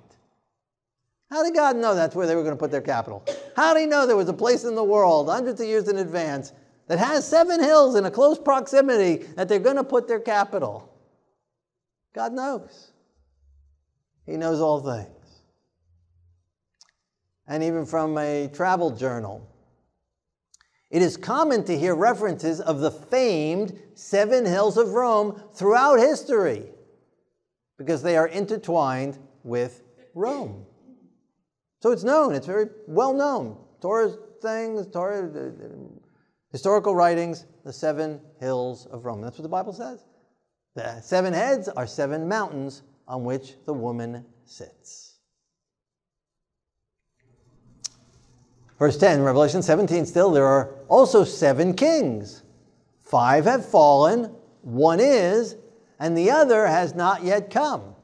How 1.30 1.42
did 1.42 1.54
God 1.54 1.76
know 1.76 1.94
that's 1.94 2.14
where 2.14 2.26
they 2.26 2.36
were 2.36 2.42
going 2.42 2.54
to 2.54 2.58
put 2.58 2.70
their 2.70 2.80
capital? 2.80 3.24
How 3.56 3.74
did 3.74 3.80
he 3.80 3.86
know 3.86 4.06
there 4.06 4.16
was 4.16 4.28
a 4.28 4.34
place 4.34 4.64
in 4.64 4.74
the 4.74 4.84
world, 4.84 5.28
hundreds 5.28 5.60
of 5.60 5.66
years 5.66 5.88
in 5.88 5.98
advance, 5.98 6.52
that 6.86 6.98
has 6.98 7.26
seven 7.26 7.60
hills 7.60 7.96
in 7.96 8.04
a 8.04 8.10
close 8.10 8.38
proximity 8.38 9.24
that 9.34 9.48
they're 9.48 9.58
going 9.58 9.76
to 9.76 9.84
put 9.84 10.06
their 10.06 10.20
capital? 10.20 10.92
God 12.14 12.32
knows. 12.32 12.92
He 14.24 14.36
knows 14.36 14.60
all 14.60 14.80
things. 14.80 15.08
And 17.48 17.62
even 17.62 17.86
from 17.86 18.16
a 18.18 18.48
travel 18.52 18.90
journal, 18.90 19.48
it 20.90 21.02
is 21.02 21.16
common 21.16 21.64
to 21.64 21.76
hear 21.76 21.94
references 21.94 22.60
of 22.60 22.80
the 22.80 22.90
famed 22.90 23.78
seven 23.94 24.46
hills 24.46 24.76
of 24.76 24.90
Rome 24.90 25.42
throughout 25.54 25.98
history 25.98 26.66
because 27.76 28.02
they 28.02 28.16
are 28.16 28.28
intertwined 28.28 29.18
with 29.42 29.82
Rome. 30.14 30.64
So 31.80 31.92
it's 31.92 32.04
known, 32.04 32.34
it's 32.34 32.46
very 32.46 32.66
well 32.86 33.12
known. 33.12 33.58
Torah 33.80 34.12
things, 34.42 34.86
Torah, 34.86 35.30
historical 36.50 36.94
writings, 36.94 37.46
the 37.64 37.72
seven 37.72 38.20
hills 38.40 38.86
of 38.86 39.04
Rome. 39.04 39.20
That's 39.20 39.38
what 39.38 39.42
the 39.42 39.48
Bible 39.48 39.72
says. 39.72 40.04
The 40.74 41.00
seven 41.00 41.32
heads 41.32 41.68
are 41.68 41.86
seven 41.86 42.28
mountains 42.28 42.82
on 43.08 43.24
which 43.24 43.54
the 43.64 43.72
woman 43.72 44.24
sits. 44.44 45.14
Verse 48.78 48.98
10, 48.98 49.22
Revelation 49.22 49.62
17 49.62 50.04
still, 50.04 50.30
there 50.30 50.44
are 50.44 50.74
also 50.88 51.24
seven 51.24 51.72
kings. 51.72 52.42
Five 53.02 53.46
have 53.46 53.66
fallen, 53.66 54.34
one 54.62 55.00
is, 55.00 55.56
and 55.98 56.16
the 56.16 56.30
other 56.30 56.66
has 56.66 56.94
not 56.94 57.24
yet 57.24 57.50
come. 57.50 57.94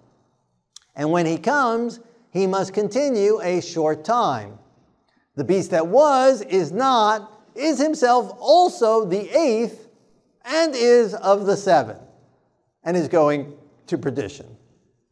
And 0.95 1.11
when 1.11 1.27
he 1.27 1.37
comes, 1.37 2.01
he 2.33 2.47
must 2.47 2.73
continue 2.73 3.41
a 3.43 3.61
short 3.61 4.05
time. 4.05 4.59
The 5.37 5.45
beast 5.45 5.71
that 5.71 5.87
was, 5.87 6.41
is 6.41 6.73
not, 6.73 7.31
is 7.55 7.79
himself 7.79 8.35
also 8.41 9.05
the 9.05 9.29
eighth, 9.39 9.89
and 10.45 10.75
is 10.75 11.15
of 11.15 11.47
the 11.47 11.57
seven, 11.57 11.97
and 12.85 12.97
is 12.97 13.07
going 13.07 13.55
to 13.87 13.99
perdition. 13.99 14.47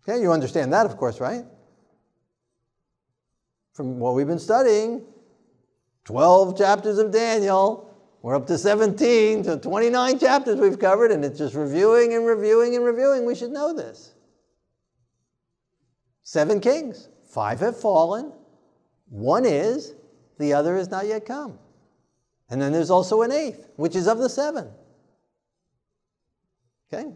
Okay, 0.03 0.21
you 0.21 0.33
understand 0.33 0.73
that, 0.73 0.87
of 0.87 0.97
course, 0.97 1.21
right? 1.21 1.45
From 3.75 3.99
what 3.99 4.15
we've 4.15 4.27
been 4.27 4.39
studying, 4.39 5.05
12 6.07 6.57
chapters 6.57 6.99
of 6.99 7.13
Daniel, 7.13 7.95
we're 8.23 8.35
up 8.35 8.47
to 8.47 8.57
17, 8.57 9.45
to 9.45 9.59
29 9.59 10.19
chapters 10.19 10.59
we've 10.59 10.79
covered, 10.79 11.13
and 11.13 11.23
it's 11.23 11.39
just 11.39 11.55
reviewing 11.55 12.15
and 12.15 12.27
reviewing 12.27 12.75
and 12.77 12.85
reviewing. 12.85 13.27
We 13.27 13.35
should 13.35 13.51
know 13.51 13.75
this. 13.75 14.15
Seven 16.31 16.61
kings, 16.61 17.09
five 17.25 17.59
have 17.59 17.77
fallen, 17.77 18.31
one 19.09 19.45
is, 19.45 19.97
the 20.39 20.53
other 20.53 20.77
is 20.77 20.89
not 20.89 21.07
yet 21.07 21.27
come. 21.27 21.59
And 22.49 22.63
then 22.63 22.73
there's 22.73 22.89
also 22.89 23.23
an 23.23 23.33
eighth, 23.33 23.69
which 23.75 23.97
is 23.97 24.07
of 24.07 24.19
the 24.19 24.29
seven. 24.29 24.69
Okay? 26.87 27.11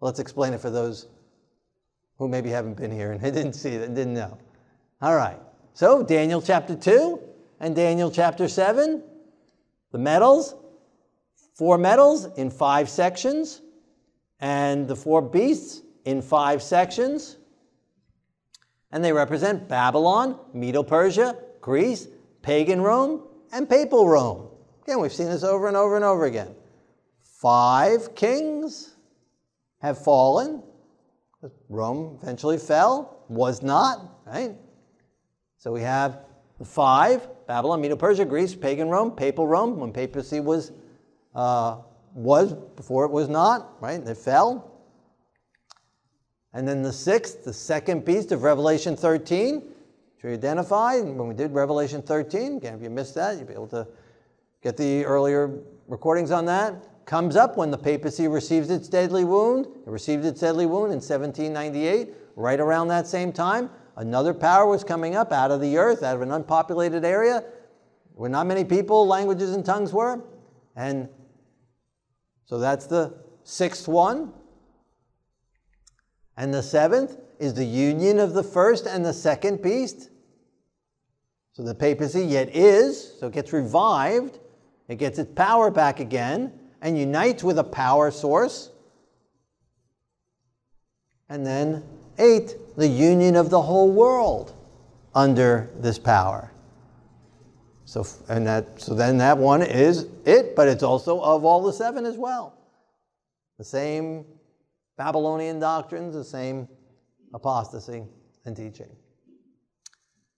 Let's 0.00 0.18
explain 0.20 0.54
it 0.54 0.60
for 0.62 0.70
those 0.70 1.08
who 2.16 2.28
maybe 2.28 2.48
haven't 2.48 2.78
been 2.78 2.90
here 2.90 3.12
and 3.12 3.20
didn't 3.22 3.52
see 3.52 3.74
it 3.74 3.82
and 3.82 3.94
didn't 3.94 4.14
know. 4.14 4.38
All 5.02 5.16
right. 5.16 5.38
So, 5.74 6.02
Daniel 6.02 6.40
chapter 6.40 6.74
2 6.74 7.20
and 7.60 7.76
Daniel 7.76 8.10
chapter 8.10 8.48
7, 8.48 9.02
the 9.92 9.98
metals, 9.98 10.54
four 11.52 11.76
metals 11.76 12.24
in 12.38 12.48
five 12.48 12.88
sections, 12.88 13.60
and 14.40 14.88
the 14.88 14.96
four 14.96 15.20
beasts 15.20 15.82
in 16.04 16.22
five 16.22 16.62
sections. 16.62 17.36
And 18.92 19.04
they 19.04 19.12
represent 19.12 19.68
Babylon, 19.68 20.38
Medo 20.52 20.82
Persia, 20.82 21.36
Greece, 21.60 22.06
pagan 22.42 22.80
Rome, 22.80 23.22
and 23.52 23.68
papal 23.68 24.08
Rome. 24.08 24.48
Again, 24.84 25.00
we've 25.00 25.12
seen 25.12 25.28
this 25.28 25.42
over 25.42 25.66
and 25.66 25.76
over 25.76 25.96
and 25.96 26.04
over 26.04 26.26
again. 26.26 26.54
Five 27.22 28.14
kings 28.14 28.94
have 29.78 30.02
fallen. 30.02 30.62
Rome 31.68 32.18
eventually 32.22 32.58
fell, 32.58 33.24
was 33.28 33.62
not, 33.62 34.22
right? 34.26 34.54
So 35.58 35.72
we 35.72 35.82
have 35.82 36.20
the 36.58 36.64
five 36.64 37.28
Babylon, 37.46 37.80
Medo 37.80 37.96
Persia, 37.96 38.24
Greece, 38.24 38.54
pagan 38.54 38.88
Rome, 38.88 39.10
papal 39.10 39.46
Rome, 39.46 39.78
when 39.78 39.92
papacy 39.92 40.40
was, 40.40 40.72
uh, 41.34 41.78
was 42.14 42.54
before 42.76 43.04
it 43.04 43.10
was 43.10 43.28
not, 43.28 43.80
right? 43.82 44.00
It 44.00 44.16
fell. 44.16 44.73
And 46.54 46.66
then 46.66 46.82
the 46.82 46.92
sixth, 46.92 47.44
the 47.44 47.52
second 47.52 48.04
beast 48.04 48.30
of 48.30 48.44
Revelation 48.44 48.96
13, 48.96 49.56
which 49.56 50.22
we 50.22 50.32
identified 50.32 51.02
when 51.04 51.26
we 51.26 51.34
did 51.34 51.52
Revelation 51.52 52.00
13. 52.00 52.58
Again, 52.58 52.74
if 52.74 52.82
you 52.82 52.90
missed 52.90 53.16
that, 53.16 53.36
you'll 53.36 53.46
be 53.46 53.54
able 53.54 53.66
to 53.68 53.86
get 54.62 54.76
the 54.76 55.04
earlier 55.04 55.58
recordings 55.88 56.30
on 56.30 56.46
that. 56.46 56.74
Comes 57.06 57.34
up 57.36 57.56
when 57.56 57.70
the 57.70 57.76
papacy 57.76 58.28
receives 58.28 58.70
its 58.70 58.88
deadly 58.88 59.24
wound. 59.24 59.66
It 59.66 59.90
received 59.90 60.24
its 60.24 60.40
deadly 60.40 60.64
wound 60.64 60.92
in 60.92 61.00
1798, 61.00 62.14
right 62.36 62.60
around 62.60 62.88
that 62.88 63.06
same 63.08 63.32
time. 63.32 63.68
Another 63.96 64.32
power 64.32 64.66
was 64.66 64.84
coming 64.84 65.16
up 65.16 65.32
out 65.32 65.50
of 65.50 65.60
the 65.60 65.76
earth, 65.76 66.02
out 66.02 66.14
of 66.14 66.22
an 66.22 66.30
unpopulated 66.30 67.04
area 67.04 67.44
where 68.14 68.30
not 68.30 68.46
many 68.46 68.64
people, 68.64 69.06
languages, 69.06 69.54
and 69.54 69.64
tongues 69.64 69.92
were. 69.92 70.22
And 70.76 71.08
so 72.44 72.58
that's 72.58 72.86
the 72.86 73.14
sixth 73.42 73.88
one. 73.88 74.32
And 76.36 76.52
the 76.52 76.62
seventh 76.62 77.16
is 77.38 77.54
the 77.54 77.64
union 77.64 78.18
of 78.18 78.34
the 78.34 78.42
first 78.42 78.86
and 78.86 79.04
the 79.04 79.12
second 79.12 79.62
beast. 79.62 80.10
So 81.52 81.62
the 81.62 81.74
papacy 81.74 82.22
yet 82.22 82.54
is, 82.54 83.18
so 83.20 83.28
it 83.28 83.32
gets 83.32 83.52
revived, 83.52 84.40
it 84.88 84.96
gets 84.96 85.18
its 85.18 85.32
power 85.34 85.70
back 85.70 86.00
again, 86.00 86.52
and 86.82 86.98
unites 86.98 87.44
with 87.44 87.58
a 87.58 87.64
power 87.64 88.10
source. 88.10 88.70
And 91.28 91.46
then, 91.46 91.84
eight, 92.18 92.56
the 92.76 92.88
union 92.88 93.36
of 93.36 93.50
the 93.50 93.62
whole 93.62 93.90
world 93.90 94.54
under 95.14 95.70
this 95.78 95.98
power. 95.98 96.50
So, 97.84 98.06
and 98.28 98.46
that, 98.46 98.80
so 98.80 98.94
then 98.94 99.18
that 99.18 99.38
one 99.38 99.62
is 99.62 100.08
it, 100.24 100.56
but 100.56 100.68
it's 100.68 100.82
also 100.82 101.20
of 101.20 101.44
all 101.44 101.62
the 101.62 101.72
seven 101.72 102.04
as 102.04 102.16
well. 102.16 102.58
The 103.58 103.64
same 103.64 104.24
Babylonian 104.96 105.58
doctrines, 105.58 106.14
the 106.14 106.24
same 106.24 106.68
apostasy 107.32 108.04
and 108.44 108.56
teaching. 108.56 108.88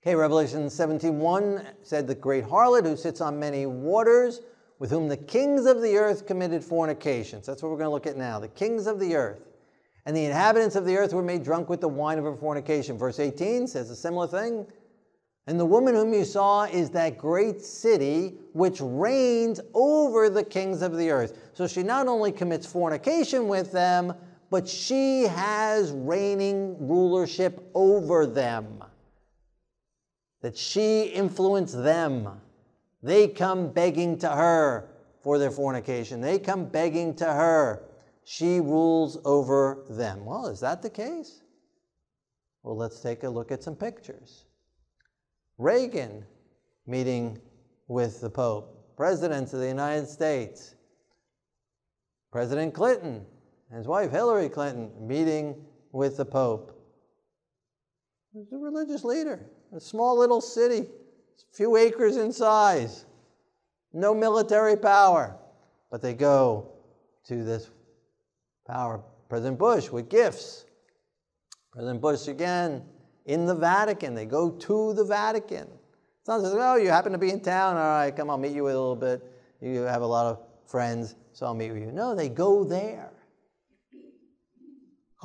Okay, 0.03 0.15
Revelation 0.15 0.67
17:1 0.69 1.67
said 1.83 2.07
the 2.07 2.15
great 2.15 2.45
harlot 2.45 2.85
who 2.85 2.97
sits 2.97 3.21
on 3.21 3.39
many 3.39 3.67
waters, 3.67 4.41
with 4.79 4.91
whom 4.91 5.09
the 5.09 5.17
kings 5.17 5.67
of 5.67 5.83
the 5.83 5.97
earth 5.97 6.27
committed 6.27 6.63
fornications. 6.63 7.47
That's 7.47 7.63
what 7.63 7.71
we're 7.71 7.79
going 7.79 7.87
to 7.87 7.93
look 7.93 8.07
at 8.07 8.17
now. 8.17 8.39
The 8.39 8.49
kings 8.49 8.87
of 8.87 9.01
the 9.01 9.17
earth. 9.17 9.41
And 10.05 10.17
the 10.17 10.25
inhabitants 10.25 10.77
of 10.77 10.85
the 10.85 10.97
earth 10.97 11.13
were 11.13 11.23
made 11.23 11.43
drunk 11.43 11.69
with 11.69 11.81
the 11.81 11.89
wine 11.89 12.19
of 12.19 12.25
her 12.25 12.37
fornication. 12.37 12.97
Verse 12.97 13.19
18 13.19 13.67
says 13.67 13.91
a 13.91 13.97
similar 13.97 14.29
thing. 14.29 14.67
And 15.49 15.59
the 15.59 15.67
woman 15.67 15.95
whom 15.95 16.13
you 16.13 16.25
saw 16.25 16.65
is 16.65 16.91
that 16.91 17.19
great 17.19 17.61
city 17.61 18.39
which 18.53 18.81
reigns 18.81 19.61
over 19.75 20.29
the 20.29 20.45
kings 20.45 20.83
of 20.83 20.97
the 20.97 21.11
earth. 21.11 21.39
So 21.53 21.67
she 21.67 21.83
not 21.83 22.07
only 22.07 22.31
commits 22.31 22.67
fornication 22.67 23.49
with 23.49 23.73
them, 23.73 24.15
but 24.51 24.69
she 24.69 25.23
has 25.23 25.91
reigning 25.93 26.89
rulership 26.89 27.69
over 27.75 28.27
them. 28.27 28.83
That 30.43 30.57
she 30.57 31.05
influenced 31.05 31.83
them. 31.83 32.41
They 33.03 33.29
come 33.29 33.73
begging 33.73 34.19
to 34.19 34.29
her 34.29 34.89
for 35.23 35.39
their 35.39 35.51
fornication. 35.51 36.21
They 36.21 36.39
come 36.39 36.67
begging 36.67 37.15
to 37.17 37.25
her. 37.25 37.83
She 38.25 38.61
rules 38.61 39.19
over 39.25 39.85
them. 39.89 40.25
Well, 40.25 40.47
is 40.47 40.61
that 40.61 40.83
the 40.83 40.91
case? 40.91 41.43
Well, 42.63 42.77
let's 42.77 43.01
take 43.01 43.23
a 43.23 43.29
look 43.29 43.53
at 43.53 43.63
some 43.63 43.77
pictures. 43.77 44.45
Reagan 45.59 46.25
meeting 46.87 47.41
with 47.89 48.21
the 48.21 48.31
Pope, 48.31 48.97
presidents 48.97 49.53
of 49.53 49.61
the 49.61 49.69
United 49.69 50.09
States, 50.09 50.75
President 52.31 52.75
Clinton 52.75 53.25
and 53.71 53.79
his 53.79 53.87
wife 53.87 54.11
Hillary 54.11 54.49
Clinton 54.49 54.91
meeting 55.01 55.57
with 55.93 56.17
the 56.17 56.25
Pope. 56.25 56.73
He's 58.33 58.53
a 58.53 58.59
religious 58.59 59.05
leader, 59.05 59.47
a 59.75 59.81
small 59.81 60.19
little 60.19 60.41
city, 60.41 60.81
a 60.81 61.57
few 61.57 61.77
acres 61.77 62.17
in 62.17 62.33
size, 62.33 63.07
no 63.93 64.15
military 64.15 64.77
power, 64.77 65.37
but 65.91 66.03
they 66.03 66.13
go 66.13 66.71
to 67.27 67.43
this 67.45 67.71
power. 68.67 69.03
President 69.29 69.59
Bush 69.59 69.91
with 69.91 70.09
gifts. 70.09 70.67
President 71.73 72.01
Bush 72.01 72.29
again 72.29 72.83
in 73.25 73.47
the 73.47 73.55
Vatican. 73.55 74.15
They 74.15 74.27
go 74.27 74.51
to 74.51 74.95
the 74.95 75.05
Vatican. 75.05 75.67
It's 76.21 76.29
not 76.29 76.41
oh, 76.43 76.77
you 76.77 76.91
happen 76.91 77.13
to 77.13 77.19
be 77.19 77.31
in 77.31 77.41
town. 77.41 77.77
All 77.77 77.83
right, 77.83 78.15
come, 78.15 78.31
I'll 78.31 78.39
meet 78.39 78.53
you 78.53 78.65
a 78.65 78.67
little 78.67 78.97
bit. 78.97 79.23
You 79.61 79.83
have 79.83 80.03
a 80.03 80.07
lot 80.07 80.27
of 80.27 80.41
friends, 80.67 81.15
so 81.33 81.47
I'll 81.47 81.55
meet 81.55 81.73
with 81.73 81.83
you. 81.83 81.93
No, 81.93 82.15
they 82.15 82.29
go 82.29 82.65
there 82.65 83.11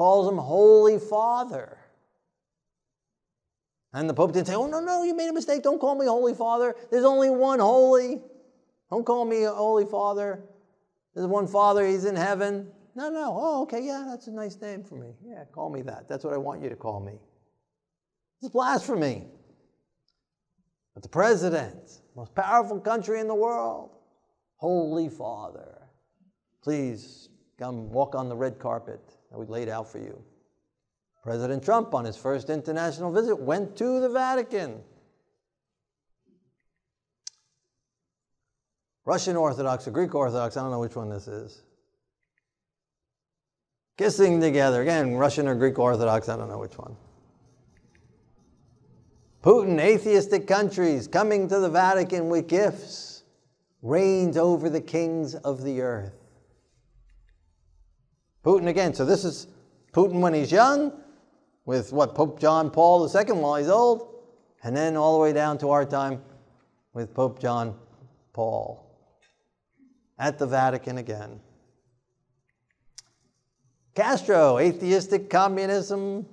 calls 0.02 0.28
him 0.28 0.40
Holy 0.40 0.98
Father. 0.98 1.78
And 3.94 4.10
the 4.10 4.16
Pope 4.16 4.34
didn't 4.34 4.48
say, 4.48 4.56
Oh, 4.56 4.66
no, 4.66 4.80
no, 4.80 5.04
you 5.04 5.16
made 5.16 5.30
a 5.30 5.34
mistake. 5.34 5.62
Don't 5.62 5.80
call 5.80 5.94
me 5.94 6.08
Holy 6.08 6.34
Father. 6.34 6.76
There's 6.90 7.06
only 7.06 7.30
one 7.30 7.60
holy. 7.60 8.20
Don't 8.90 9.06
call 9.06 9.26
me 9.26 9.44
Holy 9.44 9.86
Father. 9.86 10.42
There's 11.14 11.28
one 11.28 11.46
Father, 11.46 11.86
He's 11.86 12.06
in 12.06 12.16
heaven. 12.16 12.72
No, 12.96 13.12
no. 13.12 13.38
Oh, 13.40 13.62
okay, 13.62 13.84
yeah, 13.84 14.08
that's 14.10 14.26
a 14.26 14.32
nice 14.32 14.60
name 14.60 14.84
for 14.84 14.96
me. 14.96 15.14
Yeah, 15.24 15.44
call 15.52 15.70
me 15.70 15.84
that. 15.84 16.10
That's 16.10 16.24
what 16.24 16.34
I 16.34 16.38
want 16.38 16.64
you 16.64 16.70
to 16.70 16.76
call 16.76 17.00
me. 17.00 17.20
It's 18.42 18.52
blasphemy. 18.52 19.28
But 20.96 21.04
the 21.04 21.10
president, 21.10 22.02
most 22.16 22.34
powerful 22.34 22.80
country 22.80 23.20
in 23.20 23.28
the 23.28 23.36
world, 23.36 23.92
Holy 24.56 25.10
Father, 25.10 25.78
please 26.64 27.30
come 27.60 27.92
walk 27.92 28.16
on 28.16 28.30
the 28.30 28.36
red 28.36 28.58
carpet 28.58 29.00
that 29.32 29.40
we 29.40 29.46
laid 29.46 29.70
out 29.70 29.92
for 29.92 29.98
you. 29.98 30.22
President 31.24 31.64
Trump, 31.64 31.94
on 31.94 32.06
his 32.06 32.18
first 32.18 32.50
international 32.50 33.12
visit, 33.12 33.36
went 33.36 33.76
to 33.78 34.00
the 34.00 34.10
Vatican. 34.10 34.82
Russian 39.06 39.36
Orthodox 39.36 39.88
or 39.88 39.92
Greek 39.92 40.14
Orthodox, 40.14 40.58
I 40.58 40.62
don't 40.62 40.72
know 40.72 40.80
which 40.80 40.96
one 40.96 41.10
this 41.10 41.28
is. 41.28 41.64
kissing 43.98 44.40
together. 44.42 44.82
Again, 44.82 45.16
Russian 45.16 45.48
or 45.48 45.56
Greek 45.56 45.78
Orthodox, 45.78 46.28
I 46.28 46.36
don't 46.36 46.50
know 46.50 46.60
which 46.60 46.78
one. 46.78 46.96
Putin, 49.44 49.80
atheistic 49.80 50.48
countries 50.48 51.08
coming 51.08 51.48
to 51.50 51.60
the 51.60 51.70
Vatican 51.70 52.30
with 52.30 52.48
gifts, 52.48 53.24
reigns 53.82 54.38
over 54.38 54.70
the 54.70 54.82
kings 54.82 55.36
of 55.36 55.64
the 55.64 55.82
earth. 55.82 56.21
Putin 58.44 58.68
again. 58.68 58.94
So 58.94 59.06
this 59.06 59.24
is 59.24 59.48
Putin 59.94 60.20
when 60.20 60.34
he's 60.34 60.52
young, 60.52 60.94
with 61.66 61.94
what 61.94 62.16
Pope 62.16 62.40
John 62.40 62.72
Paul 62.72 63.08
II 63.08 63.34
while 63.34 63.56
he's 63.56 63.70
old, 63.70 64.24
and 64.64 64.76
then 64.76 64.98
all 64.98 65.14
the 65.14 65.22
way 65.22 65.34
down 65.34 65.58
to 65.60 65.70
our 65.70 65.86
time 65.86 66.22
with 66.94 67.14
Pope 67.14 67.40
John 67.40 67.76
Paul 68.34 68.86
at 70.18 70.38
the 70.38 70.48
Vatican 70.48 70.98
again. 70.98 71.40
Castro, 73.94 74.58
atheistic 74.58 75.30
communism 75.30 76.26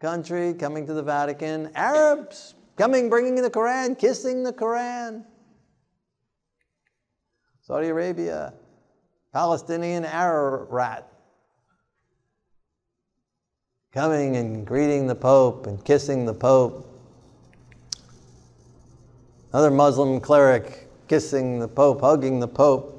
country, 0.00 0.54
coming 0.54 0.86
to 0.86 0.94
the 0.94 1.02
Vatican. 1.02 1.70
Arabs 1.74 2.54
coming, 2.76 3.10
bringing 3.10 3.34
the 3.34 3.50
Quran, 3.50 3.98
kissing 3.98 4.42
the 4.42 4.52
Quran. 4.52 5.24
Saudi 7.60 7.88
Arabia, 7.88 8.54
Palestinian 9.32 10.04
Arafat 10.04 11.06
coming 13.92 14.36
and 14.36 14.66
greeting 14.66 15.06
the 15.06 15.14
Pope 15.14 15.66
and 15.66 15.84
kissing 15.84 16.24
the 16.24 16.34
Pope. 16.34 16.86
Another 19.52 19.70
Muslim 19.70 20.20
cleric 20.20 20.88
kissing 21.08 21.58
the 21.58 21.68
Pope, 21.68 22.00
hugging 22.00 22.38
the 22.40 22.48
Pope. 22.48 22.96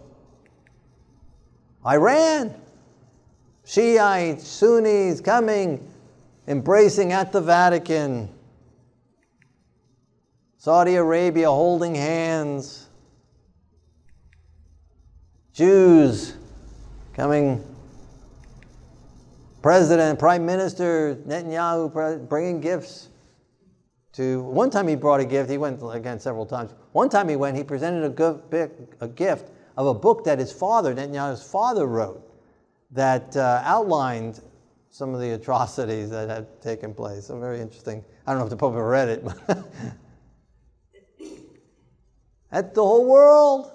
Iran, 1.85 2.53
Shiites, 3.65 4.45
Sunnis 4.47 5.21
coming, 5.21 5.87
embracing 6.47 7.13
at 7.13 7.31
the 7.31 7.41
Vatican. 7.41 8.29
Saudi 10.57 10.95
Arabia 10.95 11.47
holding 11.47 11.95
hands. 11.95 12.80
Jews 15.61 16.33
coming 17.13 17.63
president, 19.61 20.17
prime 20.17 20.43
minister 20.43 21.17
Netanyahu 21.27 22.27
bringing 22.27 22.61
gifts 22.61 23.09
to. 24.13 24.41
One 24.41 24.71
time 24.71 24.87
he 24.87 24.95
brought 24.95 25.19
a 25.19 25.25
gift. 25.25 25.51
He 25.51 25.59
went 25.59 25.79
again 25.93 26.19
several 26.19 26.47
times. 26.47 26.73
One 26.93 27.09
time 27.09 27.29
he 27.29 27.35
went. 27.35 27.57
He 27.57 27.63
presented 27.63 28.03
a, 28.03 29.07
gift 29.07 29.51
of 29.77 29.85
a 29.85 29.93
book 29.93 30.23
that 30.23 30.39
his 30.39 30.51
father, 30.51 30.95
Netanyahu's 30.95 31.43
father, 31.43 31.85
wrote 31.85 32.27
that 32.89 33.37
uh, 33.37 33.61
outlined 33.63 34.41
some 34.89 35.13
of 35.13 35.21
the 35.21 35.35
atrocities 35.35 36.09
that 36.09 36.27
had 36.27 36.59
taken 36.59 36.91
place. 36.91 37.27
So 37.27 37.39
very 37.39 37.61
interesting. 37.61 38.03
I 38.25 38.31
don't 38.31 38.39
know 38.39 38.45
if 38.45 38.49
the 38.49 38.57
Pope 38.57 38.73
ever 38.73 38.89
read 38.89 39.09
it, 39.09 39.23
but 39.23 39.37
at 42.51 42.73
the 42.73 42.81
whole 42.81 43.05
world, 43.07 43.73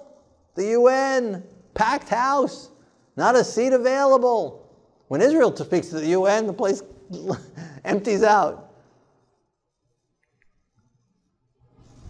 the 0.55 0.71
UN, 0.71 1.45
packed 1.77 2.09
house, 2.09 2.71
not 3.15 3.35
a 3.35 3.43
seat 3.43 3.71
available. 3.71 4.67
When 5.07 5.21
Israel 5.21 5.55
speaks 5.55 5.87
to 5.89 5.99
the 5.99 6.07
UN, 6.07 6.47
the 6.47 6.53
place 6.53 6.81
empties 7.85 8.23
out. 8.23 8.71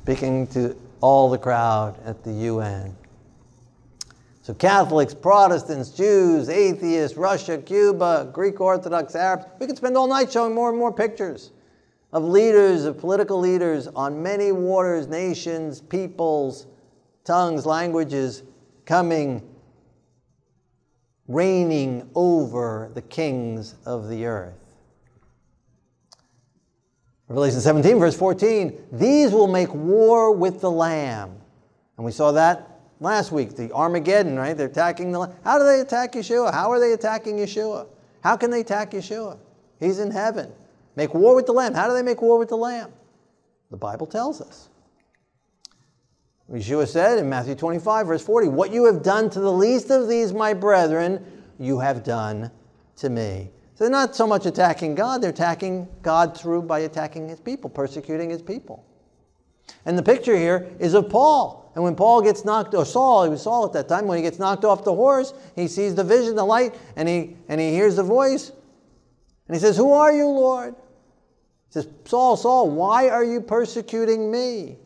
Speaking 0.03 0.47
to 0.47 0.75
all 1.01 1.29
the 1.29 1.37
crowd 1.37 1.99
at 2.05 2.23
the 2.23 2.31
UN. 2.31 2.95
So 4.41 4.53
Catholics, 4.53 5.13
Protestants, 5.13 5.89
Jews, 5.89 6.47
atheists, 6.47 7.17
Russia, 7.17 7.57
Cuba, 7.57 8.29
Greek 8.31 8.61
Orthodox, 8.61 9.13
Arabs, 9.13 9.45
we 9.59 9.67
could 9.67 9.75
spend 9.75 9.97
all 9.97 10.07
night 10.07 10.31
showing 10.31 10.55
more 10.55 10.69
and 10.69 10.79
more 10.79 10.93
pictures 10.93 11.51
of 12.13 12.23
leaders, 12.23 12.85
of 12.85 12.97
political 12.97 13.37
leaders 13.37 13.87
on 13.87 14.23
many 14.23 14.53
waters, 14.53 15.07
nations, 15.07 15.81
peoples, 15.81 16.67
tongues, 17.25 17.65
languages 17.65 18.43
coming 18.85 19.41
reigning 21.27 22.09
over 22.15 22.91
the 22.93 23.01
kings 23.01 23.75
of 23.85 24.09
the 24.09 24.25
earth. 24.25 24.53
Revelation 27.27 27.59
17, 27.59 27.99
verse 27.99 28.15
14, 28.15 28.87
these 28.93 29.31
will 29.31 29.47
make 29.47 29.73
war 29.73 30.31
with 30.31 30.61
the 30.61 30.71
Lamb. 30.71 31.37
And 31.97 32.05
we 32.05 32.11
saw 32.11 32.31
that 32.31 32.79
last 33.01 33.33
week, 33.33 33.55
the 33.55 33.71
Armageddon, 33.73 34.37
right? 34.37 34.55
They're 34.55 34.67
attacking 34.67 35.11
the 35.11 35.19
Lamb. 35.19 35.33
How 35.43 35.57
do 35.57 35.65
they 35.65 35.81
attack 35.81 36.13
Yeshua? 36.13 36.53
How 36.53 36.71
are 36.71 36.79
they 36.79 36.93
attacking 36.93 37.37
Yeshua? 37.37 37.87
How 38.21 38.37
can 38.37 38.49
they 38.49 38.61
attack 38.61 38.91
Yeshua? 38.91 39.37
He's 39.79 39.99
in 39.99 40.09
heaven. 40.09 40.51
Make 40.95 41.13
war 41.13 41.35
with 41.35 41.45
the 41.45 41.51
Lamb. 41.51 41.73
How 41.73 41.87
do 41.87 41.93
they 41.93 42.01
make 42.01 42.21
war 42.21 42.39
with 42.39 42.49
the 42.49 42.57
Lamb? 42.57 42.91
The 43.71 43.77
Bible 43.77 44.07
tells 44.07 44.39
us. 44.39 44.69
Yeshua 46.51 46.87
said 46.87 47.19
in 47.19 47.29
Matthew 47.29 47.55
25, 47.55 48.07
verse 48.07 48.23
40, 48.23 48.47
What 48.47 48.71
you 48.71 48.85
have 48.85 49.03
done 49.03 49.29
to 49.31 49.39
the 49.39 49.51
least 49.51 49.89
of 49.89 50.07
these, 50.07 50.33
my 50.33 50.53
brethren, 50.53 51.25
you 51.59 51.79
have 51.79 52.03
done 52.03 52.51
to 52.97 53.09
me. 53.09 53.51
So 53.75 53.83
they're 53.83 53.91
not 53.91 54.15
so 54.15 54.25
much 54.25 54.45
attacking 54.45 54.95
God, 54.95 55.21
they're 55.21 55.29
attacking 55.29 55.87
God 56.01 56.37
through 56.37 56.63
by 56.63 56.79
attacking 56.79 57.27
his 57.27 57.39
people, 57.39 57.69
persecuting 57.69 58.29
his 58.29 58.41
people. 58.41 58.85
And 59.85 59.97
the 59.97 60.03
picture 60.03 60.35
here 60.35 60.69
is 60.79 60.93
of 60.93 61.09
Paul. 61.09 61.71
And 61.75 61.83
when 61.83 61.95
Paul 61.95 62.21
gets 62.21 62.45
knocked, 62.45 62.73
or 62.73 62.85
Saul, 62.85 63.25
he 63.25 63.29
was 63.29 63.43
Saul 63.43 63.65
at 63.65 63.73
that 63.73 63.87
time, 63.87 64.07
when 64.07 64.17
he 64.17 64.23
gets 64.23 64.39
knocked 64.39 64.65
off 64.65 64.83
the 64.83 64.95
horse, 64.95 65.33
he 65.55 65.67
sees 65.67 65.95
the 65.95 66.03
vision, 66.03 66.35
the 66.35 66.45
light, 66.45 66.75
and 66.95 67.07
he, 67.07 67.35
and 67.49 67.59
he 67.61 67.71
hears 67.71 67.97
the 67.97 68.03
voice. 68.03 68.51
And 69.47 69.55
he 69.55 69.59
says, 69.59 69.77
Who 69.77 69.91
are 69.91 70.11
you, 70.11 70.27
Lord? 70.27 70.73
He 71.67 71.73
says, 71.73 71.87
Saul, 72.05 72.37
Saul, 72.37 72.71
why 72.71 73.09
are 73.09 73.23
you 73.23 73.41
persecuting 73.41 74.31
me? 74.31 74.77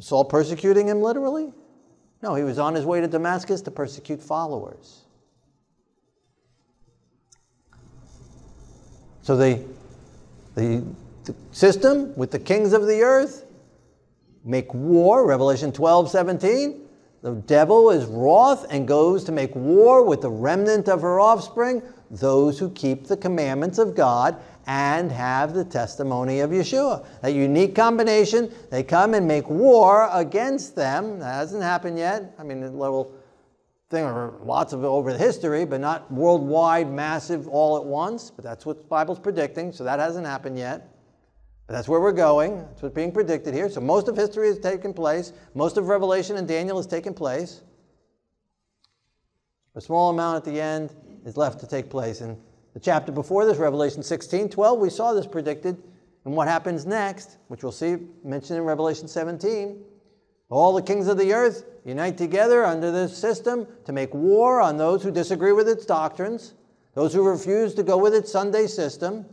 Saul 0.00 0.24
persecuting 0.24 0.88
him 0.88 1.02
literally? 1.02 1.52
No, 2.22 2.34
he 2.34 2.42
was 2.42 2.58
on 2.58 2.74
his 2.74 2.84
way 2.84 3.00
to 3.00 3.08
Damascus 3.08 3.60
to 3.62 3.70
persecute 3.70 4.22
followers. 4.22 5.04
So 9.22 9.36
the, 9.36 9.62
the, 10.54 10.84
the, 11.24 11.34
system 11.52 12.14
with 12.16 12.30
the 12.30 12.38
kings 12.38 12.72
of 12.72 12.86
the 12.86 13.02
earth 13.02 13.44
make 14.44 14.72
war, 14.72 15.26
Revelation 15.26 15.72
12, 15.72 16.10
17. 16.10 16.80
The 17.22 17.32
devil 17.32 17.90
is 17.90 18.06
wroth 18.06 18.66
and 18.70 18.88
goes 18.88 19.24
to 19.24 19.32
make 19.32 19.54
war 19.54 20.02
with 20.04 20.22
the 20.22 20.30
remnant 20.30 20.88
of 20.88 21.02
her 21.02 21.20
offspring, 21.20 21.82
those 22.10 22.58
who 22.58 22.70
keep 22.70 23.06
the 23.06 23.16
commandments 23.16 23.78
of 23.78 23.94
God 23.94 24.36
and 24.70 25.10
have 25.10 25.52
the 25.52 25.64
testimony 25.64 26.38
of 26.38 26.50
Yeshua. 26.50 27.04
That 27.22 27.34
unique 27.34 27.74
combination, 27.74 28.54
they 28.70 28.84
come 28.84 29.14
and 29.14 29.26
make 29.26 29.50
war 29.50 30.08
against 30.12 30.76
them. 30.76 31.18
That 31.18 31.34
hasn't 31.34 31.64
happened 31.64 31.98
yet. 31.98 32.36
I 32.38 32.44
mean, 32.44 32.62
a 32.62 32.70
little 32.70 33.12
thing, 33.88 34.04
or 34.04 34.38
lots 34.44 34.72
of 34.72 34.84
it 34.84 34.86
over 34.86 35.12
the 35.12 35.18
history, 35.18 35.64
but 35.64 35.80
not 35.80 36.08
worldwide, 36.12 36.88
massive, 36.88 37.48
all 37.48 37.78
at 37.78 37.84
once. 37.84 38.30
But 38.30 38.44
that's 38.44 38.64
what 38.64 38.78
the 38.78 38.84
Bible's 38.84 39.18
predicting, 39.18 39.72
so 39.72 39.82
that 39.82 39.98
hasn't 39.98 40.24
happened 40.24 40.56
yet. 40.56 40.88
But 41.66 41.72
that's 41.72 41.88
where 41.88 42.00
we're 42.00 42.12
going. 42.12 42.58
That's 42.58 42.80
what's 42.80 42.94
being 42.94 43.10
predicted 43.10 43.52
here. 43.52 43.68
So 43.68 43.80
most 43.80 44.06
of 44.06 44.16
history 44.16 44.46
has 44.46 44.60
taken 44.60 44.94
place. 44.94 45.32
Most 45.52 45.78
of 45.78 45.88
Revelation 45.88 46.36
and 46.36 46.46
Daniel 46.46 46.76
has 46.76 46.86
taken 46.86 47.12
place. 47.12 47.62
A 49.74 49.80
small 49.80 50.10
amount 50.10 50.36
at 50.36 50.44
the 50.44 50.60
end 50.60 50.94
is 51.24 51.36
left 51.36 51.58
to 51.58 51.66
take 51.66 51.90
place. 51.90 52.20
And 52.20 52.36
the 52.74 52.80
chapter 52.80 53.12
before 53.12 53.44
this, 53.44 53.58
Revelation 53.58 54.02
16, 54.02 54.48
12, 54.48 54.78
we 54.78 54.90
saw 54.90 55.12
this 55.12 55.26
predicted. 55.26 55.82
And 56.24 56.34
what 56.34 56.48
happens 56.48 56.86
next, 56.86 57.38
which 57.48 57.62
we'll 57.62 57.72
see 57.72 57.96
mentioned 58.22 58.58
in 58.58 58.64
Revelation 58.64 59.08
17, 59.08 59.82
all 60.50 60.74
the 60.74 60.82
kings 60.82 61.08
of 61.08 61.16
the 61.16 61.32
earth 61.32 61.64
unite 61.84 62.18
together 62.18 62.64
under 62.64 62.90
this 62.90 63.16
system 63.16 63.66
to 63.86 63.92
make 63.92 64.12
war 64.12 64.60
on 64.60 64.76
those 64.76 65.02
who 65.02 65.10
disagree 65.10 65.52
with 65.52 65.68
its 65.68 65.86
doctrines, 65.86 66.54
those 66.94 67.14
who 67.14 67.22
refuse 67.22 67.74
to 67.74 67.82
go 67.82 67.96
with 67.96 68.14
its 68.14 68.30
Sunday 68.30 68.66
system, 68.66 69.24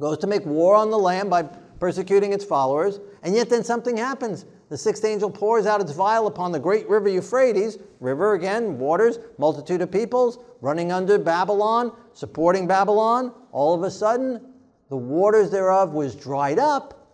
goes 0.00 0.18
to 0.18 0.26
make 0.26 0.44
war 0.44 0.74
on 0.74 0.90
the 0.90 0.98
Lamb 0.98 1.28
by 1.28 1.42
persecuting 1.80 2.32
its 2.32 2.44
followers, 2.44 3.00
and 3.22 3.34
yet 3.34 3.48
then 3.48 3.64
something 3.64 3.96
happens. 3.96 4.44
The 4.70 4.78
sixth 4.78 5.04
angel 5.04 5.30
pours 5.30 5.66
out 5.66 5.80
its 5.80 5.92
vial 5.92 6.26
upon 6.26 6.52
the 6.52 6.58
great 6.58 6.88
river 6.88 7.08
Euphrates, 7.08 7.78
river 8.00 8.34
again, 8.34 8.78
waters, 8.78 9.18
multitude 9.38 9.82
of 9.82 9.90
peoples, 9.90 10.38
running 10.60 10.90
under 10.90 11.18
Babylon, 11.18 11.92
supporting 12.12 12.66
Babylon. 12.66 13.32
All 13.52 13.74
of 13.74 13.82
a 13.82 13.90
sudden, 13.90 14.40
the 14.88 14.96
waters 14.96 15.50
thereof 15.50 15.92
was 15.92 16.14
dried 16.14 16.58
up, 16.58 17.08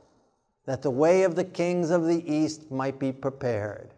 that 0.67 0.83
the 0.83 0.91
way 0.91 1.25
of 1.25 1.35
the 1.35 1.45
kings 1.45 1.91
of 1.91 2.05
the 2.05 2.23
east 2.33 2.71
might 2.71 2.99
be 2.99 3.13
prepared. 3.13 3.95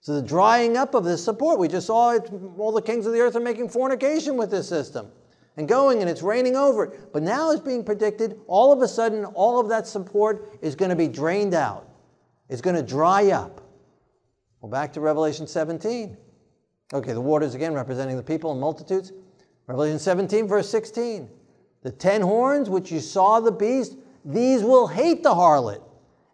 So 0.00 0.14
the 0.14 0.22
drying 0.22 0.76
up 0.76 0.94
of 0.94 1.04
this 1.04 1.24
support, 1.24 1.58
we 1.58 1.68
just 1.68 1.86
saw 1.86 2.10
it, 2.10 2.30
all 2.58 2.72
the 2.72 2.82
kings 2.82 3.06
of 3.06 3.12
the 3.12 3.20
earth 3.20 3.36
are 3.36 3.40
making 3.40 3.68
fornication 3.68 4.36
with 4.36 4.50
this 4.50 4.68
system 4.68 5.10
and 5.56 5.68
going 5.68 6.00
and 6.00 6.10
it's 6.10 6.22
reigning 6.22 6.56
over 6.56 6.84
it. 6.84 7.12
But 7.12 7.22
now 7.22 7.50
it's 7.50 7.60
being 7.60 7.84
predicted, 7.84 8.40
all 8.46 8.72
of 8.72 8.82
a 8.82 8.88
sudden, 8.88 9.24
all 9.24 9.60
of 9.60 9.68
that 9.68 9.86
support 9.86 10.58
is 10.62 10.74
going 10.74 10.90
to 10.90 10.96
be 10.96 11.08
drained 11.08 11.54
out. 11.54 11.88
It's 12.48 12.60
going 12.60 12.76
to 12.76 12.82
dry 12.82 13.30
up. 13.30 13.60
Well, 14.60 14.70
back 14.70 14.92
to 14.94 15.00
Revelation 15.00 15.46
17. 15.46 16.16
Okay, 16.92 17.12
the 17.12 17.20
waters 17.20 17.54
again 17.54 17.74
representing 17.74 18.16
the 18.16 18.22
people 18.22 18.52
and 18.52 18.60
multitudes. 18.60 19.12
Revelation 19.66 19.98
17, 19.98 20.46
verse 20.46 20.68
16. 20.68 21.28
The 21.82 21.90
ten 21.90 22.20
horns 22.20 22.68
which 22.68 22.92
you 22.92 23.00
saw 23.00 23.40
the 23.40 23.50
beast, 23.50 23.96
these 24.24 24.62
will 24.62 24.86
hate 24.86 25.22
the 25.22 25.34
harlot 25.34 25.82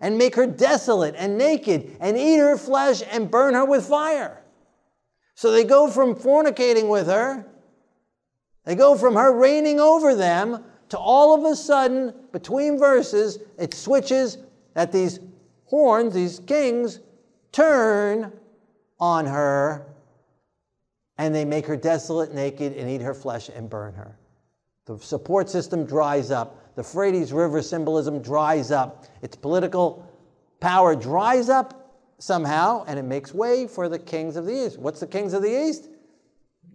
and 0.00 0.18
make 0.18 0.34
her 0.34 0.46
desolate 0.46 1.14
and 1.16 1.38
naked 1.38 1.96
and 2.00 2.16
eat 2.16 2.38
her 2.38 2.56
flesh 2.56 3.02
and 3.10 3.30
burn 3.30 3.54
her 3.54 3.64
with 3.64 3.86
fire. 3.86 4.42
So 5.34 5.50
they 5.50 5.64
go 5.64 5.88
from 5.88 6.14
fornicating 6.14 6.88
with 6.88 7.06
her, 7.06 7.46
they 8.64 8.74
go 8.74 8.98
from 8.98 9.14
her 9.14 9.32
reigning 9.32 9.80
over 9.80 10.14
them 10.14 10.64
to 10.90 10.98
all 10.98 11.34
of 11.34 11.50
a 11.50 11.56
sudden, 11.56 12.12
between 12.32 12.78
verses, 12.78 13.38
it 13.58 13.72
switches 13.74 14.38
that 14.74 14.90
these 14.92 15.20
horns, 15.68 16.14
these 16.14 16.40
kings, 16.40 17.00
turn 17.52 18.32
on 18.98 19.26
her 19.26 19.86
and 21.18 21.34
they 21.34 21.44
make 21.44 21.66
her 21.66 21.76
desolate, 21.76 22.32
naked, 22.32 22.72
and 22.74 22.88
eat 22.88 23.00
her 23.00 23.12
flesh 23.12 23.50
and 23.54 23.68
burn 23.68 23.92
her. 23.94 24.16
The 24.86 24.98
support 24.98 25.50
system 25.50 25.84
dries 25.84 26.30
up. 26.30 26.74
The 26.76 26.82
Euphrates 26.82 27.32
River 27.32 27.60
symbolism 27.60 28.22
dries 28.22 28.70
up. 28.70 29.04
Its 29.20 29.36
political 29.36 30.08
power 30.60 30.94
dries 30.94 31.48
up 31.48 31.92
somehow, 32.18 32.84
and 32.86 32.98
it 32.98 33.02
makes 33.02 33.34
way 33.34 33.66
for 33.66 33.88
the 33.88 33.98
kings 33.98 34.36
of 34.36 34.46
the 34.46 34.66
East. 34.66 34.78
What's 34.78 35.00
the 35.00 35.06
kings 35.06 35.34
of 35.34 35.42
the 35.42 35.68
East? 35.68 35.88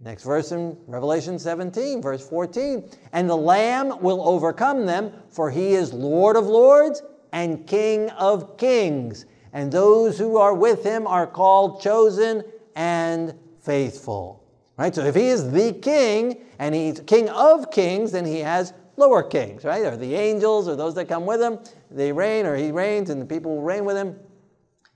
Next 0.02 0.24
verse 0.24 0.52
in 0.52 0.76
Revelation 0.86 1.38
17, 1.38 2.02
verse 2.02 2.28
14. 2.28 2.90
And 3.12 3.28
the 3.28 3.36
Lamb 3.36 4.02
will 4.02 4.26
overcome 4.28 4.84
them, 4.84 5.12
for 5.30 5.50
he 5.50 5.72
is 5.72 5.94
Lord 5.94 6.36
of 6.36 6.46
lords 6.46 7.02
and 7.34 7.66
King 7.66 8.08
of 8.10 8.56
kings. 8.56 9.26
And 9.52 9.70
those 9.70 10.18
who 10.18 10.36
are 10.36 10.54
with 10.54 10.84
him 10.84 11.06
are 11.06 11.26
called 11.26 11.82
chosen 11.82 12.44
and 12.76 13.34
faithful. 13.60 14.44
Right? 14.78 14.94
So 14.94 15.04
if 15.04 15.16
he 15.16 15.26
is 15.26 15.50
the 15.50 15.72
king 15.72 16.44
and 16.58 16.74
he's 16.74 17.00
king 17.00 17.28
of 17.28 17.70
kings, 17.70 18.12
then 18.12 18.24
he 18.24 18.38
has 18.38 18.72
lower 18.96 19.22
kings, 19.22 19.64
right? 19.64 19.82
Or 19.84 19.96
the 19.96 20.14
angels 20.14 20.68
or 20.68 20.76
those 20.76 20.94
that 20.94 21.08
come 21.08 21.26
with 21.26 21.40
him. 21.40 21.58
They 21.90 22.12
reign 22.12 22.46
or 22.46 22.56
he 22.56 22.70
reigns 22.70 23.10
and 23.10 23.20
the 23.20 23.26
people 23.26 23.62
reign 23.62 23.84
with 23.84 23.96
him. 23.96 24.16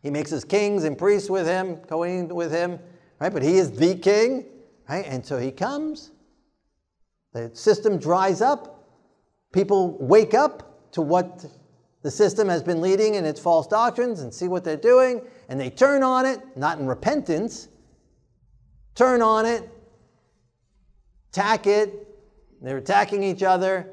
He 0.02 0.10
makes 0.10 0.30
his 0.30 0.44
kings 0.44 0.84
and 0.84 0.96
priests 0.96 1.28
with 1.28 1.46
him, 1.46 1.80
going 1.88 2.28
with 2.28 2.52
him, 2.52 2.78
right? 3.20 3.32
But 3.32 3.42
he 3.42 3.58
is 3.58 3.72
the 3.72 3.96
king, 3.96 4.46
right? 4.88 5.04
And 5.06 5.26
so 5.26 5.38
he 5.38 5.50
comes. 5.50 6.12
The 7.32 7.50
system 7.52 7.98
dries 7.98 8.40
up. 8.40 8.88
People 9.52 9.96
wake 9.98 10.34
up 10.34 10.92
to 10.92 11.02
what 11.02 11.44
the 12.02 12.10
system 12.10 12.48
has 12.48 12.62
been 12.62 12.80
leading 12.80 13.14
in 13.14 13.24
its 13.24 13.40
false 13.40 13.66
doctrines 13.66 14.20
and 14.20 14.32
see 14.32 14.48
what 14.48 14.64
they're 14.64 14.76
doing, 14.76 15.20
and 15.48 15.60
they 15.60 15.70
turn 15.70 16.02
on 16.02 16.26
it, 16.26 16.40
not 16.56 16.78
in 16.78 16.86
repentance, 16.86 17.68
turn 18.94 19.20
on 19.20 19.46
it, 19.46 19.68
attack 21.30 21.66
it. 21.66 22.06
They're 22.60 22.78
attacking 22.78 23.22
each 23.22 23.42
other, 23.42 23.88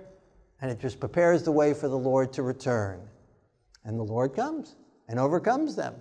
and 0.62 0.72
it 0.72 0.80
just 0.80 1.00
prepares 1.00 1.44
the 1.44 1.52
way 1.52 1.74
for 1.74 1.88
the 1.88 1.98
Lord 1.98 2.34
to 2.34 2.44
return. 2.44 3.00
And 3.84 4.00
the 4.00 4.04
Lord 4.04 4.34
comes 4.34 4.76
and 5.08 5.20
overcomes 5.20 5.76
them. 5.76 5.96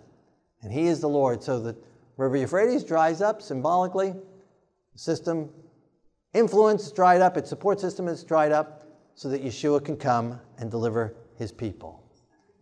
And 0.62 0.72
He 0.72 0.86
is 0.86 1.00
the 1.00 1.08
Lord. 1.08 1.42
So 1.42 1.60
the 1.60 1.76
River 2.16 2.38
Euphrates 2.38 2.84
dries 2.84 3.20
up 3.20 3.42
symbolically. 3.42 4.14
The 4.92 4.98
system 4.98 5.50
influence 6.32 6.86
is 6.86 6.92
dried 6.92 7.20
up, 7.20 7.36
its 7.36 7.48
support 7.50 7.80
system 7.80 8.08
is 8.08 8.24
dried 8.24 8.52
up, 8.52 8.86
so 9.14 9.28
that 9.28 9.44
Yeshua 9.44 9.84
can 9.84 9.96
come 9.96 10.40
and 10.58 10.70
deliver 10.70 11.14
His 11.36 11.52
people. 11.52 12.02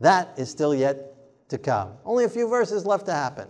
That 0.00 0.36
is 0.36 0.50
still 0.50 0.74
yet 0.74 1.48
to 1.48 1.58
come. 1.58 1.92
Only 2.04 2.24
a 2.24 2.28
few 2.28 2.48
verses 2.48 2.86
left 2.86 3.06
to 3.06 3.12
happen. 3.12 3.48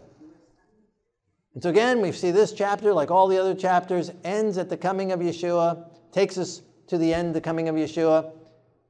And 1.54 1.62
so 1.62 1.70
again, 1.70 2.00
we 2.00 2.12
see 2.12 2.30
this 2.30 2.52
chapter, 2.52 2.92
like 2.92 3.10
all 3.10 3.28
the 3.28 3.38
other 3.38 3.54
chapters, 3.54 4.10
ends 4.24 4.58
at 4.58 4.68
the 4.68 4.76
coming 4.76 5.12
of 5.12 5.20
Yeshua, 5.20 5.86
takes 6.10 6.38
us 6.38 6.62
to 6.88 6.98
the 6.98 7.12
end, 7.12 7.34
the 7.34 7.40
coming 7.40 7.68
of 7.68 7.74
Yeshua. 7.74 8.32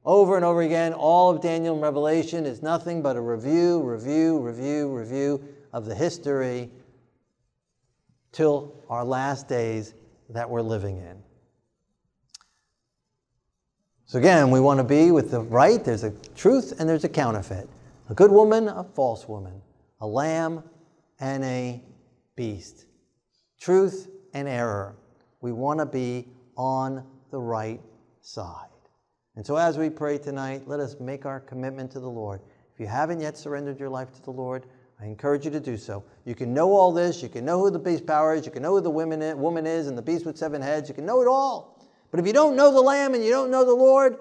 Over 0.05 0.35
and 0.35 0.43
over 0.43 0.61
again, 0.61 0.93
all 0.93 1.29
of 1.29 1.41
Daniel 1.41 1.75
and 1.75 1.83
Revelation 1.83 2.45
is 2.45 2.61
nothing 2.61 3.01
but 3.01 3.15
a 3.15 3.21
review, 3.21 3.81
review, 3.81 4.39
review, 4.39 4.89
review 4.89 5.43
of 5.71 5.85
the 5.85 5.95
history 5.95 6.69
till 8.33 8.75
our 8.89 9.05
last 9.05 9.47
days 9.47 9.93
that 10.29 10.49
we're 10.49 10.61
living 10.61 10.97
in. 10.97 11.22
So 14.13 14.19
again, 14.19 14.51
we 14.51 14.59
want 14.59 14.77
to 14.77 14.83
be 14.83 15.09
with 15.09 15.31
the 15.31 15.39
right, 15.39 15.83
there's 15.83 16.03
a 16.03 16.11
truth 16.35 16.79
and 16.79 16.87
there's 16.87 17.03
a 17.03 17.09
counterfeit. 17.09 17.67
A 18.09 18.13
good 18.13 18.31
woman, 18.31 18.67
a 18.67 18.83
false 18.83 19.27
woman, 19.27 19.59
a 20.01 20.05
lamb 20.05 20.63
and 21.19 21.43
a 21.43 21.81
beast. 22.35 22.85
Truth 23.59 24.11
and 24.35 24.47
error. 24.47 24.95
We 25.41 25.51
want 25.51 25.79
to 25.79 25.87
be 25.87 26.27
on 26.55 27.03
the 27.31 27.39
right 27.39 27.81
side. 28.21 28.67
And 29.35 29.43
so, 29.43 29.55
as 29.55 29.79
we 29.79 29.89
pray 29.89 30.19
tonight, 30.19 30.67
let 30.67 30.79
us 30.79 30.95
make 30.99 31.25
our 31.25 31.39
commitment 31.39 31.89
to 31.93 31.99
the 31.99 32.07
Lord. 32.07 32.39
If 32.71 32.79
you 32.79 32.85
haven't 32.85 33.19
yet 33.19 33.35
surrendered 33.35 33.79
your 33.79 33.89
life 33.89 34.13
to 34.13 34.21
the 34.21 34.29
Lord, 34.29 34.67
I 35.01 35.05
encourage 35.05 35.43
you 35.43 35.49
to 35.49 35.59
do 35.59 35.75
so. 35.75 36.03
You 36.23 36.35
can 36.35 36.53
know 36.53 36.71
all 36.73 36.91
this. 36.91 37.23
You 37.23 37.29
can 37.29 37.45
know 37.45 37.59
who 37.59 37.71
the 37.71 37.79
beast 37.79 38.05
power 38.05 38.35
is. 38.35 38.45
You 38.45 38.51
can 38.51 38.61
know 38.61 38.75
who 38.75 38.81
the 38.81 38.91
woman 38.91 39.39
woman 39.39 39.65
is 39.65 39.87
and 39.87 39.97
the 39.97 40.03
beast 40.03 40.23
with 40.23 40.37
seven 40.37 40.61
heads. 40.61 40.87
You 40.87 40.93
can 40.93 41.07
know 41.07 41.19
it 41.23 41.27
all. 41.27 41.73
But 42.13 42.19
if 42.19 42.27
you 42.27 42.33
don't 42.33 42.55
know 42.55 42.71
the 42.71 42.79
Lamb 42.79 43.15
and 43.15 43.23
you 43.23 43.31
don't 43.31 43.49
know 43.49 43.65
the 43.65 43.73
Lord, 43.73 44.17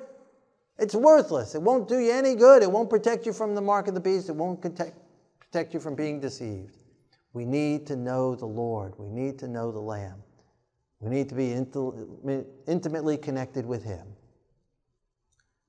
it's 0.79 0.95
worthless. 0.95 1.55
It 1.55 1.61
won't 1.61 1.89
do 1.89 1.99
you 1.99 2.11
any 2.11 2.35
good. 2.35 2.63
It 2.63 2.73
won't 2.73 2.89
protect 2.89 3.27
you 3.27 3.35
from 3.35 3.55
the 3.55 3.61
mark 3.61 3.87
of 3.87 3.93
the 3.93 4.01
beast. 4.01 4.31
It 4.31 4.35
won't 4.35 4.63
protect, 4.63 4.97
protect 5.39 5.75
you 5.75 5.81
from 5.81 5.95
being 5.95 6.19
deceived. 6.19 6.75
We 7.35 7.45
need 7.45 7.87
to 7.89 7.97
know 7.97 8.35
the 8.35 8.47
Lord. 8.47 8.95
We 8.97 9.11
need 9.11 9.39
to 9.41 9.47
know 9.47 9.71
the 9.71 9.79
Lamb. 9.79 10.23
We 11.01 11.11
need 11.11 11.29
to 11.29 11.35
be 11.35 11.53
intimately 12.67 13.19
connected 13.19 13.67
with 13.67 13.85
Him. 13.85 14.07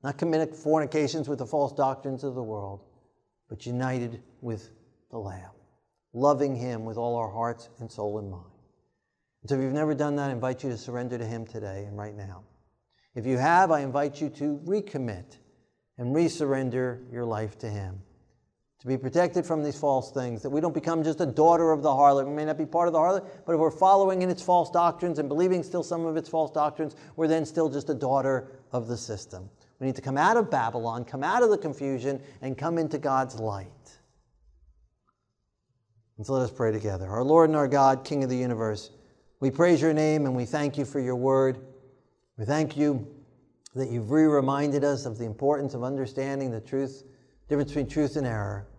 Not 0.01 0.17
committed 0.17 0.55
fornications 0.55 1.28
with 1.28 1.39
the 1.39 1.45
false 1.45 1.74
doctrines 1.74 2.24
of 2.24 2.36
the 2.36 2.43
world, 2.43 2.86
but 3.49 3.65
united 3.65 4.24
with 4.39 4.69
the 5.11 5.19
Lamb, 5.19 5.51
loving 6.13 6.55
Him 6.55 6.86
with 6.86 6.95
all 6.95 7.17
our 7.17 7.30
hearts 7.30 7.67
and 7.82 7.91
soul 7.91 8.17
and 8.19 8.32
mind. 8.32 8.53
And 9.43 9.49
so 9.49 9.55
if 9.55 9.61
you've 9.61 9.73
never 9.73 9.93
done 9.93 10.15
that, 10.15 10.29
I 10.29 10.31
invite 10.31 10.63
you 10.63 10.69
to 10.69 10.77
surrender 10.77 11.17
to 11.17 11.25
Him 11.25 11.45
today 11.45 11.83
and 11.85 11.97
right 11.97 12.15
now. 12.15 12.43
If 13.13 13.25
you 13.25 13.37
have, 13.37 13.69
I 13.69 13.81
invite 13.81 14.19
you 14.19 14.29
to 14.31 14.59
recommit 14.65 15.37
and 15.97 16.15
resurrender 16.15 16.99
your 17.11 17.25
life 17.25 17.57
to 17.59 17.69
Him 17.69 18.01
to 18.83 18.87
be 18.89 18.97
protected 18.97 19.45
from 19.45 19.63
these 19.63 19.77
false 19.77 20.11
things, 20.11 20.41
that 20.41 20.49
we 20.49 20.59
don't 20.59 20.73
become 20.73 21.05
just 21.05 21.21
a 21.21 21.25
daughter 21.25 21.71
of 21.71 21.81
the 21.81 21.89
harlot. 21.89 22.27
We 22.27 22.33
may 22.33 22.43
not 22.43 22.57
be 22.57 22.65
part 22.65 22.87
of 22.87 22.93
the 22.93 22.99
harlot, 22.99 23.25
but 23.45 23.53
if 23.53 23.59
we're 23.59 23.71
following 23.71 24.23
in 24.23 24.29
its 24.29 24.41
false 24.41 24.69
doctrines 24.69 25.19
and 25.19 25.29
believing 25.29 25.63
still 25.63 25.83
some 25.83 26.05
of 26.05 26.17
its 26.17 26.27
false 26.27 26.51
doctrines, 26.51 26.97
we're 27.15 27.29
then 27.29 27.45
still 27.45 27.69
just 27.69 27.89
a 27.89 27.93
daughter 27.93 28.51
of 28.73 28.89
the 28.89 28.97
system. 28.97 29.49
We 29.79 29.87
need 29.87 29.95
to 29.95 30.01
come 30.01 30.17
out 30.17 30.35
of 30.35 30.51
Babylon, 30.51 31.05
come 31.05 31.23
out 31.23 31.43
of 31.43 31.49
the 31.49 31.57
confusion, 31.57 32.21
and 32.41 32.57
come 32.57 32.77
into 32.77 32.97
God's 32.97 33.39
light. 33.39 33.69
And 36.17 36.25
so 36.25 36.33
let 36.33 36.41
us 36.41 36.51
pray 36.51 36.73
together. 36.73 37.07
Our 37.07 37.23
Lord 37.23 37.49
and 37.49 37.55
our 37.55 37.69
God, 37.69 38.03
King 38.03 38.25
of 38.25 38.29
the 38.29 38.37
universe, 38.37 38.91
we 39.43 39.51
praise 39.51 39.81
your 39.81 39.91
name 39.91 40.25
and 40.25 40.33
we 40.33 40.45
thank 40.45 40.77
you 40.77 40.85
for 40.85 41.01
your 41.01 41.17
word. 41.17 41.57
We 42.37 42.45
thank 42.45 42.77
you 42.77 43.05
that 43.75 43.89
you've 43.89 44.09
re 44.09 44.23
reminded 44.23 44.85
us 44.85 45.05
of 45.05 45.17
the 45.17 45.25
importance 45.25 45.73
of 45.73 45.83
understanding 45.83 46.49
the 46.49 46.61
truth, 46.61 47.03
difference 47.49 47.71
between 47.71 47.89
truth 47.89 48.15
and 48.15 48.25
error. 48.25 48.69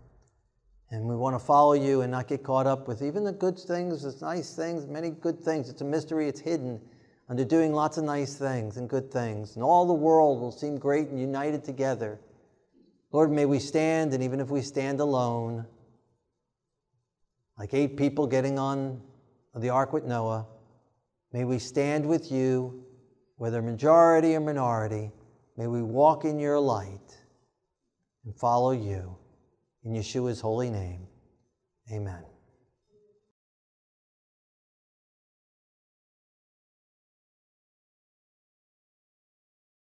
And 0.90 1.04
we 1.04 1.16
want 1.16 1.34
to 1.34 1.38
follow 1.38 1.74
you 1.74 2.00
and 2.00 2.10
not 2.10 2.28
get 2.28 2.42
caught 2.42 2.66
up 2.66 2.88
with 2.88 3.02
even 3.02 3.24
the 3.24 3.32
good 3.32 3.58
things, 3.58 4.04
the 4.04 4.24
nice 4.24 4.56
things, 4.56 4.86
many 4.86 5.10
good 5.10 5.38
things. 5.38 5.68
It's 5.68 5.82
a 5.82 5.84
mystery, 5.84 6.28
it's 6.28 6.40
hidden 6.40 6.80
under 7.28 7.44
doing 7.44 7.74
lots 7.74 7.98
of 7.98 8.04
nice 8.04 8.34
things 8.34 8.78
and 8.78 8.88
good 8.88 9.12
things. 9.12 9.56
And 9.56 9.62
all 9.62 9.86
the 9.86 9.92
world 9.92 10.40
will 10.40 10.50
seem 10.50 10.78
great 10.78 11.08
and 11.08 11.20
united 11.20 11.62
together. 11.62 12.18
Lord, 13.12 13.30
may 13.30 13.44
we 13.44 13.58
stand, 13.58 14.14
and 14.14 14.22
even 14.22 14.40
if 14.40 14.48
we 14.48 14.62
stand 14.62 15.00
alone, 15.00 15.66
like 17.58 17.74
eight 17.74 17.98
people 17.98 18.26
getting 18.26 18.58
on 18.58 19.02
the 19.54 19.68
ark 19.68 19.92
with 19.92 20.04
Noah, 20.04 20.46
may 21.35 21.45
we 21.45 21.59
stand 21.59 22.07
with 22.07 22.30
you, 22.30 22.85
whether 23.37 23.61
majority 23.61 24.37
or 24.37 24.41
minority. 24.41 25.11
May 25.57 25.66
we 25.66 25.82
walk 25.82 26.24
in 26.24 26.39
your 26.39 26.61
light 26.61 27.18
and 28.24 28.35
follow 28.39 28.70
you. 28.70 29.18
In 29.85 29.93
Yeshua's 29.93 30.41
holy 30.41 30.70
name, 30.70 31.07
amen. 31.93 32.22